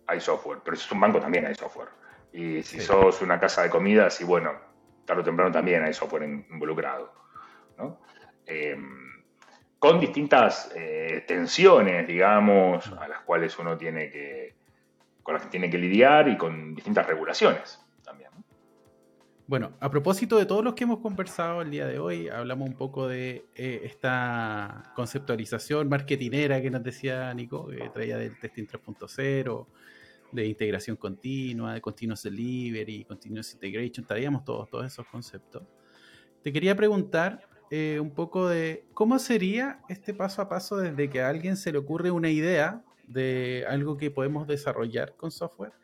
hay 0.07 0.21
software, 0.21 0.61
pero 0.65 0.77
si 0.77 0.83
sos 0.85 0.93
un 0.93 1.01
banco 1.01 1.21
también 1.21 1.47
hay 1.47 1.55
software. 1.55 1.91
Y 2.33 2.63
si 2.63 2.81
sos 2.81 3.21
una 3.21 3.39
casa 3.39 3.63
de 3.63 3.69
comidas, 3.69 4.19
y 4.23 4.25
bueno, 4.25 4.53
tarde 5.05 5.21
o 5.21 5.25
temprano 5.25 5.53
también 5.53 5.85
hay 5.85 5.93
software 5.93 6.23
involucrado, 6.25 7.13
¿no? 7.77 8.01
Em, 8.47 9.23
con 9.79 10.01
distintas 10.01 10.73
eh, 10.75 11.25
tensiones, 11.29 12.07
digamos, 12.07 12.91
a 12.93 13.07
las 13.07 13.21
cuales 13.21 13.59
uno 13.59 13.77
tiene 13.77 14.11
que, 14.11 14.55
con 15.23 15.35
las 15.35 15.43
que 15.43 15.51
tiene 15.51 15.69
que 15.69 15.77
lidiar 15.77 16.29
y 16.29 16.39
con 16.39 16.75
distintas 16.75 17.07
regulaciones. 17.07 17.83
Bueno, 19.53 19.75
a 19.81 19.91
propósito 19.91 20.39
de 20.39 20.47
todos 20.47 20.65
los 20.65 20.73
que 20.73 20.85
hemos 20.85 21.01
conversado 21.01 21.61
el 21.61 21.71
día 21.71 21.87
de 21.87 21.99
hoy, 21.99 22.27
hablamos 22.27 22.71
un 22.71 22.75
poco 22.75 23.07
de 23.07 23.45
eh, 23.55 23.83
esta 23.85 24.95
conceptualización 24.97 25.91
marketinera 25.91 26.63
que 26.63 26.71
nos 26.71 26.83
decía 26.83 27.35
Nico, 27.35 27.67
que 27.67 27.91
traía 27.91 28.17
del 28.17 28.39
testing 28.39 28.65
3.0, 28.65 29.67
de 30.33 30.47
integración 30.47 30.97
continua, 30.97 31.75
de 31.75 31.83
continuous 31.83 32.23
delivery, 32.23 33.05
continuous 33.05 33.53
integration, 33.53 34.05
estaríamos 34.05 34.43
todos, 34.43 34.71
todos 34.71 34.87
esos 34.87 35.07
conceptos. 35.09 35.65
Te 36.43 36.51
quería 36.51 36.75
preguntar 36.75 37.47
eh, 37.71 38.01
un 38.01 38.13
poco 38.13 38.49
de 38.49 38.87
cómo 38.95 39.19
sería 39.19 39.81
este 39.91 40.15
paso 40.15 40.41
a 40.41 40.49
paso 40.49 40.79
desde 40.79 41.11
que 41.11 41.21
a 41.21 41.29
alguien 41.29 41.59
se 41.59 41.73
le 41.73 41.77
ocurre 41.77 42.11
una 42.11 42.31
idea 42.31 42.83
de 43.07 43.67
algo 43.69 43.99
que 43.99 44.11
podemos 44.11 44.47
desarrollar 44.47 45.15
con 45.15 45.31
software 45.31 45.75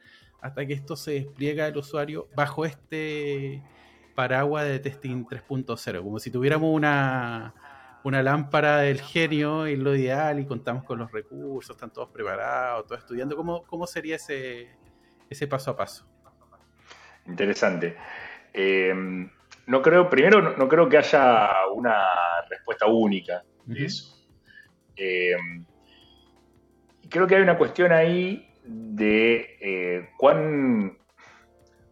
hasta 0.40 0.66
que 0.66 0.72
esto 0.72 0.96
se 0.96 1.12
despliega 1.12 1.66
al 1.66 1.76
usuario 1.76 2.28
bajo 2.34 2.64
este 2.64 3.62
paraguas 4.14 4.66
de 4.66 4.80
testing 4.80 5.24
3.0, 5.24 6.02
como 6.02 6.18
si 6.18 6.30
tuviéramos 6.30 6.74
una, 6.74 7.54
una 8.02 8.20
lámpara 8.20 8.78
del 8.78 9.00
genio 9.00 9.68
y 9.68 9.76
lo 9.76 9.94
ideal 9.94 10.40
y 10.40 10.46
contamos 10.46 10.82
con 10.82 10.98
los 10.98 11.12
recursos, 11.12 11.76
están 11.76 11.92
todos 11.92 12.08
preparados, 12.08 12.86
todos 12.86 13.00
estudiando. 13.00 13.36
¿Cómo, 13.36 13.62
cómo 13.64 13.86
sería 13.86 14.16
ese, 14.16 14.70
ese 15.30 15.46
paso 15.46 15.70
a 15.70 15.76
paso? 15.76 16.04
Interesante. 17.26 17.96
Eh, 18.52 18.92
no 19.66 19.82
creo, 19.82 20.10
primero, 20.10 20.56
no, 20.56 20.68
creo 20.68 20.88
que 20.88 20.98
haya 20.98 21.50
una 21.72 21.94
respuesta 22.48 22.86
única 22.86 23.44
de 23.66 23.84
eso. 23.84 24.16
Eh, 24.96 25.36
creo 27.08 27.26
que 27.26 27.36
hay 27.36 27.42
una 27.42 27.56
cuestión 27.56 27.92
ahí 27.92 28.47
de 28.68 29.56
eh, 29.60 30.10
cuán, 30.18 30.98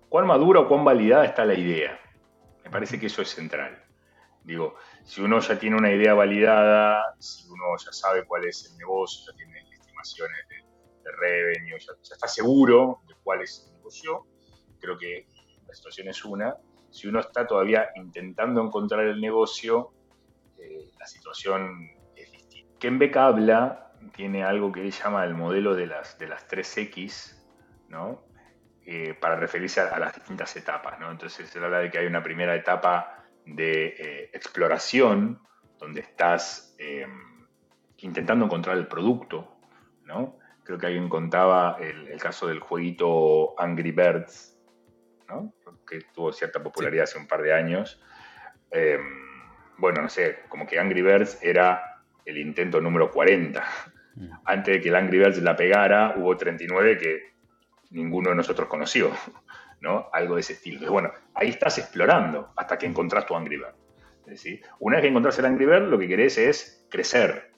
cuán 0.09 0.27
madura 0.27 0.61
o 0.61 0.69
cuán 0.69 0.85
validada 0.85 1.25
está 1.25 1.45
la 1.45 1.55
idea. 1.55 1.99
Me 2.65 2.71
parece 2.71 3.01
que 3.01 3.07
eso 3.07 3.23
es 3.23 3.31
central. 3.31 3.83
Digo, 4.45 4.77
si 5.03 5.23
uno 5.23 5.41
ya 5.41 5.59
tiene 5.59 5.77
una 5.77 5.93
idea 5.93 6.15
validada, 6.15 7.17
si 7.19 7.49
uno 7.49 7.77
ya 7.85 7.93
sabe 7.93 8.25
cuál 8.25 8.45
es 8.45 8.71
el 8.71 8.77
negocio, 8.77 9.33
ya 9.33 9.37
tiene 9.37 9.59
estimaciones 9.73 10.39
de, 10.49 10.67
revenue, 11.19 11.79
ya, 11.79 11.93
está 12.03 12.27
seguro 12.29 13.01
de 13.09 13.15
cuál 13.23 13.41
es 13.41 13.65
el 13.65 13.77
negocio, 13.77 14.27
creo 14.81 14.99
que 14.99 15.27
la 15.67 15.75
situación 15.75 16.09
es 16.09 16.25
una. 16.25 16.57
Si 16.91 17.07
uno 17.09 17.21
está 17.21 17.47
todavía 17.47 17.89
intentando 17.95 18.61
encontrar 18.61 19.07
el 19.07 19.21
negocio, 19.21 19.93
eh, 20.59 20.91
la 20.99 21.07
situación 21.07 21.89
es 22.15 22.31
distinta. 22.33 22.75
Ken 22.79 23.01
habla, 23.17 23.86
tiene 24.15 24.45
algo 24.45 24.73
que 24.73 24.81
él 24.81 24.91
llama 24.91 25.25
el 25.25 25.35
modelo 25.35 25.75
de 25.75 25.87
las, 25.87 26.19
de 26.19 26.29
las 26.29 26.49
3X, 26.49 27.37
¿no? 27.89 28.25
Eh, 28.89 29.15
para 29.15 29.35
referirse 29.35 29.81
a, 29.81 29.99
las 29.99 30.15
distintas 30.15 30.55
etapas. 30.55 31.01
¿no? 31.01 31.11
Entonces, 31.11 31.55
él 31.57 31.65
habla 31.65 31.81
de 31.81 31.91
que 31.91 31.99
hay 31.99 32.07
una 32.07 32.23
primera 32.23 32.55
etapa 32.55 33.25
de 33.45 33.87
eh, 33.99 34.31
exploración, 34.33 35.41
donde 35.79 36.01
estás 36.03 36.77
em, 36.79 37.47
intentando 37.99 38.45
encontrar 38.45 38.77
el 38.77 38.87
producto, 38.87 39.59
¿no? 40.05 40.39
Creo 40.63 40.79
que 40.79 40.87
alguien 40.87 41.09
contaba 41.09 41.79
el, 41.81 42.17
caso 42.21 42.47
del 42.47 42.61
jueguito 42.61 43.61
Angry 43.61 43.91
Birds, 43.91 44.57
¿no? 45.29 45.53
que 45.87 46.01
tuvo 46.13 46.33
cierta 46.33 46.63
popularidad 46.63 47.05
hace 47.05 47.19
un 47.19 47.27
par 47.27 47.43
de 47.43 47.53
años. 47.53 48.01
Em, 48.71 49.01
bueno, 49.79 50.03
no 50.03 50.09
sé, 50.09 50.41
como 50.49 50.67
que 50.67 50.79
Angry 50.79 51.03
Birds 51.03 51.39
era 51.43 52.03
el 52.25 52.39
intento 52.39 52.81
número 52.81 53.11
40. 53.11 53.65
Antes 54.45 54.75
de 54.75 54.81
que 54.81 54.89
el 54.89 54.97
Angry 54.97 55.19
Birds 55.19 55.43
la 55.43 55.57
pegara, 55.57 56.15
hubo 56.17 56.37
39 56.37 56.99
que 56.99 57.21
ninguno 57.91 58.31
de 58.31 58.37
nosotros 58.37 58.69
conoció. 58.69 59.11
¿no? 59.81 60.09
Algo 60.13 60.37
de 60.37 60.41
ese 60.41 60.55
estilo. 60.55 60.91
bueno, 60.91 61.13
ahí 61.35 61.49
estás 61.49 61.79
explorando 61.79 62.53
hasta 62.57 62.79
que 62.79 62.87
encontrás 62.87 63.27
tu 63.27 63.35
Angry 63.35 63.57
Bird. 63.57 63.75
Una 64.81 64.97
vez 64.97 65.03
que 65.03 65.09
encontrás 65.09 65.39
el 65.39 65.47
Angry 65.47 65.67
Bird, 65.67 65.89
lo 65.89 65.99
que 65.99 66.09
querés 66.09 66.37
es 66.39 66.87
crecer. 66.91 67.53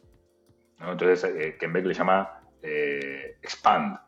Entonces, 0.80 1.24
eh, 1.24 1.56
Kenbeck 1.58 1.86
le 1.86 1.94
llama 1.94 2.42
eh, 2.62 3.36
expand. 3.42 3.98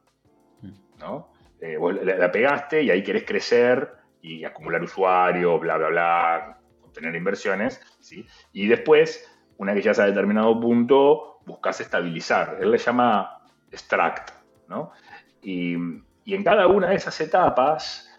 ¿no? 0.99 1.33
Eh, 1.61 1.79
la, 2.03 2.31
pegaste 2.31 2.83
y 2.83 2.91
ahí 2.91 3.03
querés 3.03 3.25
crecer 3.25 3.91
y 4.21 4.45
acumular 4.45 4.83
usuarios, 4.83 5.59
bla, 5.61 5.79
bla, 5.79 5.89
bla, 5.89 6.59
obtener 6.83 7.15
inversiones. 7.15 7.81
¿sí? 8.01 8.27
Y 8.53 8.69
después, 8.69 9.27
una 9.57 9.73
vez 9.73 9.83
que 9.83 9.95
ya 9.95 10.03
a 10.03 10.07
determinado 10.07 10.61
punto, 10.61 11.30
buscas 11.47 11.81
estabilizar. 11.81 12.59
Él 12.61 12.71
le 12.71 12.79
llama 12.79 13.43
extract. 13.71 14.31
¿no? 14.69 14.93
Y, 15.43 15.77
y 16.25 16.35
en 16.35 16.45
cada 16.45 16.67
una 16.67 16.89
de 16.89 16.97
esas 16.97 17.21
etapas 17.21 18.11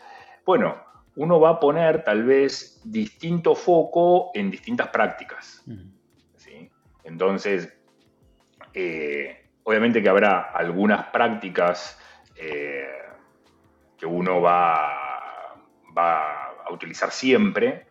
bueno, 0.46 0.76
uno 1.16 1.40
va 1.40 1.52
a 1.52 1.60
poner 1.60 2.04
tal 2.04 2.24
vez 2.24 2.82
distinto 2.84 3.56
foco 3.56 4.32
en 4.34 4.50
distintas 4.50 4.88
prácticas. 4.90 5.64
Entonces, 7.04 7.74
eh, 8.74 9.50
obviamente 9.64 10.02
que 10.02 10.10
habrá 10.10 10.52
algunas 10.52 11.08
prácticas 11.08 12.00
eh, 12.36 12.88
que 13.98 14.06
uno 14.06 14.42
va, 14.42 15.58
va, 15.98 16.48
a 16.66 16.72
utilizar 16.72 17.12
siempre 17.12 17.88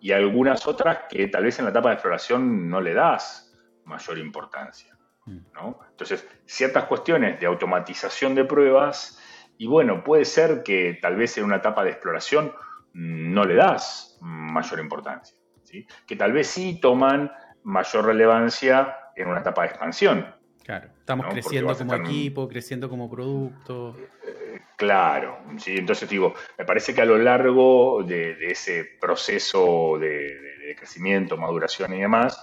y 0.00 0.12
algunas 0.12 0.66
otras 0.66 1.00
que 1.08 1.28
tal 1.28 1.44
vez 1.44 1.58
en 1.58 1.66
la 1.66 1.70
etapa 1.70 1.88
de 1.88 1.94
exploración 1.94 2.68
no 2.70 2.80
le 2.80 2.94
das 2.94 3.43
mayor 3.84 4.18
importancia. 4.18 4.96
Entonces, 5.26 6.26
ciertas 6.44 6.84
cuestiones 6.84 7.40
de 7.40 7.46
automatización 7.46 8.34
de 8.34 8.44
pruebas 8.44 9.18
y 9.56 9.66
bueno, 9.66 10.02
puede 10.02 10.24
ser 10.24 10.62
que 10.62 10.98
tal 11.00 11.16
vez 11.16 11.38
en 11.38 11.44
una 11.44 11.56
etapa 11.56 11.84
de 11.84 11.90
exploración 11.90 12.52
no 12.92 13.44
le 13.44 13.54
das 13.54 14.18
mayor 14.20 14.80
importancia, 14.80 15.36
¿sí? 15.62 15.86
que 16.06 16.16
tal 16.16 16.32
vez 16.32 16.48
sí 16.48 16.78
toman 16.80 17.32
mayor 17.62 18.06
relevancia 18.06 18.96
en 19.16 19.28
una 19.28 19.40
etapa 19.40 19.62
de 19.62 19.68
expansión. 19.68 20.34
Claro, 20.62 20.88
estamos 20.98 21.26
creciendo 21.26 21.76
como 21.76 21.94
equipo, 21.94 22.48
creciendo 22.48 22.88
como 22.88 23.10
producto. 23.10 23.94
Eh, 24.26 24.60
claro, 24.76 25.38
¿sí? 25.58 25.76
entonces 25.76 26.08
digo, 26.08 26.34
me 26.58 26.64
parece 26.64 26.94
que 26.94 27.02
a 27.02 27.04
lo 27.04 27.18
largo 27.18 28.02
de, 28.02 28.36
ese 28.50 28.96
proceso 29.00 29.98
de, 29.98 30.74
crecimiento, 30.76 31.36
maduración 31.36 31.92
y 31.94 32.00
demás, 32.00 32.38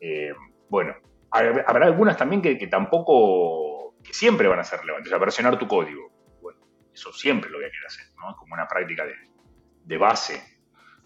eh, 0.00 0.32
bueno, 0.72 0.94
habrá 1.30 1.84
algunas 1.84 2.16
también 2.16 2.40
que, 2.40 2.66
tampoco, 2.66 3.94
que 4.02 4.14
siempre 4.14 4.48
van 4.48 4.58
a 4.58 4.64
ser 4.64 4.80
relevantes, 4.80 5.08
o 5.08 5.10
sea, 5.10 5.18
versionar 5.18 5.58
tu 5.58 5.68
código. 5.68 6.10
Eso 6.94 7.12
siempre 7.12 7.50
lo 7.50 7.58
voy 7.58 7.66
a 7.66 7.70
querer 7.70 7.86
hacer, 7.86 8.06
¿no? 8.16 8.34
Como 8.36 8.54
una 8.54 8.66
práctica 8.66 9.04
de, 9.84 9.98
base, 9.98 10.42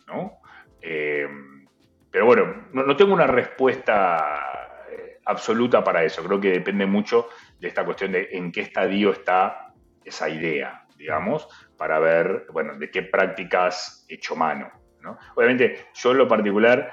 ¿no? 0.06 0.38
Eh, 0.80 1.26
pero 2.08 2.26
bueno, 2.26 2.68
no, 2.72 2.96
tengo 2.96 3.12
una 3.12 3.26
respuesta 3.26 4.84
eh, 4.88 5.18
absoluta 5.24 5.82
para 5.82 6.04
eso. 6.04 6.22
Creo 6.22 6.40
que 6.40 6.52
depende 6.52 6.86
mucho 6.86 7.28
de 7.58 7.66
esta 7.66 7.84
cuestión 7.84 8.12
de 8.12 8.28
en 8.30 8.52
qué 8.52 8.60
estadio 8.60 9.10
está 9.10 9.74
esa 10.04 10.28
idea, 10.28 10.86
digamos, 10.96 11.48
para 11.76 11.98
ver, 11.98 12.46
bueno, 12.52 12.78
de 12.78 12.88
qué 12.88 13.02
prácticas 13.02 14.06
hecho 14.08 14.36
mano, 14.36 14.70
¿no? 15.00 15.18
Obviamente, 15.34 15.88
yo 15.92 16.12
en 16.12 16.18
lo 16.18 16.28
particular, 16.28 16.92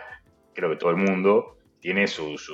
creo 0.56 0.72
que 0.72 0.78
todo 0.78 0.90
el 0.90 0.98
mundo 0.98 1.58
tiene 1.84 2.08
sus 2.08 2.50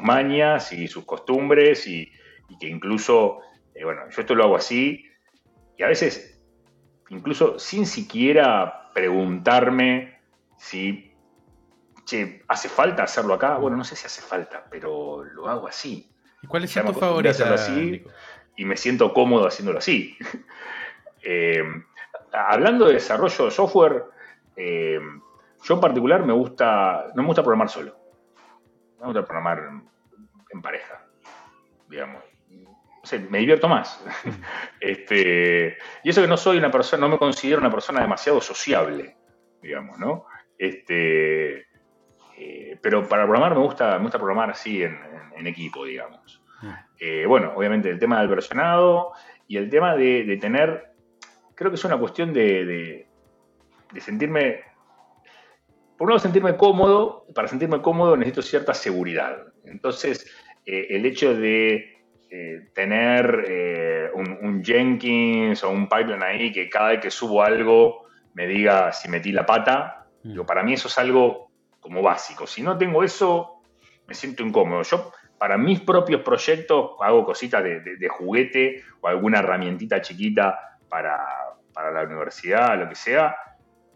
mañas 0.00 0.72
y 0.72 0.88
sus 0.88 1.04
costumbres 1.04 1.86
y, 1.86 2.10
que 2.58 2.66
incluso, 2.66 3.38
eh, 3.74 3.84
bueno, 3.84 4.02
yo 4.10 4.20
esto 4.20 4.34
lo 4.34 4.42
hago 4.42 4.56
así, 4.56 5.06
y 5.78 5.82
a 5.84 5.86
veces, 5.86 6.42
incluso 7.10 7.60
sin 7.60 7.86
siquiera 7.86 8.90
preguntarme 8.92 10.18
si 10.58 11.12
che, 12.04 12.42
hace 12.48 12.68
falta 12.68 13.04
hacerlo 13.04 13.34
acá. 13.34 13.56
Bueno, 13.58 13.76
no 13.76 13.84
sé 13.84 13.94
si 13.94 14.06
hace 14.06 14.20
falta, 14.20 14.66
pero 14.68 15.22
lo 15.22 15.48
hago 15.48 15.68
así. 15.68 16.10
¿Y 16.42 16.46
cuál 16.48 16.64
es 16.64 16.72
tu 16.72 16.92
favorita? 16.92 17.54
así 17.54 18.04
y 18.56 18.64
me 18.64 18.76
siento 18.76 19.12
cómodo 19.12 19.46
haciéndolo 19.46 19.78
así. 19.78 20.16
Eh, 21.28 21.60
hablando 22.32 22.86
de 22.86 22.92
desarrollo 22.92 23.46
de 23.46 23.50
software, 23.50 24.04
eh, 24.54 25.00
yo 25.64 25.74
en 25.74 25.80
particular 25.80 26.24
me 26.24 26.32
gusta, 26.32 27.06
no 27.16 27.22
me 27.22 27.26
gusta 27.26 27.42
programar 27.42 27.68
solo. 27.68 27.95
Me 28.98 29.06
gusta 29.06 29.24
programar 29.24 29.62
en 30.50 30.62
pareja, 30.62 31.04
digamos 31.88 32.22
me 33.28 33.38
divierto 33.38 33.68
más. 33.68 34.04
este, 34.80 35.76
y 36.02 36.10
eso 36.10 36.22
que 36.22 36.28
no 36.28 36.36
soy 36.36 36.58
una 36.58 36.70
persona, 36.70 37.02
no 37.02 37.08
me 37.08 37.18
considero 37.18 37.60
una 37.60 37.70
persona 37.70 38.00
demasiado 38.00 38.40
sociable, 38.40 39.16
digamos, 39.62 39.98
¿no? 39.98 40.26
Este, 40.58 41.66
eh, 42.36 42.78
pero 42.80 43.06
para 43.08 43.24
programar 43.24 43.54
me 43.54 43.62
gusta, 43.62 43.96
me 43.98 44.04
gusta 44.04 44.18
programar 44.18 44.50
así 44.50 44.82
en, 44.82 44.96
equipo, 45.46 45.84
digamos. 45.84 46.42
Eh, 46.98 47.26
bueno, 47.26 47.52
obviamente 47.54 47.90
el 47.90 47.98
tema 47.98 48.20
del 48.20 48.28
versionado 48.28 49.12
y 49.46 49.58
el 49.58 49.68
tema 49.68 49.94
de, 49.94 50.38
tener, 50.40 50.92
creo 51.54 51.70
que 51.70 51.74
es 51.74 51.84
una 51.84 51.98
cuestión 51.98 52.32
de, 52.32 53.06
de, 53.92 54.00
sentirme, 54.00 54.62
por 55.96 56.06
un 56.06 56.10
lado 56.10 56.18
sentirme 56.18 56.56
cómodo, 56.56 57.26
para 57.34 57.48
sentirme 57.48 57.80
cómodo 57.80 58.16
necesito 58.16 58.42
cierta 58.42 58.74
seguridad. 58.74 59.36
Entonces, 59.64 60.26
eh, 60.64 60.88
el 60.90 61.06
hecho 61.06 61.34
de 61.34 61.96
eh, 62.28 62.68
tener 62.74 63.44
eh, 63.48 64.10
un, 64.14 64.62
Jenkins 64.64 65.62
o 65.62 65.70
un 65.70 65.88
pipeline 65.88 66.22
ahí 66.22 66.52
que 66.52 66.68
cada 66.68 66.90
vez 66.90 67.00
que 67.00 67.10
subo 67.10 67.42
algo 67.42 68.06
me 68.34 68.46
diga 68.46 68.92
si 68.92 69.08
metí 69.08 69.32
la 69.32 69.46
pata. 69.46 70.06
Mm. 70.24 70.40
para 70.40 70.64
mí 70.64 70.72
eso 70.72 70.88
es 70.88 70.98
algo 70.98 71.50
como 71.80 72.02
básico. 72.02 72.46
Si 72.46 72.62
no 72.62 72.76
tengo 72.76 73.04
eso, 73.04 73.62
me 74.08 74.14
siento 74.14 74.42
incómodo. 74.42 74.82
Yo 74.82 75.12
para 75.38 75.56
mis 75.56 75.80
propios 75.80 76.22
proyectos 76.22 76.92
hago 77.00 77.24
cositas 77.24 77.62
de, 77.62 78.08
juguete 78.08 78.82
o 79.00 79.08
alguna 79.08 79.38
herramientita 79.38 80.00
chiquita 80.00 80.78
para, 80.88 81.18
la 81.74 82.02
universidad, 82.02 82.78
lo 82.78 82.88
que 82.88 82.94
sea, 82.94 83.36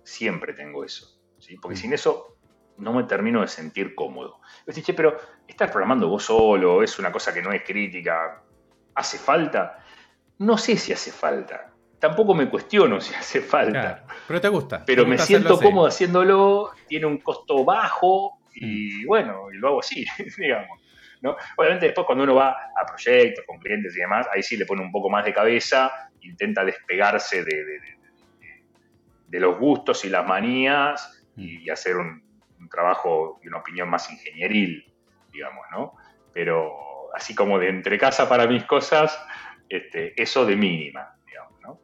siempre 0.03 0.53
tengo 0.53 0.85
eso. 0.85 1.20
¿Sí? 1.51 1.57
Porque 1.61 1.77
mm. 1.77 1.81
sin 1.81 1.93
eso 1.93 2.37
no 2.79 2.93
me 2.93 3.05
termino 3.05 3.41
de 3.41 3.49
sentir 3.49 3.95
cómodo. 3.95 4.41
che, 4.73 4.95
pero 4.95 5.17
estás 5.47 5.71
programando 5.71 6.09
vos 6.09 6.25
solo, 6.25 6.83
es 6.83 6.99
una 6.99 7.11
cosa 7.13 7.35
que 7.35 7.43
no 7.43 7.53
es 7.53 7.63
crítica, 7.63 8.43
¿hace 8.95 9.19
falta? 9.19 9.85
No 10.39 10.57
sé 10.57 10.77
si 10.77 10.93
hace 10.93 11.11
falta. 11.11 11.73
Tampoco 11.99 12.35
me 12.35 12.49
cuestiono 12.49 13.01
si 13.01 13.15
hace 13.19 13.41
falta. 13.41 14.05
pero 14.27 14.41
te 14.41 14.49
gusta. 14.49 14.85
Pero 14.87 15.07
me 15.07 15.19
siento 15.19 15.59
cómodo 15.59 15.87
haciéndolo, 15.87 16.71
tiene 16.87 17.07
un 17.07 17.19
costo 17.19 17.65
bajo 17.65 18.39
y 18.55 19.05
mm. 19.05 19.07
bueno, 19.07 19.53
y 19.53 19.57
lo 19.57 19.69
hago 19.69 19.81
así, 19.81 20.07
digamos. 20.39 20.81
Obviamente 21.59 21.85
después 21.87 22.07
cuando 22.07 22.25
uno 22.25 22.35
va 22.35 22.51
a 22.51 22.87
proyectos 22.87 23.45
con 23.47 23.59
clientes 23.59 23.95
y 23.95 24.01
demás, 24.01 24.27
ahí 24.35 24.43
sí 24.43 24.57
le 24.57 24.65
pone 24.65 24.81
un 24.81 24.91
poco 24.91 25.11
más 25.11 25.23
de 25.23 25.35
cabeza, 25.35 26.11
intenta 26.23 26.65
despegarse 26.65 27.45
de, 27.45 29.39
los 29.39 29.59
gustos 29.59 30.05
y 30.07 30.09
las 30.09 30.27
manías 30.27 31.20
y, 31.37 31.69
hacer 31.71 31.97
un, 31.97 32.29
trabajo 32.71 33.41
y 33.43 33.49
una 33.49 33.59
opinión 33.59 33.89
más 33.89 34.11
ingenieril, 34.13 34.85
digamos, 35.33 35.65
¿no? 35.73 35.95
Pero 36.33 37.15
así 37.15 37.35
como 37.35 37.59
de 37.59 37.69
entre 37.69 37.99
casa 37.99 38.29
para 38.29 38.47
mis 38.47 38.65
cosas, 38.65 39.19
este, 39.69 40.21
eso 40.21 40.45
de 40.45 40.57
mínima, 40.57 41.17
digamos, 41.27 41.61
¿no? 41.63 41.81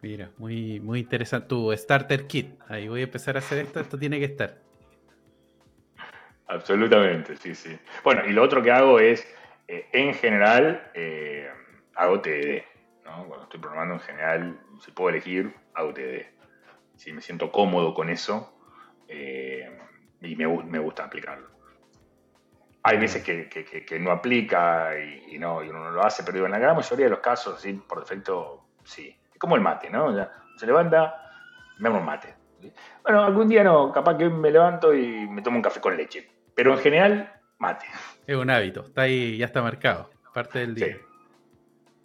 Mira, 0.00 0.30
muy, 0.38 0.80
muy 0.80 1.00
interesante 1.00 1.48
tu 1.48 1.76
starter 1.76 2.26
kit. 2.26 2.58
Ahí 2.68 2.88
voy 2.88 3.00
a 3.00 3.04
empezar 3.04 3.36
a 3.36 3.40
hacer 3.40 3.58
esto, 3.58 3.80
esto 3.80 3.98
tiene 3.98 4.18
que 4.18 4.26
estar. 4.26 4.58
Absolutamente, 6.50 7.36
sí, 7.36 7.54
sí. 7.54 7.78
Bueno, 8.02 8.22
y 8.26 8.32
lo 8.32 8.42
otro 8.42 8.62
que 8.62 8.72
hago 8.72 8.98
es, 8.98 9.26
eh, 9.68 9.86
en 9.92 10.14
general, 10.14 10.90
eh, 10.94 11.48
hago 11.94 12.20
TDD. 12.20 12.64
¿no? 13.04 13.24
Cuando 13.26 13.44
estoy 13.44 13.60
programando 13.60 13.94
en 13.94 14.00
general, 14.00 14.60
si 14.84 14.90
puedo 14.90 15.10
elegir, 15.10 15.54
hago 15.74 15.94
TDD. 15.94 16.39
Si 17.00 17.14
me 17.14 17.22
siento 17.22 17.50
cómodo 17.50 17.94
con 17.94 18.10
eso 18.10 18.52
eh, 19.08 19.66
y 20.20 20.36
me, 20.36 20.44
gusta 20.44 21.04
aplicarlo. 21.04 21.48
Hay 22.82 22.98
veces 22.98 23.24
que, 23.24 23.98
no 23.98 24.10
aplica 24.10 24.90
y, 24.98 25.38
no, 25.38 25.64
y 25.64 25.70
uno 25.70 25.84
no 25.84 25.92
lo 25.92 26.04
hace, 26.04 26.22
pero 26.24 26.44
en 26.44 26.52
la 26.52 26.58
gran 26.58 26.76
mayoría 26.76 27.06
de 27.06 27.10
los 27.10 27.20
casos, 27.20 27.58
sí, 27.58 27.72
por 27.72 28.00
defecto, 28.00 28.66
sí. 28.84 29.16
Es 29.32 29.38
como 29.38 29.56
el 29.56 29.62
mate, 29.62 29.88
¿no? 29.88 30.14
se 30.58 30.66
levanta, 30.66 31.14
me 31.78 31.88
hago 31.88 32.00
un 32.00 32.04
mate. 32.04 32.34
Bueno, 33.02 33.24
algún 33.24 33.48
día 33.48 33.64
no, 33.64 33.90
capaz 33.92 34.18
que 34.18 34.28
me 34.28 34.50
levanto 34.50 34.92
y 34.92 35.26
me 35.26 35.40
tomo 35.40 35.56
un 35.56 35.62
café 35.62 35.80
con 35.80 35.96
leche 35.96 36.28
pero 36.54 36.74
en 36.74 36.80
general, 36.80 37.32
mate. 37.58 37.86
Es 38.26 38.36
un 38.36 38.50
hábito, 38.50 38.84
está 38.88 39.02
ahí, 39.02 39.38
ya 39.38 39.46
está 39.46 39.62
marcado, 39.62 40.10
parte 40.34 40.58
del 40.58 40.74
día. 40.74 40.98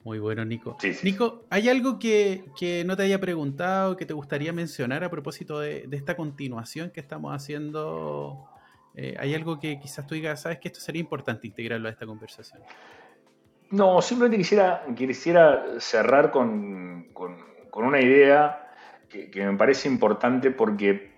Muy 0.05 0.19
bueno, 0.19 0.45
Nico. 0.45 0.77
Nico, 1.01 1.45
¿hay 1.49 1.67
algo 1.67 1.97
que, 1.97 2.43
no 2.85 2.95
te 2.95 3.01
haya 3.01 3.19
preguntado, 3.19 3.97
que 3.97 4.05
te 4.05 4.13
gustaría 4.13 4.53
mencionar 4.53 5.03
a 5.03 5.09
propósito 5.09 5.59
de, 5.59 5.89
esta 5.91 6.15
continuación 6.15 6.91
que 6.91 6.99
estamos 6.99 7.33
haciendo? 7.33 8.47
Eh, 8.93 9.15
¿Hay 9.19 9.33
algo 9.33 9.59
que 9.59 9.79
quizás 9.79 10.05
tú 10.05 10.13
digas, 10.13 10.43
sabes 10.43 10.59
que 10.59 10.67
esto 10.67 10.79
sería 10.79 10.99
importante 11.01 11.47
integrarlo 11.47 11.87
a 11.87 11.91
esta 11.91 12.05
conversación? 12.05 12.61
No, 13.71 13.99
simplemente 13.99 14.37
quisiera, 14.37 14.85
quisiera 14.95 15.65
cerrar 15.79 16.29
con, 16.29 17.07
una 17.73 17.99
idea 17.99 18.73
que, 19.09 19.31
que, 19.31 19.43
me 19.43 19.57
parece 19.57 19.89
importante 19.89 20.51
porque 20.51 21.15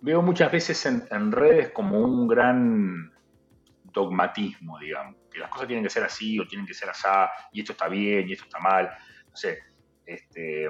veo 0.00 0.20
muchas 0.20 0.50
veces 0.50 0.84
en, 0.84 1.30
redes 1.30 1.70
como 1.70 2.00
un 2.00 2.26
gran 2.26 3.12
dogmatismo, 3.84 4.80
digamos, 4.80 5.14
que 5.36 5.40
las 5.42 5.50
cosas 5.50 5.66
tienen 5.66 5.84
que 5.84 5.90
ser 5.90 6.02
así 6.02 6.40
o 6.40 6.46
tienen 6.46 6.66
que 6.66 6.72
ser 6.72 6.88
así, 6.88 7.06
y 7.52 7.60
esto 7.60 7.72
está 7.72 7.88
bien 7.88 8.26
y 8.26 8.32
esto 8.32 8.44
está 8.44 8.58
mal. 8.58 8.90
No 9.28 9.36
sé, 9.36 9.58
este, 10.06 10.66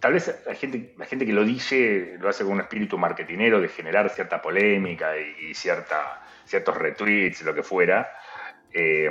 tal 0.00 0.12
vez 0.14 0.42
la 0.46 0.54
gente, 0.54 0.94
la 0.96 1.04
gente 1.04 1.26
que 1.26 1.34
lo 1.34 1.44
dice 1.44 2.16
lo 2.18 2.30
hace 2.30 2.44
con 2.44 2.54
un 2.54 2.60
espíritu 2.60 2.96
marketinero 2.96 3.60
de 3.60 3.68
generar 3.68 4.08
cierta 4.08 4.40
polémica 4.40 5.12
y, 5.18 5.52
cierta, 5.52 6.22
ciertos 6.46 6.74
retweets, 6.78 7.42
lo 7.42 7.54
que 7.54 7.62
fuera. 7.62 8.10
Eh, 8.72 9.10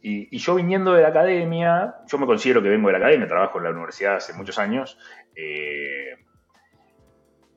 y, 0.00 0.38
yo 0.38 0.54
viniendo 0.54 0.94
de 0.94 1.02
la 1.02 1.08
academia, 1.08 1.96
yo 2.06 2.18
me 2.18 2.24
considero 2.26 2.62
que 2.62 2.70
vengo 2.70 2.88
de 2.88 2.92
la 2.92 2.98
academia, 2.98 3.28
trabajo 3.28 3.58
en 3.58 3.64
la 3.64 3.70
universidad 3.70 4.16
hace 4.16 4.32
muchos 4.32 4.58
años, 4.58 4.98
eh, 5.36 6.16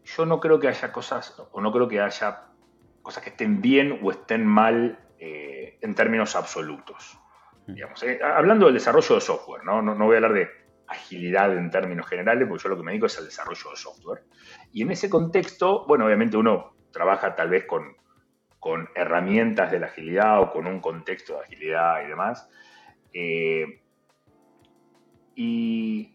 yo 0.03 0.25
no 0.25 0.41
creo 0.41 0.59
que 0.59 0.67
haya 0.67 0.91
cosas, 0.91 1.41
o 1.51 1.61
no 1.61 1.71
creo 1.71 1.87
que 1.87 2.01
haya 2.01 2.47
cosas 3.07 3.23
que 3.23 3.29
estén 3.29 3.61
bien 3.61 4.01
o 4.03 4.11
estén 4.11 4.45
mal 4.45 4.99
eh, 5.17 5.79
en 5.81 5.95
términos 5.95 6.35
absolutos. 6.35 7.17
Mm. 7.65 7.73
Digamos, 7.73 8.03
eh, 8.03 8.19
hablando 8.21 8.65
del 8.65 8.73
desarrollo 8.75 9.15
de 9.15 9.21
software, 9.21 9.63
¿no? 9.63 9.81
¿no? 9.81 9.95
voy 9.95 10.15
a 10.15 10.17
hablar 10.17 10.33
de 10.33 10.49
agilidad 10.87 11.55
en 11.55 11.71
términos 11.71 12.05
generales, 12.05 12.45
porque 12.49 12.63
yo 12.63 12.69
lo 12.69 12.75
que 12.75 12.83
me 12.83 12.91
dedico 12.91 13.05
es 13.05 13.17
al 13.17 13.23
desarrollo 13.23 13.71
de 13.71 13.77
software. 13.77 14.23
Y 14.73 14.81
en 14.81 14.91
ese 14.91 15.09
contexto, 15.09 15.85
bueno, 15.87 16.05
obviamente 16.05 16.35
uno 16.35 16.75
trabaja 16.91 17.33
tal 17.33 17.49
vez 17.49 17.63
con, 17.63 17.95
con 18.59 18.89
herramientas 18.93 19.71
de 19.71 19.79
la 19.79 19.87
agilidad 19.87 20.41
o 20.41 20.51
con 20.51 20.67
un 20.67 20.81
contexto 20.81 21.35
de 21.35 21.39
agilidad 21.45 22.03
y 22.03 22.07
demás. 22.09 22.49
Eh, 23.13 23.83
y, 25.33 26.13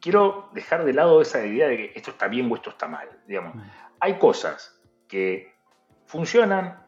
quiero 0.00 0.48
dejar 0.54 0.86
de 0.86 0.94
lado 0.94 1.20
esa 1.20 1.44
idea 1.44 1.68
de 1.68 1.76
que 1.76 1.92
esto 1.94 2.12
está 2.12 2.26
bien 2.26 2.50
o 2.50 2.54
esto 2.54 2.70
está 2.70 2.88
mal. 2.88 3.20
Digamos. 3.26 3.54
Mm. 3.54 3.60
Hay 4.00 4.18
cosas 4.18 4.80
que 5.06 5.52
funcionan 6.12 6.84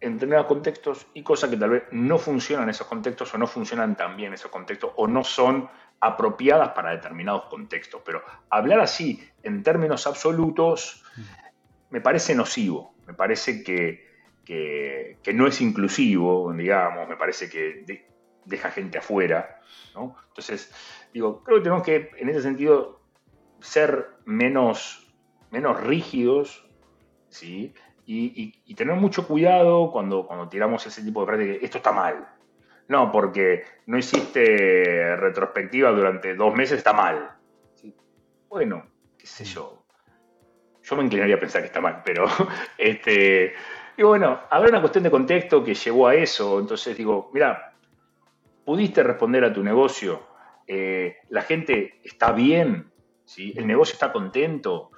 en 0.00 0.14
determinados 0.14 0.46
contextos 0.46 1.06
y 1.14 1.22
cosas 1.22 1.48
que 1.48 1.56
tal 1.56 1.70
vez 1.70 1.84
no 1.92 2.18
funcionan 2.18 2.64
en 2.64 2.70
esos 2.70 2.86
contextos 2.86 3.32
o 3.32 3.38
no 3.38 3.46
funcionan 3.46 3.96
tan 3.96 4.18
bien 4.18 4.28
en 4.28 4.34
esos 4.34 4.50
contextos 4.50 4.92
o 4.96 5.08
no 5.08 5.24
son 5.24 5.66
apropiadas 5.98 6.68
para 6.72 6.90
determinados 6.90 7.46
contextos. 7.46 8.02
Pero 8.04 8.22
hablar 8.50 8.80
así 8.80 9.26
en 9.42 9.62
términos 9.62 10.06
absolutos 10.06 11.02
me 11.88 12.02
parece 12.02 12.34
nocivo, 12.34 12.94
me 13.06 13.14
parece 13.14 13.64
que, 13.64 14.12
no 15.32 15.46
es 15.46 15.62
inclusivo, 15.62 16.52
digamos, 16.52 17.08
me 17.08 17.16
parece 17.16 17.48
que 17.48 18.06
deja 18.44 18.70
gente 18.72 18.98
afuera. 18.98 19.62
Entonces, 20.28 20.70
digo, 21.14 21.42
creo 21.42 21.56
que 21.56 21.62
tenemos 21.62 21.82
que, 21.82 22.10
en 22.18 22.28
ese 22.28 22.42
sentido, 22.42 23.00
ser 23.60 24.06
menos, 24.26 25.10
menos 25.50 25.80
rígidos, 25.80 26.68
¿sí? 27.30 27.72
Y, 28.06 28.74
tener 28.74 28.96
mucho 28.96 29.26
cuidado 29.26 29.90
cuando, 29.92 30.26
cuando 30.26 30.48
tiramos 30.48 30.86
ese 30.86 31.02
tipo 31.02 31.20
de 31.20 31.26
prácticas. 31.26 31.56
Esto 31.62 31.78
está 31.78 31.92
mal. 31.92 32.28
No, 32.88 33.10
porque 33.10 33.64
no 33.86 33.96
hiciste 33.96 35.16
retrospectiva 35.16 35.90
durante 35.90 36.34
dos 36.34 36.54
meses, 36.54 36.78
está 36.78 36.92
mal. 36.92 37.30
Bueno, 38.48 38.86
qué 39.18 39.26
sé 39.26 39.44
yo. 39.44 39.84
Yo 40.82 40.96
me 40.96 41.04
inclinaría 41.04 41.36
a 41.36 41.40
pensar 41.40 41.62
que 41.62 41.68
está 41.68 41.80
mal, 41.80 42.02
pero 42.04 42.26
este, 42.78 43.54
digo, 43.96 44.10
bueno, 44.10 44.40
habrá 44.50 44.68
una 44.68 44.80
cuestión 44.80 45.04
de 45.04 45.10
contexto 45.10 45.64
que 45.64 45.74
llevó 45.74 46.08
a 46.08 46.14
eso. 46.14 46.60
Entonces 46.60 46.96
digo, 46.96 47.30
mira, 47.32 47.74
pudiste 48.64 49.02
responder 49.02 49.44
a 49.44 49.52
tu 49.52 49.62
negocio, 49.62 50.22
eh, 50.66 51.16
la 51.28 51.42
gente 51.42 52.00
está 52.04 52.32
bien, 52.32 52.90
¿sí? 53.24 53.52
el 53.56 53.66
negocio 53.66 53.94
está 53.94 54.12
contento, 54.12 54.90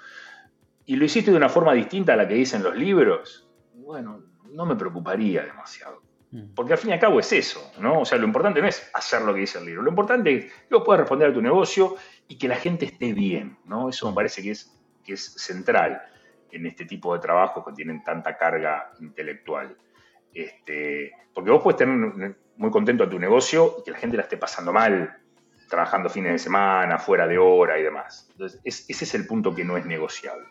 y 0.87 0.97
lo 0.97 1.05
hiciste 1.05 1.33
de 1.33 1.37
una 1.37 1.49
forma 1.49 1.75
distinta 1.75 2.13
a 2.15 2.17
la 2.17 2.27
que 2.27 2.35
dicen 2.35 2.63
los 2.63 2.77
libros, 2.77 3.49
bueno, 3.75 4.23
no 4.53 4.65
me 4.65 4.77
preocuparía 4.77 5.45
demasiado. 5.45 6.03
Mm. 6.31 6.55
Porque 6.55 6.73
al 6.73 6.79
fin 6.79 6.91
y 6.91 6.93
al 6.95 7.01
cabo 7.01 7.21
es 7.21 7.33
eso, 7.33 7.73
¿no? 7.81 8.01
O 8.01 8.05
sea, 8.05 8.19
lo 8.19 8.25
importante 8.25 8.63
no 8.63 8.69
es 8.69 8.89
hacer 8.95 9.23
lo 9.23 9.35
que 9.35 9.41
dice 9.41 9.59
el 9.59 9.67
libro, 9.67 9.83
lo 9.83 9.91
importante 9.91 10.35
es 10.35 10.45
que 10.45 10.75
vos 10.75 10.85
puedas 10.85 11.01
responder 11.01 11.31
a 11.31 11.35
tu 11.35 11.43
negocio 11.43 11.97
y 12.29 12.39
que 12.39 12.49
la 12.49 12.57
gente 12.57 12.87
esté 12.87 13.13
bien, 13.13 13.59
¿no? 13.65 13.89
Eso 13.89 14.09
me 14.09 14.15
parece 14.15 14.43
que 14.43 14.53
es, 14.53 14.73
que 15.05 15.15
es 15.15 15.25
central 15.35 16.03
en 16.53 16.67
este 16.67 16.85
tipo 16.85 17.13
de 17.15 17.21
trabajos 17.21 17.65
que 17.65 17.73
tienen 17.73 18.03
tanta 18.03 18.37
carga 18.37 18.93
intelectual. 19.01 19.77
Este, 20.33 21.13
porque 21.35 21.51
vos 21.51 21.63
puedes 21.63 21.79
tener 21.79 22.37
muy 22.57 22.71
contento 22.71 23.05
a 23.05 23.11
tu 23.11 23.19
negocio 23.19 23.77
y 23.79 23.85
que 23.85 23.91
la 23.91 23.99
gente 23.99 24.17
la 24.17 24.23
esté 24.23 24.37
pasando 24.37 24.73
mal, 24.73 25.19
trabajando 25.69 26.09
fines 26.09 26.33
de 26.33 26.39
semana, 26.39 26.99
fuera 26.99 27.27
de 27.27 27.39
hora 27.39 27.79
y 27.79 27.83
demás. 27.83 28.29
Entonces, 28.33 28.61
ese 28.65 29.05
es 29.05 29.15
el 29.15 29.27
punto 29.27 29.55
que 29.55 29.65
no 29.65 29.77
es 29.77 29.85
negociable. 29.85 30.47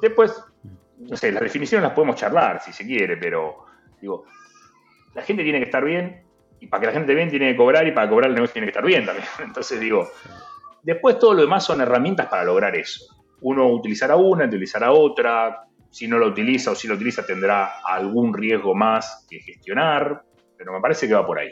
Después, 0.00 0.42
no 0.98 1.16
sé, 1.16 1.32
las 1.32 1.42
definiciones 1.42 1.82
las 1.82 1.92
podemos 1.92 2.16
charlar 2.16 2.60
si 2.62 2.72
se 2.72 2.84
quiere, 2.84 3.16
pero 3.16 3.66
digo, 4.00 4.24
la 5.14 5.22
gente 5.22 5.42
tiene 5.42 5.58
que 5.58 5.66
estar 5.66 5.84
bien 5.84 6.22
y 6.60 6.66
para 6.66 6.80
que 6.80 6.86
la 6.86 6.92
gente 6.92 7.12
esté 7.12 7.14
bien 7.14 7.30
tiene 7.30 7.52
que 7.52 7.56
cobrar 7.56 7.86
y 7.86 7.92
para 7.92 8.08
cobrar 8.08 8.30
el 8.30 8.34
negocio 8.34 8.54
tiene 8.54 8.66
que 8.66 8.70
estar 8.70 8.84
bien 8.84 9.04
también. 9.04 9.26
Entonces 9.44 9.80
digo, 9.80 10.08
después 10.82 11.18
todo 11.18 11.34
lo 11.34 11.42
demás 11.42 11.64
son 11.64 11.80
herramientas 11.80 12.26
para 12.26 12.44
lograr 12.44 12.74
eso. 12.76 13.04
Uno 13.40 13.68
utilizará 13.68 14.16
una, 14.16 14.46
utilizará 14.46 14.92
otra, 14.92 15.64
si 15.90 16.08
no 16.08 16.18
lo 16.18 16.26
utiliza 16.26 16.72
o 16.72 16.74
si 16.74 16.88
lo 16.88 16.94
utiliza 16.94 17.24
tendrá 17.24 17.80
algún 17.84 18.34
riesgo 18.34 18.74
más 18.74 19.26
que 19.28 19.38
gestionar, 19.40 20.22
pero 20.56 20.72
me 20.72 20.80
parece 20.80 21.06
que 21.06 21.14
va 21.14 21.26
por 21.26 21.38
ahí. 21.38 21.50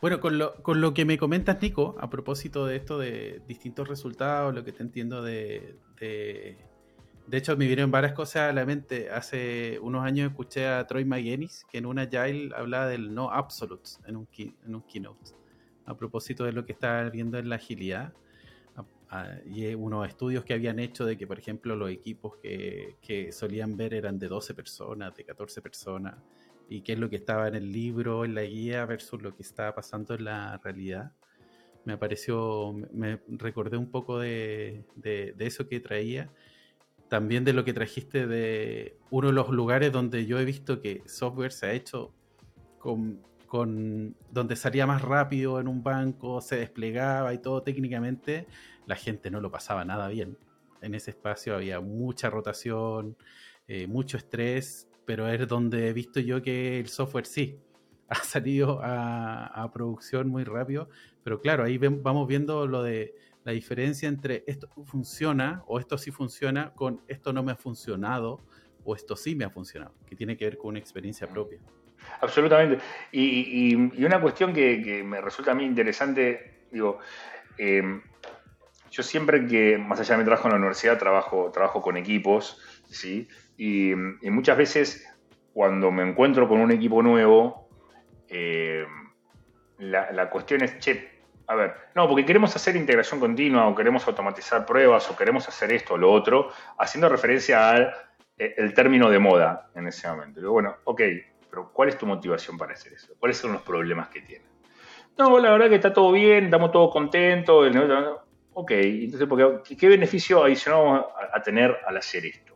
Bueno, 0.00 0.18
con 0.18 0.38
lo, 0.38 0.54
con 0.62 0.80
lo 0.80 0.94
que 0.94 1.04
me 1.04 1.18
comentas, 1.18 1.60
Nico, 1.60 1.94
a 2.00 2.08
propósito 2.08 2.66
de 2.66 2.76
esto 2.76 2.98
de 2.98 3.42
distintos 3.46 3.86
resultados, 3.86 4.54
lo 4.54 4.64
que 4.64 4.72
te 4.72 4.82
entiendo 4.82 5.22
de, 5.22 5.76
De 6.00 6.56
hecho, 7.38 7.56
me 7.56 7.66
vinieron 7.66 7.90
varias 7.90 8.12
cosas 8.12 8.50
a 8.50 8.52
la 8.52 8.64
mente. 8.64 9.10
Hace 9.10 9.78
unos 9.80 10.04
años 10.04 10.30
escuché 10.30 10.66
a 10.66 10.86
Troy 10.86 11.04
McGinnis 11.04 11.66
que 11.70 11.78
en 11.78 11.86
una 11.86 12.02
Agile 12.02 12.50
hablaba 12.56 12.88
del 12.88 13.14
no 13.14 13.30
absolutes 13.30 14.00
en 14.06 14.16
un, 14.16 14.26
keynote. 14.26 15.32
A 15.86 15.96
propósito 15.96 16.44
de 16.44 16.52
lo 16.52 16.64
que 16.64 16.72
estaba 16.72 17.08
viendo 17.10 17.38
en 17.38 17.48
la 17.48 17.56
agilidad. 17.56 18.12
y 19.46 19.74
unos 19.74 20.08
estudios 20.08 20.44
que 20.44 20.54
habían 20.54 20.78
hecho 20.78 21.04
de 21.04 21.16
que, 21.16 21.26
por 21.26 21.38
ejemplo, 21.38 21.76
los 21.76 21.90
equipos 21.90 22.36
que, 22.36 23.30
solían 23.32 23.76
ver 23.76 23.94
eran 23.94 24.18
de 24.18 24.28
12 24.28 24.54
personas, 24.54 25.14
de 25.16 25.24
14 25.24 25.60
personas, 25.62 26.16
y 26.68 26.82
qué 26.82 26.92
es 26.92 26.98
lo 26.98 27.10
que 27.10 27.16
estaba 27.16 27.48
en 27.48 27.56
el 27.56 27.72
libro, 27.72 28.24
en 28.24 28.34
la 28.34 28.42
guía, 28.44 28.86
versus 28.86 29.20
lo 29.22 29.34
que 29.34 29.42
estaba 29.42 29.74
pasando 29.74 30.14
en 30.14 30.24
la 30.24 30.58
realidad 30.58 31.12
me 31.84 31.94
apareció, 31.94 32.74
me 32.92 33.20
recordé 33.28 33.76
un 33.76 33.90
poco 33.90 34.18
de, 34.18 34.84
de, 34.96 35.34
eso 35.38 35.66
que 35.66 35.80
traía, 35.80 36.30
también 37.10 37.44
de 37.44 37.52
lo 37.52 37.64
que 37.64 37.74
trajiste 37.74 38.26
de 38.26 38.96
uno 39.10 39.26
de 39.26 39.34
los 39.34 39.50
lugares 39.50 39.92
donde 39.92 40.24
yo 40.26 40.38
he 40.38 40.44
visto 40.44 40.80
que 40.80 41.02
software 41.06 41.52
se 41.52 41.66
ha 41.66 41.72
hecho 41.72 42.14
con, 42.78 43.20
con 43.46 44.16
donde 44.30 44.56
salía 44.56 44.86
más 44.86 45.02
rápido 45.02 45.60
en 45.60 45.68
un 45.68 45.82
banco, 45.82 46.40
se 46.40 46.56
desplegaba 46.56 47.34
y 47.34 47.38
todo 47.38 47.62
técnicamente, 47.62 48.46
la 48.86 48.94
gente 48.94 49.30
no 49.30 49.40
lo 49.40 49.50
pasaba 49.50 49.84
nada 49.84 50.08
bien. 50.08 50.38
En 50.80 50.94
ese 50.94 51.10
espacio 51.10 51.56
había 51.56 51.80
mucha 51.80 52.30
rotación, 52.30 53.16
eh, 53.66 53.88
mucho 53.88 54.16
estrés, 54.16 54.88
pero 55.04 55.28
es 55.28 55.46
donde 55.48 55.88
he 55.88 55.92
visto 55.92 56.20
yo 56.20 56.40
que 56.40 56.78
el 56.78 56.86
software 56.86 57.26
sí 57.26 57.58
ha 58.08 58.22
salido 58.22 58.80
a, 58.82 59.46
a 59.46 59.70
producción 59.72 60.28
muy 60.28 60.44
rápido 60.44 60.88
pero 61.22 61.40
claro, 61.40 61.64
ahí 61.64 61.78
vamos 61.78 62.26
viendo 62.26 62.66
lo 62.66 62.82
de 62.82 63.14
la 63.44 63.52
diferencia 63.52 64.08
entre 64.08 64.44
esto 64.46 64.68
funciona 64.84 65.62
o 65.66 65.78
esto 65.78 65.96
sí 65.98 66.10
funciona 66.10 66.72
con 66.74 67.02
esto 67.08 67.32
no 67.32 67.42
me 67.42 67.52
ha 67.52 67.56
funcionado 67.56 68.40
o 68.84 68.94
esto 68.94 69.16
sí 69.16 69.34
me 69.34 69.44
ha 69.44 69.50
funcionado, 69.50 69.94
que 70.06 70.16
tiene 70.16 70.36
que 70.36 70.44
ver 70.44 70.58
con 70.58 70.70
una 70.70 70.78
experiencia 70.78 71.26
mm. 71.26 71.32
propia. 71.32 71.58
Absolutamente. 72.20 72.82
Y, 73.12 73.74
una 74.04 74.20
cuestión 74.20 74.52
que, 74.52 75.02
me 75.04 75.20
resulta 75.20 75.52
a 75.52 75.54
mí 75.54 75.64
interesante, 75.64 76.64
digo, 76.70 76.98
em, 77.58 78.02
yo 78.90 79.02
siempre 79.02 79.46
que, 79.46 79.78
más 79.78 80.00
allá 80.00 80.14
de 80.14 80.18
mi 80.18 80.24
trabajo 80.24 80.48
en 80.48 80.52
la 80.52 80.58
universidad, 80.58 80.98
trabajo, 80.98 81.50
trabajo 81.52 81.80
con 81.80 81.96
equipos, 81.96 82.60
¿sí? 82.88 83.28
Y, 83.56 83.94
muchas 84.30 84.56
veces 84.56 85.06
cuando 85.52 85.90
me 85.90 86.08
encuentro 86.08 86.48
con 86.48 86.60
un 86.60 86.70
equipo 86.72 87.02
nuevo, 87.02 87.68
eh, 88.28 88.86
la, 89.78 90.30
cuestión 90.30 90.62
es, 90.62 90.78
che, 90.78 91.09
a 91.50 91.56
ver, 91.56 91.74
no, 91.96 92.06
porque 92.06 92.24
queremos 92.24 92.54
hacer 92.54 92.76
integración 92.76 93.18
continua 93.18 93.66
o 93.66 93.74
queremos 93.74 94.06
automatizar 94.06 94.64
pruebas 94.64 95.10
o 95.10 95.16
queremos 95.16 95.48
hacer 95.48 95.72
esto 95.72 95.94
o 95.94 95.98
lo 95.98 96.12
otro, 96.12 96.52
haciendo 96.78 97.08
referencia 97.08 97.70
al 97.70 97.92
eh, 98.38 98.54
el 98.56 98.72
término 98.72 99.10
de 99.10 99.18
moda 99.18 99.68
en 99.74 99.88
ese 99.88 100.06
momento. 100.06 100.38
Digo, 100.38 100.52
bueno, 100.52 100.76
ok, 100.84 101.02
pero 101.50 101.72
¿cuál 101.72 101.88
es 101.88 101.98
tu 101.98 102.06
motivación 102.06 102.56
para 102.56 102.74
hacer 102.74 102.92
eso? 102.92 103.14
¿Cuáles 103.18 103.36
son 103.36 103.52
los 103.52 103.62
problemas 103.62 104.10
que 104.10 104.20
tienes? 104.20 104.46
No, 105.18 105.40
la 105.40 105.50
verdad 105.50 105.68
que 105.68 105.74
está 105.74 105.92
todo 105.92 106.12
bien, 106.12 106.44
estamos 106.44 106.70
todos 106.70 106.92
contentos. 106.92 107.68
Ok, 108.54 108.70
entonces, 108.70 109.76
¿qué 109.76 109.88
beneficio 109.88 110.44
adicional 110.44 110.84
vamos 110.84 111.06
a, 111.32 111.42
tener 111.42 111.76
al 111.84 111.96
hacer 111.96 112.26
esto? 112.26 112.54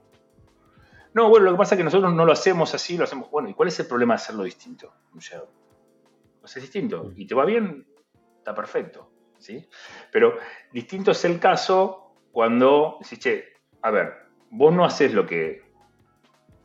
No, 1.15 1.31
bueno, 1.31 1.47
lo 1.47 1.51
que 1.51 1.59
pasa 1.59 1.75
es 1.75 1.79
que 1.79 1.85
nosotros 1.85 2.15
no 2.15 2.25
lo 2.25 2.31
hacemos 2.31 2.73
así, 2.77 2.97
lo 2.97 3.03
hacemos. 3.03 3.29
Bueno, 3.29 3.49
¿y 3.49 3.55
cuál 3.55 3.71
es 3.71 3.81
el 3.81 3.87
problema 3.87 4.15
de 4.15 4.23
hacerlo 4.23 4.45
distinto? 4.45 4.95
O 5.17 5.21
sea, 5.21 5.43
es 6.45 6.55
distinto. 6.55 7.13
Y 7.17 7.27
te 7.27 7.35
va 7.35 7.45
bien, 7.45 7.85
está 8.45 8.55
perfecto. 8.55 9.11
¿sí? 9.39 9.67
Pero 10.13 10.37
distinto 10.71 11.13
es 11.13 11.25
el 11.25 11.41
caso 11.41 12.15
cuando 12.31 12.99
dices, 13.01 13.19
che, 13.19 13.45
a 13.81 13.91
ver, 13.91 14.13
vos 14.51 14.73
no 14.75 14.85
haces 14.85 15.15
lo 15.15 15.25
que 15.27 15.63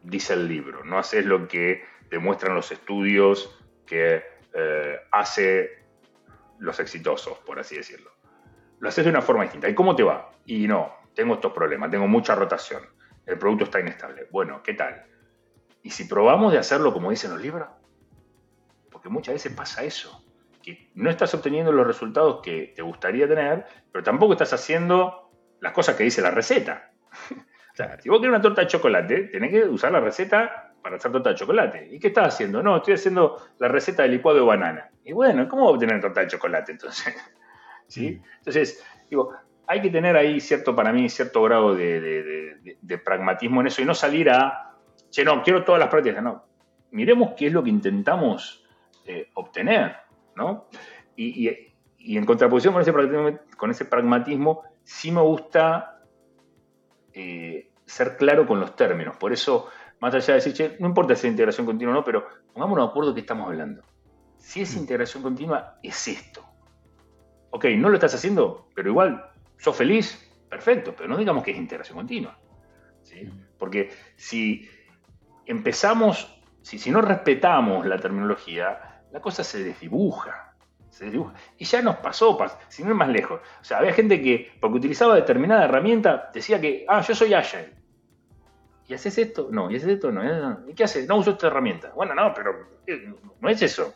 dice 0.03 0.33
el 0.33 0.47
libro, 0.47 0.83
no 0.83 0.99
haces 0.99 1.25
lo 1.25 1.47
que 1.47 1.83
demuestran 2.09 2.53
los 2.53 2.71
estudios 2.71 3.57
que 3.85 4.23
eh, 4.53 4.97
hace 5.11 5.85
los 6.59 6.79
exitosos, 6.79 7.37
por 7.39 7.59
así 7.59 7.77
decirlo. 7.77 8.11
Lo 8.79 8.89
haces 8.89 9.05
de 9.05 9.11
una 9.11 9.21
forma 9.21 9.43
distinta. 9.43 9.69
¿Y 9.69 9.75
cómo 9.75 9.95
te 9.95 10.03
va? 10.03 10.31
Y 10.45 10.67
no, 10.67 10.93
tengo 11.13 11.35
estos 11.35 11.53
problemas, 11.53 11.91
tengo 11.91 12.07
mucha 12.07 12.35
rotación, 12.35 12.83
el 13.25 13.37
producto 13.37 13.65
está 13.65 13.79
inestable. 13.79 14.27
Bueno, 14.31 14.61
¿qué 14.63 14.73
tal? 14.73 15.05
¿Y 15.81 15.91
si 15.91 16.05
probamos 16.05 16.51
de 16.51 16.57
hacerlo 16.57 16.91
como 16.91 17.09
dicen 17.09 17.31
los 17.31 17.41
libros? 17.41 17.69
porque 18.99 19.07
muchas 19.07 19.33
veces 19.33 19.53
pasa 19.53 19.81
eso, 19.85 20.25
que 20.61 20.91
no 20.95 21.09
estás 21.09 21.33
obteniendo 21.33 21.71
los 21.71 21.87
resultados 21.87 22.41
que 22.43 22.73
te 22.75 22.81
gustaría 22.81 23.27
tener, 23.27 23.65
pero 23.91 24.03
tampoco 24.03 24.33
estás 24.33 24.53
haciendo 24.53 25.31
las 25.59 25.73
cosas 25.73 25.95
que 25.95 26.03
dice 26.03 26.21
la 26.21 26.31
receta. 26.31 26.91
o 27.31 27.75
sea, 27.75 27.99
si 28.01 28.09
vos 28.09 28.19
querés 28.19 28.33
una 28.33 28.41
torta 28.41 28.61
de 28.61 28.67
chocolate, 28.67 29.23
tenés 29.25 29.51
que 29.51 29.63
usar 29.63 29.91
la 29.91 29.99
receta 29.99 30.73
para 30.81 30.95
hacer 30.95 31.11
torta 31.11 31.29
de 31.29 31.35
chocolate. 31.35 31.87
¿Y 31.91 31.99
qué 31.99 32.07
estás 32.07 32.33
haciendo? 32.33 32.63
No, 32.63 32.77
estoy 32.77 32.95
haciendo 32.95 33.37
la 33.59 33.67
receta 33.67 34.03
de 34.03 34.09
licuado 34.09 34.39
de 34.39 34.45
banana. 34.45 34.89
Y 35.03 35.13
bueno, 35.13 35.47
¿cómo 35.47 35.63
voy 35.63 35.71
a 35.71 35.75
obtener 35.75 36.01
torta 36.01 36.21
de 36.21 36.27
chocolate 36.27 36.71
entonces? 36.71 37.15
¿Sí? 37.87 38.21
Entonces, 38.37 38.85
digo, 39.09 39.33
hay 39.67 39.81
que 39.81 39.89
tener 39.89 40.15
ahí 40.15 40.39
cierto, 40.39 40.75
para 40.75 40.91
mí, 40.91 41.09
cierto 41.09 41.43
grado 41.43 41.75
de, 41.75 43.01
pragmatismo 43.03 43.61
en 43.61 43.67
eso 43.67 43.81
y 43.81 43.85
no 43.85 43.93
salir 43.93 44.29
a, 44.29 44.75
che, 45.09 45.23
no, 45.23 45.43
quiero 45.43 45.63
todas 45.63 45.79
las 45.79 45.89
prácticas. 45.89 46.23
No, 46.23 46.43
miremos 46.91 47.33
qué 47.37 47.47
es 47.47 47.53
lo 47.53 47.63
que 47.63 47.69
intentamos 47.69 48.65
eh, 49.05 49.29
obtener, 49.33 49.95
¿no? 50.39 50.67
Y, 51.15 51.49
en 51.99 52.25
contraposición 52.25 52.73
con 52.73 52.81
ese, 52.81 52.93
con 53.57 53.71
ese 53.71 53.85
pragmatismo, 53.85 54.63
sí 54.83 55.11
me 55.11 55.21
gusta 55.21 56.01
eh, 57.13 57.69
ser 57.85 58.15
claro 58.15 58.47
con 58.47 58.59
los 58.59 58.75
términos. 58.75 59.17
Por 59.17 59.33
eso, 59.33 59.67
más 59.99 60.15
allá 60.15 60.27
de 60.27 60.33
decir, 60.35 60.53
che, 60.53 60.77
no 60.79 60.87
importa 60.87 61.13
si 61.15 61.27
es 61.27 61.31
integración 61.31 61.65
continua 61.65 61.93
o 61.93 61.97
no, 61.97 62.03
pero 62.05 62.25
pongámonos 62.53 62.85
de 62.85 62.89
acuerdo 62.89 63.09
de 63.09 63.15
qué 63.15 63.21
estamos 63.21 63.47
hablando. 63.47 63.83
Si 64.37 64.61
es 64.61 64.75
mm. 64.75 64.79
integración 64.79 65.21
continua, 65.21 65.77
es 65.83 66.07
esto. 66.07 66.41
Ok, 67.51 67.65
no 67.77 67.89
lo 67.89 67.95
estás 67.95 68.15
haciendo, 68.15 68.69
pero 68.73 68.89
igual, 68.89 69.25
sos 69.57 69.75
feliz, 69.75 70.31
perfecto, 70.49 70.93
pero 70.95 71.09
no 71.09 71.17
digamos 71.17 71.43
que 71.43 71.51
es 71.51 71.57
integración 71.57 71.97
continua. 71.97 72.39
Mm. 73.13 73.57
Porque 73.57 73.91
si 74.15 74.69
empezamos, 75.45 76.41
si, 76.61 76.79
si 76.79 76.91
no 76.91 77.01
respetamos 77.01 77.85
la 77.85 77.97
terminología, 77.99 78.88
la 79.11 79.21
cosa 79.21 79.43
se 79.43 79.63
desdibuja. 79.63 80.53
Se 80.89 81.05
desdibuja. 81.05 81.33
Y 81.57 81.65
ya 81.65 81.81
nos 81.81 81.97
pasó, 81.97 82.37
si 82.67 82.83
no 82.83 82.91
es 82.91 82.95
más 82.95 83.09
lejos. 83.09 83.41
O 83.61 83.63
sea, 83.63 83.77
había 83.77 83.93
gente 83.93 84.21
que, 84.21 84.51
porque 84.59 84.77
utilizaba 84.77 85.15
determinada 85.15 85.65
herramienta, 85.65 86.29
decía 86.33 86.59
que, 86.59 86.85
ah, 86.87 87.01
yo 87.01 87.15
soy 87.15 87.33
Agile. 87.33 87.73
¿Y 88.87 88.93
haces 88.95 89.17
esto? 89.19 89.49
No, 89.51 89.69
¿y 89.69 89.75
haces 89.75 89.89
esto? 89.89 90.11
No. 90.11 90.67
¿Y 90.67 90.73
qué 90.73 90.83
haces? 90.83 91.07
No 91.07 91.17
uso 91.17 91.31
esta 91.31 91.47
herramienta. 91.47 91.91
Bueno, 91.95 92.15
no, 92.15 92.33
pero 92.33 92.51
eh, 92.87 93.13
no 93.39 93.49
es 93.49 93.61
eso. 93.61 93.93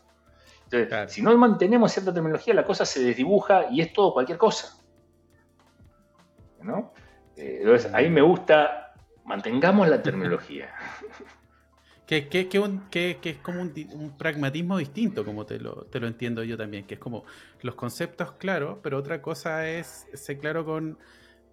Entonces, 0.65 1.11
si 1.11 1.21
no 1.21 1.35
mantenemos 1.37 1.91
cierta 1.91 2.13
terminología, 2.13 2.53
la 2.53 2.63
cosa 2.63 2.85
se 2.85 3.03
desdibuja 3.03 3.67
y 3.71 3.81
es 3.81 3.91
todo 3.91 4.13
cualquier 4.13 4.37
cosa. 4.37 4.77
¿No? 6.61 6.93
Eh, 7.35 7.59
entonces, 7.61 7.93
ahí 7.93 8.09
me 8.09 8.21
gusta, 8.21 8.93
mantengamos 9.25 9.87
la 9.87 10.01
terminología. 10.01 10.73
Que, 12.21 12.47
que, 12.47 12.47
que, 12.91 13.17
que, 13.19 13.29
es 13.31 13.37
como 13.37 13.61
un, 13.61 14.13
pragmatismo 14.17 14.77
distinto, 14.77 15.25
como 15.25 15.47
te 15.47 15.59
lo, 15.59 15.85
te 15.85 15.99
lo 15.99 16.05
entiendo 16.05 16.43
yo 16.43 16.55
también, 16.55 16.85
que 16.85 16.93
es 16.93 16.99
como 16.99 17.23
los 17.61 17.73
conceptos 17.73 18.33
claros, 18.33 18.77
pero 18.83 18.99
otra 18.99 19.19
cosa 19.19 19.67
es 19.67 20.05
ser 20.13 20.37
claro 20.37 20.63
con, 20.63 20.99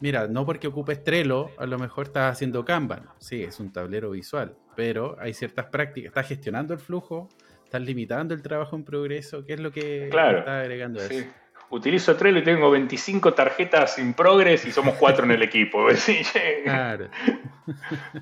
mira, 0.01 0.29
no 0.29 0.45
porque 0.45 0.67
ocupes 0.67 1.03
Trello, 1.03 1.51
a 1.57 1.65
lo 1.65 1.79
mejor 1.79 2.09
estás 2.09 2.33
haciendo 2.33 2.63
Kanban, 2.63 3.07
sí, 3.19 3.43
es 3.43 3.59
un 3.59 3.73
tablero 3.73 4.11
visual, 4.11 4.55
pero 4.77 5.17
hay 5.19 5.33
ciertas 5.33 5.67
prácticas, 5.67 6.11
estás 6.11 6.29
gestionando 6.29 6.75
el 6.75 6.81
flujo, 6.81 7.31
estás 7.65 7.81
limitando 7.81 8.35
el 8.35 8.43
trabajo 8.43 8.77
en 8.77 8.85
progreso, 8.85 9.47
¿qué 9.47 9.55
es 9.55 9.61
lo 9.61 9.73
que 9.73 10.09
claro, 10.11 10.41
estás 10.41 10.63
agregando 10.63 11.01
a 11.01 11.07
eso? 11.07 11.27
Utilizo 11.71 12.17
Trello 12.17 12.39
y 12.39 12.45
tengo 12.45 12.71
25 12.71 13.33
tarjetas 13.33 13.95
sin 13.95 14.13
progres 14.15 14.65
y 14.67 14.73
somos 14.73 14.95
cuatro 14.95 15.25
en 15.25 15.31
el 15.31 15.43
equipo. 15.43 15.87
claro. 16.65 17.09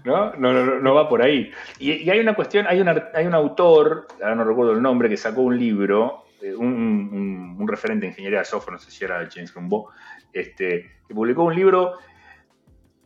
¿No? 0.04 0.34
No, 0.34 0.80
no, 0.80 0.94
va 0.94 1.08
por 1.08 1.22
ahí. 1.22 1.50
Y, 1.78 2.08
hay 2.08 2.20
una 2.20 2.34
cuestión, 2.34 2.66
hay, 2.68 2.84
hay 3.14 3.26
un 3.26 3.34
autor, 3.34 4.06
ahora 4.22 4.34
no 4.34 4.44
recuerdo 4.44 4.72
el 4.72 4.82
nombre, 4.82 5.08
que 5.08 5.16
sacó 5.16 5.42
un 5.42 5.58
libro, 5.58 6.24
eh, 6.42 6.54
un, 6.54 7.66
referente 7.66 8.06
de 8.06 8.12
ingeniería 8.12 8.38
de 8.40 8.44
software, 8.44 8.74
no 8.74 8.78
sé 8.78 8.90
si 8.90 9.04
era 9.04 9.28
James 9.30 9.52
Rumbaugh, 9.52 9.90
este, 10.32 11.00
que 11.06 11.14
publicó 11.14 11.44
un 11.44 11.54
libro 11.54 11.94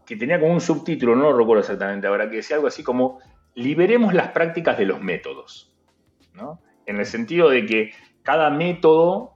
que 0.06 0.16
tenía 0.16 0.38
como 0.38 0.52
un 0.52 0.60
subtítulo, 0.60 1.16
no 1.16 1.30
lo 1.30 1.38
recuerdo 1.38 1.60
exactamente 1.60 2.06
ahora, 2.06 2.28
que 2.28 2.36
decía 2.36 2.56
algo 2.56 2.68
así 2.68 2.82
como 2.82 3.20
liberemos 3.54 4.14
las 4.14 4.28
prácticas 4.28 4.78
de 4.78 4.86
los 4.86 5.00
métodos. 5.00 5.74
¿no? 6.34 6.60
En 6.86 6.98
el 6.98 7.06
sentido 7.06 7.48
de 7.48 7.66
que 7.66 7.92
cada 8.22 8.50
método 8.50 9.34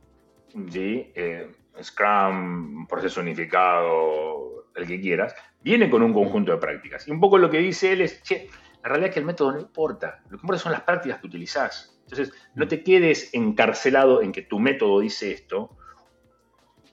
¿sí? 0.70 1.12
Eh, 1.14 1.50
Scrum, 1.82 2.86
proceso 2.86 3.20
unificado, 3.20 4.66
el 4.74 4.86
que 4.86 5.00
quieras, 5.00 5.34
viene 5.62 5.90
con 5.90 6.02
un 6.02 6.12
conjunto 6.12 6.52
de 6.52 6.58
prácticas. 6.58 7.06
Y 7.08 7.10
un 7.10 7.20
poco 7.20 7.38
lo 7.38 7.50
que 7.50 7.58
dice 7.58 7.92
él 7.92 8.02
es, 8.02 8.22
che, 8.22 8.48
la 8.82 8.88
realidad 8.88 9.08
es 9.08 9.14
que 9.14 9.20
el 9.20 9.26
método 9.26 9.52
no 9.52 9.60
importa, 9.60 10.20
lo 10.24 10.38
que 10.38 10.42
importa 10.42 10.62
son 10.62 10.72
las 10.72 10.82
prácticas 10.82 11.20
que 11.20 11.26
utilizás. 11.26 11.98
Entonces, 12.02 12.32
no 12.54 12.68
te 12.68 12.82
quedes 12.82 13.34
encarcelado 13.34 14.22
en 14.22 14.32
que 14.32 14.42
tu 14.42 14.58
método 14.60 15.00
dice 15.00 15.32
esto, 15.32 15.76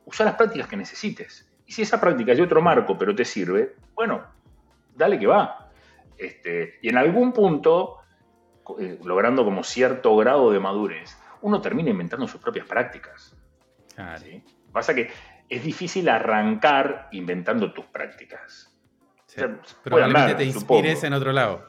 usa 0.05 0.25
las 0.25 0.35
prácticas 0.35 0.67
que 0.67 0.75
necesites. 0.75 1.49
Y 1.65 1.71
si 1.71 1.83
esa 1.83 2.01
práctica 2.01 2.31
es 2.31 2.37
de 2.37 2.43
otro 2.43 2.61
marco, 2.61 2.97
pero 2.97 3.15
te 3.15 3.23
sirve, 3.23 3.75
bueno, 3.93 4.23
dale 4.95 5.19
que 5.19 5.27
va. 5.27 5.69
Este, 6.17 6.79
y 6.81 6.89
en 6.89 6.97
algún 6.97 7.31
punto, 7.31 7.99
eh, 8.79 8.99
logrando 9.03 9.45
como 9.45 9.63
cierto 9.63 10.15
grado 10.17 10.51
de 10.51 10.59
madurez, 10.59 11.17
uno 11.41 11.61
termina 11.61 11.89
inventando 11.89 12.27
sus 12.27 12.41
propias 12.41 12.65
prácticas. 12.65 13.35
¿Sí? 14.17 14.43
Pasa 14.71 14.93
que 14.93 15.09
es 15.49 15.63
difícil 15.63 16.09
arrancar 16.09 17.09
inventando 17.11 17.73
tus 17.73 17.85
prácticas. 17.85 18.69
Probablemente 19.83 20.35
te 20.35 20.45
inspires 20.45 21.03
en 21.03 21.13
otro 21.13 21.31
lado. 21.31 21.65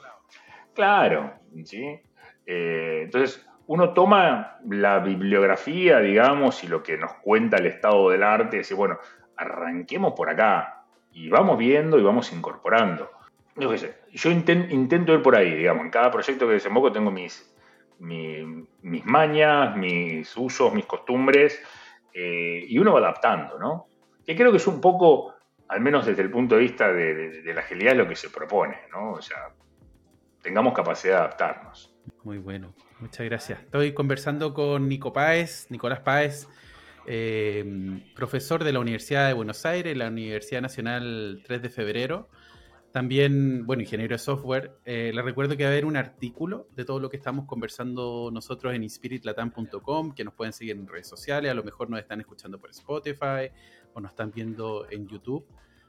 Claro, 0.74 1.34
¿sí? 1.64 2.00
Eh, 2.46 3.02
entonces, 3.04 3.46
uno 3.66 3.94
toma 3.94 4.58
la 4.68 4.98
bibliografía, 4.98 6.00
digamos, 6.00 6.62
y 6.64 6.68
lo 6.68 6.82
que 6.82 6.98
nos 6.98 7.14
cuenta 7.14 7.56
el 7.56 7.66
estado 7.66 8.10
del 8.10 8.22
arte, 8.22 8.56
y 8.56 8.58
dice, 8.60 8.74
bueno, 8.74 8.98
arranquemos 9.36 10.12
por 10.14 10.28
acá, 10.28 10.84
y 11.12 11.28
vamos 11.28 11.56
viendo 11.58 11.98
y 11.98 12.02
vamos 12.02 12.32
incorporando. 12.32 13.10
Yo 13.56 13.70
qué 13.70 13.78
sé, 13.78 13.94
yo 14.12 14.30
intento 14.30 15.14
ir 15.14 15.22
por 15.22 15.36
ahí, 15.36 15.54
digamos, 15.54 15.84
en 15.84 15.90
cada 15.90 16.10
proyecto 16.10 16.46
que 16.46 16.54
desemboco 16.54 16.90
tengo 16.90 17.10
mis, 17.10 17.54
mis 17.98 19.06
mañas, 19.06 19.76
mis 19.76 20.36
usos, 20.36 20.74
mis 20.74 20.86
costumbres, 20.86 21.62
eh, 22.14 22.64
y 22.68 22.78
uno 22.78 22.92
va 22.92 23.00
adaptando, 23.00 23.58
¿no? 23.58 23.88
Que 24.24 24.36
creo 24.36 24.52
que 24.52 24.58
es 24.58 24.66
un 24.68 24.80
poco, 24.80 25.34
al 25.68 25.80
menos 25.80 26.06
desde 26.06 26.22
el 26.22 26.30
punto 26.30 26.54
de 26.54 26.60
vista 26.60 26.92
de, 26.92 27.42
la 27.52 27.60
agilidad, 27.60 27.96
lo 27.96 28.08
que 28.08 28.14
se 28.14 28.30
propone, 28.30 28.78
¿no? 28.92 29.12
O 29.12 29.20
sea, 29.20 29.50
tengamos 30.40 30.72
capacidad 30.72 31.14
de 31.14 31.18
adaptarnos. 31.20 31.92
Muy 32.22 32.38
bueno, 32.38 32.72
muchas 33.00 33.26
gracias. 33.26 33.60
Estoy 33.60 33.92
conversando 33.92 34.54
con 34.54 34.88
Nico 34.88 35.12
Páez, 35.12 35.66
Nicolás 35.70 36.00
Páez, 36.00 36.46
eh, 37.06 38.00
profesor 38.14 38.62
de 38.62 38.72
la 38.72 38.78
Universidad 38.78 39.26
de 39.26 39.34
Buenos 39.34 39.66
Aires, 39.66 39.96
la 39.96 40.08
Universidad 40.08 40.62
Nacional 40.62 41.42
3 41.44 41.62
de 41.62 41.68
Febrero. 41.68 42.28
También, 42.94 43.66
bueno, 43.66 43.82
ingeniero 43.82 44.14
de 44.14 44.20
software. 44.20 44.78
Eh, 44.84 45.10
les 45.12 45.24
recuerdo 45.24 45.56
que 45.56 45.64
va 45.64 45.70
a 45.70 45.72
haber 45.72 45.84
un 45.84 45.96
artículo 45.96 46.68
de 46.76 46.84
todo 46.84 47.00
lo 47.00 47.10
que 47.10 47.16
estamos 47.16 47.44
conversando 47.44 48.30
nosotros 48.32 48.72
en 48.72 48.84
inspiritlatam.com, 48.84 50.14
que 50.14 50.22
nos 50.22 50.32
pueden 50.34 50.52
seguir 50.52 50.76
en 50.76 50.86
redes 50.86 51.08
sociales, 51.08 51.50
a 51.50 51.54
lo 51.54 51.64
mejor 51.64 51.90
nos 51.90 51.98
están 51.98 52.20
escuchando 52.20 52.60
por 52.60 52.70
Spotify 52.70 53.50
o 53.94 54.00
nos 54.00 54.12
están 54.12 54.30
viendo 54.30 54.86
en 54.88 55.08
YouTube. 55.08 55.44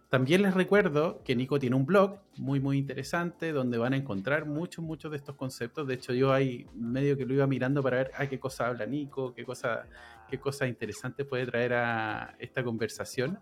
También 0.09 0.41
les 0.41 0.55
recuerdo 0.55 1.21
que 1.23 1.35
Nico 1.35 1.59
tiene 1.59 1.75
un 1.75 1.85
blog 1.85 2.21
muy, 2.37 2.59
muy 2.59 2.79
interesante 2.79 3.51
donde 3.51 3.77
van 3.77 3.93
a 3.93 3.97
encontrar 3.97 4.47
muchos, 4.47 4.83
muchos 4.83 5.11
de 5.11 5.17
estos 5.17 5.35
conceptos. 5.35 5.85
De 5.85 5.93
hecho, 5.93 6.11
yo 6.11 6.33
ahí 6.33 6.65
medio 6.73 7.15
que 7.15 7.27
lo 7.27 7.35
iba 7.35 7.45
mirando 7.45 7.83
para 7.83 7.97
ver 7.97 8.11
a 8.17 8.27
qué 8.27 8.39
cosa 8.39 8.65
habla 8.65 8.87
Nico, 8.87 9.31
qué 9.35 9.45
cosa, 9.45 9.85
qué 10.27 10.39
cosa 10.39 10.65
interesante 10.65 11.23
puede 11.23 11.45
traer 11.45 11.73
a 11.73 12.35
esta 12.39 12.63
conversación. 12.63 13.37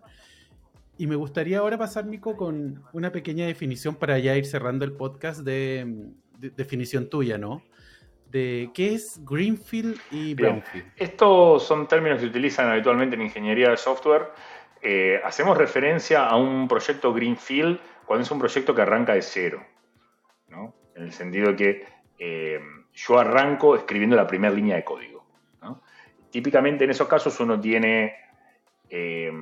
Y 0.96 1.06
me 1.06 1.16
gustaría 1.16 1.58
ahora 1.58 1.76
pasar, 1.76 2.06
Nico, 2.06 2.36
con 2.36 2.84
una 2.92 3.10
pequeña 3.10 3.46
definición 3.46 3.96
para 3.96 4.18
ya 4.18 4.36
ir 4.36 4.46
cerrando 4.46 4.84
el 4.84 4.92
podcast 4.92 5.40
de, 5.40 6.12
definición 6.38 7.08
tuya, 7.08 7.36
¿no? 7.38 7.62
De 8.30 8.70
qué 8.74 8.94
es 8.94 9.20
Greenfield 9.24 9.98
y 10.10 10.34
Brownfield. 10.34 10.92
Estos 10.96 11.64
son 11.64 11.88
términos 11.88 12.18
que 12.18 12.24
se 12.24 12.30
utilizan 12.30 12.68
habitualmente 12.70 13.16
en 13.16 13.22
ingeniería 13.22 13.70
de 13.70 13.76
software. 13.76 14.28
Eh, 14.82 15.20
hacemos 15.24 15.56
referencia 15.56 16.26
a 16.26 16.36
un 16.36 16.68
proyecto 16.68 17.12
Greenfield 17.12 17.78
cuando 18.04 18.22
es 18.22 18.30
un 18.30 18.38
proyecto 18.38 18.74
que 18.74 18.82
arranca 18.82 19.14
de 19.14 19.22
cero, 19.22 19.64
¿no? 20.48 20.74
En 20.94 21.04
el 21.04 21.12
sentido 21.12 21.48
de 21.48 21.56
que 21.56 21.84
eh, 22.18 22.60
yo 22.92 23.18
arranco 23.18 23.74
escribiendo 23.74 24.16
la 24.16 24.26
primera 24.26 24.54
línea 24.54 24.76
de 24.76 24.84
código. 24.84 25.26
¿no? 25.62 25.82
Típicamente 26.30 26.84
en 26.84 26.90
esos 26.90 27.08
casos 27.08 27.38
uno 27.40 27.60
tiene 27.60 28.14
eh, 28.88 29.32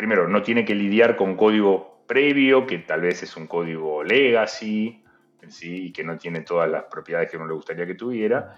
primero, 0.00 0.26
no 0.26 0.40
tiene 0.40 0.64
que 0.64 0.74
lidiar 0.74 1.14
con 1.14 1.36
código 1.36 2.04
previo, 2.06 2.66
que 2.66 2.78
tal 2.78 3.02
vez 3.02 3.22
es 3.22 3.36
un 3.36 3.46
código 3.46 4.02
legacy, 4.02 5.04
¿sí? 5.48 5.88
y 5.88 5.92
que 5.92 6.02
no 6.02 6.16
tiene 6.16 6.40
todas 6.40 6.70
las 6.70 6.84
propiedades 6.84 7.30
que 7.30 7.36
uno 7.36 7.46
le 7.46 7.52
gustaría 7.52 7.86
que 7.86 7.96
tuviera. 7.96 8.56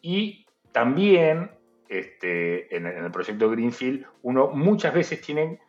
Y 0.00 0.46
también 0.72 1.50
este, 1.90 2.74
en, 2.74 2.86
el 2.86 3.10
proyecto 3.10 3.50
Greenfield, 3.50 4.06
uno 4.22 4.48
muchas 4.48 4.94
veces 4.94 5.20
tiene 5.20 5.60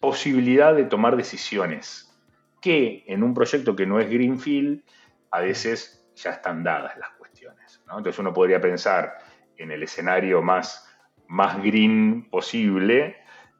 posibilidad 0.00 0.74
de 0.74 0.86
tomar 0.86 1.16
decisiones 1.16 2.12
que 2.60 3.04
en 3.06 3.22
un 3.22 3.34
proyecto 3.34 3.76
que 3.76 3.86
no 3.86 4.00
es 4.00 4.10
Greenfield, 4.10 4.82
a 5.30 5.42
veces 5.42 6.10
ya 6.16 6.30
están 6.30 6.64
dadas 6.64 6.98
las 6.98 7.10
cuestiones. 7.10 7.80
Entonces 7.84 8.18
uno 8.18 8.32
podría 8.32 8.60
pensar 8.60 9.14
en 9.56 9.70
el 9.70 9.84
escenario 9.84 10.42
más, 10.42 10.92
más 11.28 11.62
green 11.62 12.28
posible, 12.28 13.18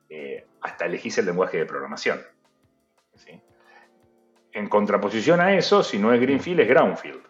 eh, 0.09 0.46
hasta 0.67 0.87
elegís 0.87 1.17
el 1.19 1.27
lenguaje 1.27 1.59
de 1.59 1.67
programación. 1.67 2.21
En 4.53 4.69
contraposición 4.69 5.41
a 5.41 5.55
eso, 5.55 5.83
si 5.83 5.99
no 5.99 6.13
es 6.15 6.21
Greenfield, 6.21 6.61
es 6.61 6.69
Brownfield. 6.69 7.23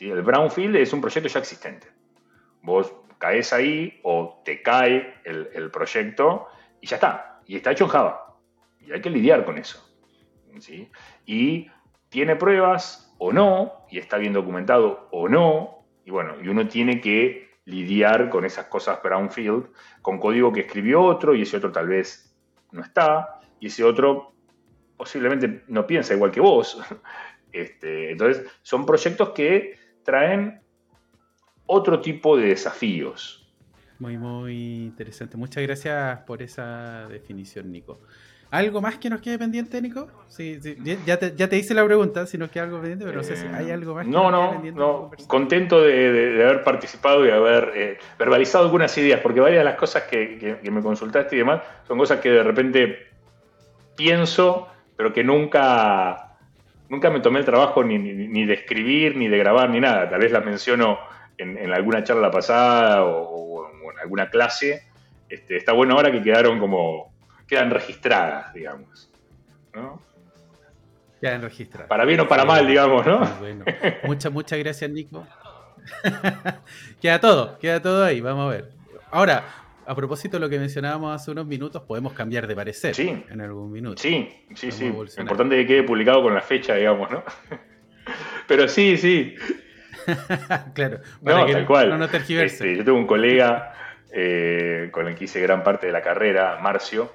El 0.00 0.22
Brownfield 0.22 0.76
es 0.76 0.92
un 0.92 1.00
proyecto 1.00 1.28
ya 1.28 1.40
existente. 1.40 1.88
Vos 2.62 2.94
caes 3.18 3.52
ahí 3.52 3.98
o 4.04 4.40
te 4.44 4.62
cae 4.62 5.14
el, 5.24 5.70
proyecto 5.72 6.46
y 6.80 6.86
ya 6.86 6.96
está. 6.96 7.40
Y 7.46 7.56
está 7.56 7.72
hecho 7.72 7.84
en 7.84 7.90
Java. 7.90 8.36
Y 8.80 8.92
hay 8.92 9.00
que 9.00 9.10
lidiar 9.10 9.44
con 9.44 9.58
eso. 9.58 9.84
Y 11.26 11.68
tiene 12.08 12.36
pruebas 12.36 13.12
o 13.18 13.32
no, 13.32 13.84
y 13.90 13.98
está 13.98 14.16
bien 14.16 14.32
documentado 14.32 15.08
o 15.10 15.28
no. 15.28 15.84
Y 16.04 16.10
bueno, 16.10 16.36
y 16.40 16.48
uno 16.48 16.68
tiene 16.68 17.00
que 17.00 17.50
lidiar 17.64 18.30
con 18.30 18.44
esas 18.44 18.66
cosas 18.66 19.02
Brownfield, 19.02 19.66
con 20.00 20.18
código 20.18 20.52
que 20.52 20.60
escribió 20.60 21.02
otro 21.02 21.34
y 21.34 21.42
ese 21.42 21.56
otro 21.56 21.72
tal 21.72 21.88
vez 21.88 22.27
no 22.72 22.82
está, 22.82 23.40
y 23.60 23.66
ese 23.66 23.84
otro 23.84 24.34
posiblemente 24.96 25.62
no 25.68 25.86
piensa 25.86 26.14
igual 26.14 26.30
que 26.30 26.40
vos. 26.40 26.78
Este, 27.50 28.12
entonces, 28.12 28.44
son 28.60 28.84
proyectos 28.84 29.30
que 29.30 29.78
traen 30.04 30.60
otro 31.64 31.98
tipo 31.98 32.36
de 32.36 32.48
desafíos. 32.48 33.50
Muy, 33.98 34.18
muy 34.18 34.84
interesante. 34.84 35.38
Muchas 35.38 35.62
gracias 35.62 36.20
por 36.20 36.42
esa 36.42 37.08
definición, 37.08 37.72
Nico. 37.72 38.02
¿Algo 38.50 38.80
más 38.80 38.96
que 38.96 39.10
nos 39.10 39.20
quede 39.20 39.38
pendiente, 39.38 39.80
Nico? 39.82 40.08
Sí, 40.28 40.58
Ya, 41.04 41.18
te, 41.18 41.56
hice 41.56 41.74
la 41.74 41.84
pregunta, 41.84 42.24
si 42.24 42.38
nos 42.38 42.50
queda 42.50 42.64
algo 42.64 42.78
pendiente, 42.78 43.04
pero 43.04 43.18
no 43.18 43.24
sé 43.24 43.36
si 43.36 43.46
hay 43.46 43.70
algo 43.70 43.94
más. 43.94 44.06
Que 44.06 44.10
no, 44.10 44.30
nos 44.30 44.40
quede 44.40 44.52
pendiente 44.52 44.80
no, 44.80 45.10
contento 45.26 45.82
de, 45.82 46.42
haber 46.42 46.64
participado 46.64 47.26
y 47.26 47.30
haber 47.30 47.72
eh, 47.74 47.98
verbalizado 48.18 48.64
algunas 48.64 48.96
ideas, 48.96 49.20
porque 49.20 49.40
varias 49.40 49.60
de 49.60 49.64
las 49.64 49.76
cosas 49.76 50.04
que, 50.04 50.58
me 50.62 50.80
consultaste 50.82 51.36
y 51.36 51.40
demás 51.40 51.60
son 51.86 51.98
cosas 51.98 52.20
que 52.20 52.30
de 52.30 52.42
repente 52.42 53.08
pienso, 53.96 54.68
pero 54.96 55.12
que 55.12 55.22
nunca, 55.22 56.36
nunca 56.88 57.10
me 57.10 57.20
tomé 57.20 57.40
el 57.40 57.44
trabajo 57.44 57.84
ni, 57.84 58.46
de 58.46 58.54
escribir, 58.54 59.14
ni 59.16 59.28
de 59.28 59.36
grabar, 59.36 59.68
ni 59.68 59.80
nada. 59.80 60.08
Tal 60.08 60.20
vez 60.20 60.32
las 60.32 60.44
menciono 60.44 60.98
en, 61.36 61.70
alguna 61.70 62.02
charla 62.02 62.30
pasada 62.30 63.04
o, 63.04 63.68
en 63.92 63.98
alguna 63.98 64.30
clase. 64.30 64.84
Este, 65.28 65.58
está 65.58 65.74
bueno 65.74 65.96
ahora 65.96 66.10
que 66.10 66.22
quedaron 66.22 66.58
como 66.58 67.07
quedan 67.48 67.70
registradas, 67.70 68.52
digamos. 68.52 69.10
¿no? 69.74 70.00
Quedan 71.20 71.42
registradas. 71.42 71.88
Para 71.88 72.04
bien 72.04 72.20
o 72.20 72.28
para 72.28 72.44
mal, 72.44 72.66
digamos, 72.66 73.04
¿no? 73.04 73.26
Bueno. 73.40 73.64
Muchas, 74.04 74.32
muchas 74.32 74.58
gracias, 74.58 74.88
Nico. 74.90 75.26
queda 77.00 77.20
todo, 77.20 77.58
queda 77.58 77.82
todo 77.82 78.04
ahí, 78.04 78.20
vamos 78.20 78.52
a 78.52 78.56
ver. 78.56 78.68
Ahora, 79.10 79.44
a 79.86 79.94
propósito 79.94 80.36
de 80.36 80.40
lo 80.40 80.48
que 80.50 80.58
mencionábamos 80.58 81.14
hace 81.14 81.30
unos 81.30 81.46
minutos, 81.46 81.82
podemos 81.82 82.12
cambiar 82.12 82.46
de 82.46 82.54
parecer 82.54 82.94
sí. 82.94 83.24
en 83.28 83.40
algún 83.40 83.72
minuto. 83.72 84.00
Sí, 84.00 84.28
sí, 84.54 84.70
sí. 84.70 84.92
Lo 84.92 85.22
importante 85.22 85.56
que 85.56 85.66
quede 85.66 85.82
publicado 85.82 86.22
con 86.22 86.34
la 86.34 86.42
fecha, 86.42 86.74
digamos, 86.74 87.10
¿no? 87.10 87.24
Pero 88.46 88.68
sí, 88.68 88.96
sí. 88.96 89.34
claro, 90.74 91.00
no, 91.22 91.46
tal 91.46 91.66
cual. 91.66 91.98
No, 91.98 92.04
este, 92.04 92.76
yo 92.76 92.84
tengo 92.84 92.98
un 92.98 93.06
colega 93.06 93.72
eh, 94.12 94.88
con 94.92 95.08
el 95.08 95.14
que 95.14 95.24
hice 95.24 95.40
gran 95.40 95.62
parte 95.62 95.86
de 95.86 95.92
la 95.92 96.02
carrera, 96.02 96.58
Marcio, 96.62 97.12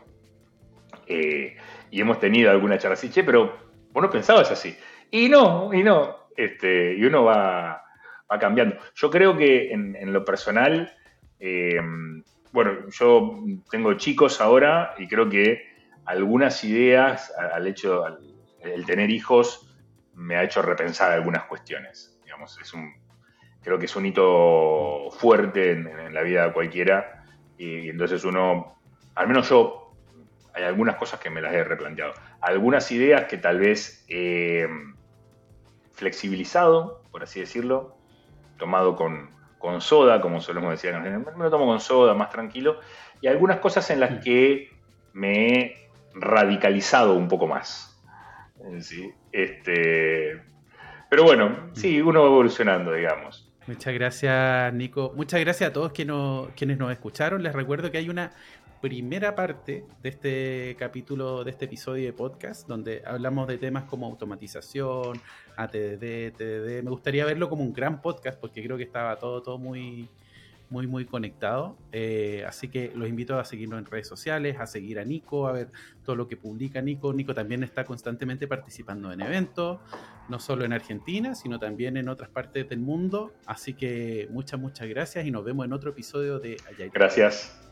eh, 1.07 1.55
y 1.91 2.01
hemos 2.01 2.19
tenido 2.19 2.51
alguna 2.51 2.77
charla 2.77 2.93
así, 2.93 3.09
pero 3.23 3.57
vos 3.91 4.03
no 4.03 4.09
pensabas 4.09 4.51
así. 4.51 4.75
Y 5.11 5.29
no, 5.29 5.73
y 5.73 5.83
no. 5.83 6.27
Este, 6.35 6.95
y 6.95 7.03
uno 7.05 7.23
va, 7.23 7.83
cambiando. 8.39 8.77
Yo 8.95 9.11
creo 9.11 9.37
que 9.37 9.71
en, 9.71 10.11
lo 10.11 10.25
personal, 10.25 10.91
eh, 11.39 11.79
bueno, 12.51 12.89
yo 12.89 13.39
tengo 13.69 13.93
chicos 13.93 14.41
ahora 14.41 14.95
y 14.97 15.07
creo 15.07 15.29
que 15.29 15.61
algunas 16.05 16.63
ideas 16.63 17.31
al 17.37 17.67
hecho, 17.67 18.03
el 18.61 18.85
tener 18.85 19.11
hijos, 19.11 19.69
me 20.15 20.35
ha 20.35 20.43
hecho 20.43 20.61
repensar 20.61 21.11
algunas 21.11 21.45
cuestiones. 21.45 22.19
Digamos, 22.23 22.57
es 22.59 22.73
un, 22.73 22.93
creo 23.61 23.79
que 23.79 23.85
es 23.85 23.95
un 23.95 24.05
hito 24.05 25.09
fuerte 25.11 25.71
en, 25.71 26.13
la 26.13 26.21
vida 26.21 26.47
de 26.47 26.53
cualquiera 26.53 27.25
y 27.57 27.89
entonces 27.89 28.23
uno, 28.25 28.79
al 29.15 29.27
menos 29.27 29.49
yo 29.49 29.82
hay 30.53 30.63
algunas 30.63 30.95
cosas 30.95 31.19
que 31.19 31.29
me 31.29 31.41
las 31.41 31.53
he 31.53 31.63
replanteado. 31.63 32.13
Algunas 32.41 32.91
ideas 32.91 33.25
que 33.25 33.37
tal 33.37 33.59
vez 33.59 34.05
he 34.07 34.67
flexibilizado, 35.93 37.01
por 37.11 37.23
así 37.23 37.39
decirlo, 37.39 37.95
tomado 38.57 38.95
con, 38.95 39.31
soda, 39.79 40.21
como 40.21 40.41
solemos 40.41 40.71
decir, 40.71 40.93
me 40.93 41.43
lo 41.43 41.49
tomo 41.49 41.65
con 41.65 41.79
soda, 41.79 42.13
más 42.13 42.29
tranquilo, 42.29 42.79
y 43.21 43.27
algunas 43.27 43.59
cosas 43.59 43.89
en 43.89 43.99
las 43.99 44.11
mm. 44.11 44.19
que 44.19 44.69
me 45.13 45.47
he 45.47 45.89
radicalizado 46.13 47.15
un 47.15 47.27
poco 47.27 47.47
más. 47.47 48.01
sí. 48.79 49.11
Este, 49.31 50.41
pero 51.09 51.23
bueno, 51.23 51.69
sí, 51.73 52.01
uno 52.01 52.21
va 52.21 52.27
evolucionando, 52.27 52.91
digamos. 52.93 53.49
Muchas 53.67 53.93
gracias, 53.93 54.73
Nico. 54.73 55.13
Muchas 55.15 55.39
gracias 55.39 55.69
a 55.69 55.73
todos 55.73 55.93
que 55.93 56.05
quienes 56.55 56.77
nos 56.77 56.91
escucharon. 56.91 57.43
Les 57.43 57.53
recuerdo 57.53 57.91
que 57.91 57.97
hay 57.97 58.09
una 58.09 58.31
primera 58.83 59.33
parte 59.33 59.85
de 60.01 60.09
este 60.09 60.75
capítulo, 60.77 61.45
de 61.45 61.51
este 61.51 61.65
episodio 61.65 62.03
de 62.03 62.11
podcast, 62.11 62.67
donde 62.67 63.01
hablamos 63.05 63.47
de 63.47 63.57
temas 63.57 63.85
como 63.85 64.05
automatización, 64.07 65.21
ATD, 65.55 66.33
TDD. 66.35 66.83
Me 66.83 66.89
gustaría 66.89 67.23
verlo 67.23 67.47
como 67.47 67.63
un 67.63 67.71
gran 67.71 68.01
podcast 68.01 68.37
porque 68.41 68.61
creo 68.61 68.75
que 68.75 68.83
estaba 68.83 69.15
todo, 69.15 69.41
todo 69.41 69.57
muy, 69.57 70.09
muy, 70.69 70.85
muy 70.85 71.05
conectado. 71.05 71.77
Eh, 71.93 72.43
así 72.45 72.67
que 72.67 72.91
los 72.93 73.07
invito 73.07 73.39
a 73.39 73.45
seguirnos 73.45 73.79
en 73.79 73.85
redes 73.85 74.05
sociales, 74.05 74.57
a 74.59 74.67
seguir 74.67 74.99
a 74.99 75.05
Nico, 75.05 75.47
a 75.47 75.53
ver 75.53 75.71
todo 76.03 76.17
lo 76.17 76.27
que 76.27 76.35
publica 76.35 76.81
Nico. 76.81 77.13
Nico 77.13 77.33
también 77.33 77.63
está 77.63 77.85
constantemente 77.85 78.49
participando 78.49 79.13
en 79.13 79.21
eventos, 79.21 79.79
no 80.27 80.41
solo 80.41 80.65
en 80.65 80.73
Argentina, 80.73 81.35
sino 81.35 81.57
también 81.57 81.95
en 81.95 82.09
otras 82.09 82.27
partes 82.27 82.67
del 82.67 82.81
mundo. 82.81 83.33
Así 83.45 83.75
que 83.75 84.27
muchas, 84.29 84.59
muchas 84.59 84.89
gracias 84.89 85.25
y 85.25 85.31
nos 85.31 85.45
vemos 85.45 85.65
en 85.65 85.71
otro 85.71 85.91
episodio 85.91 86.37
de 86.39 86.57
Allá. 86.67 86.89
Gracias. 86.93 87.62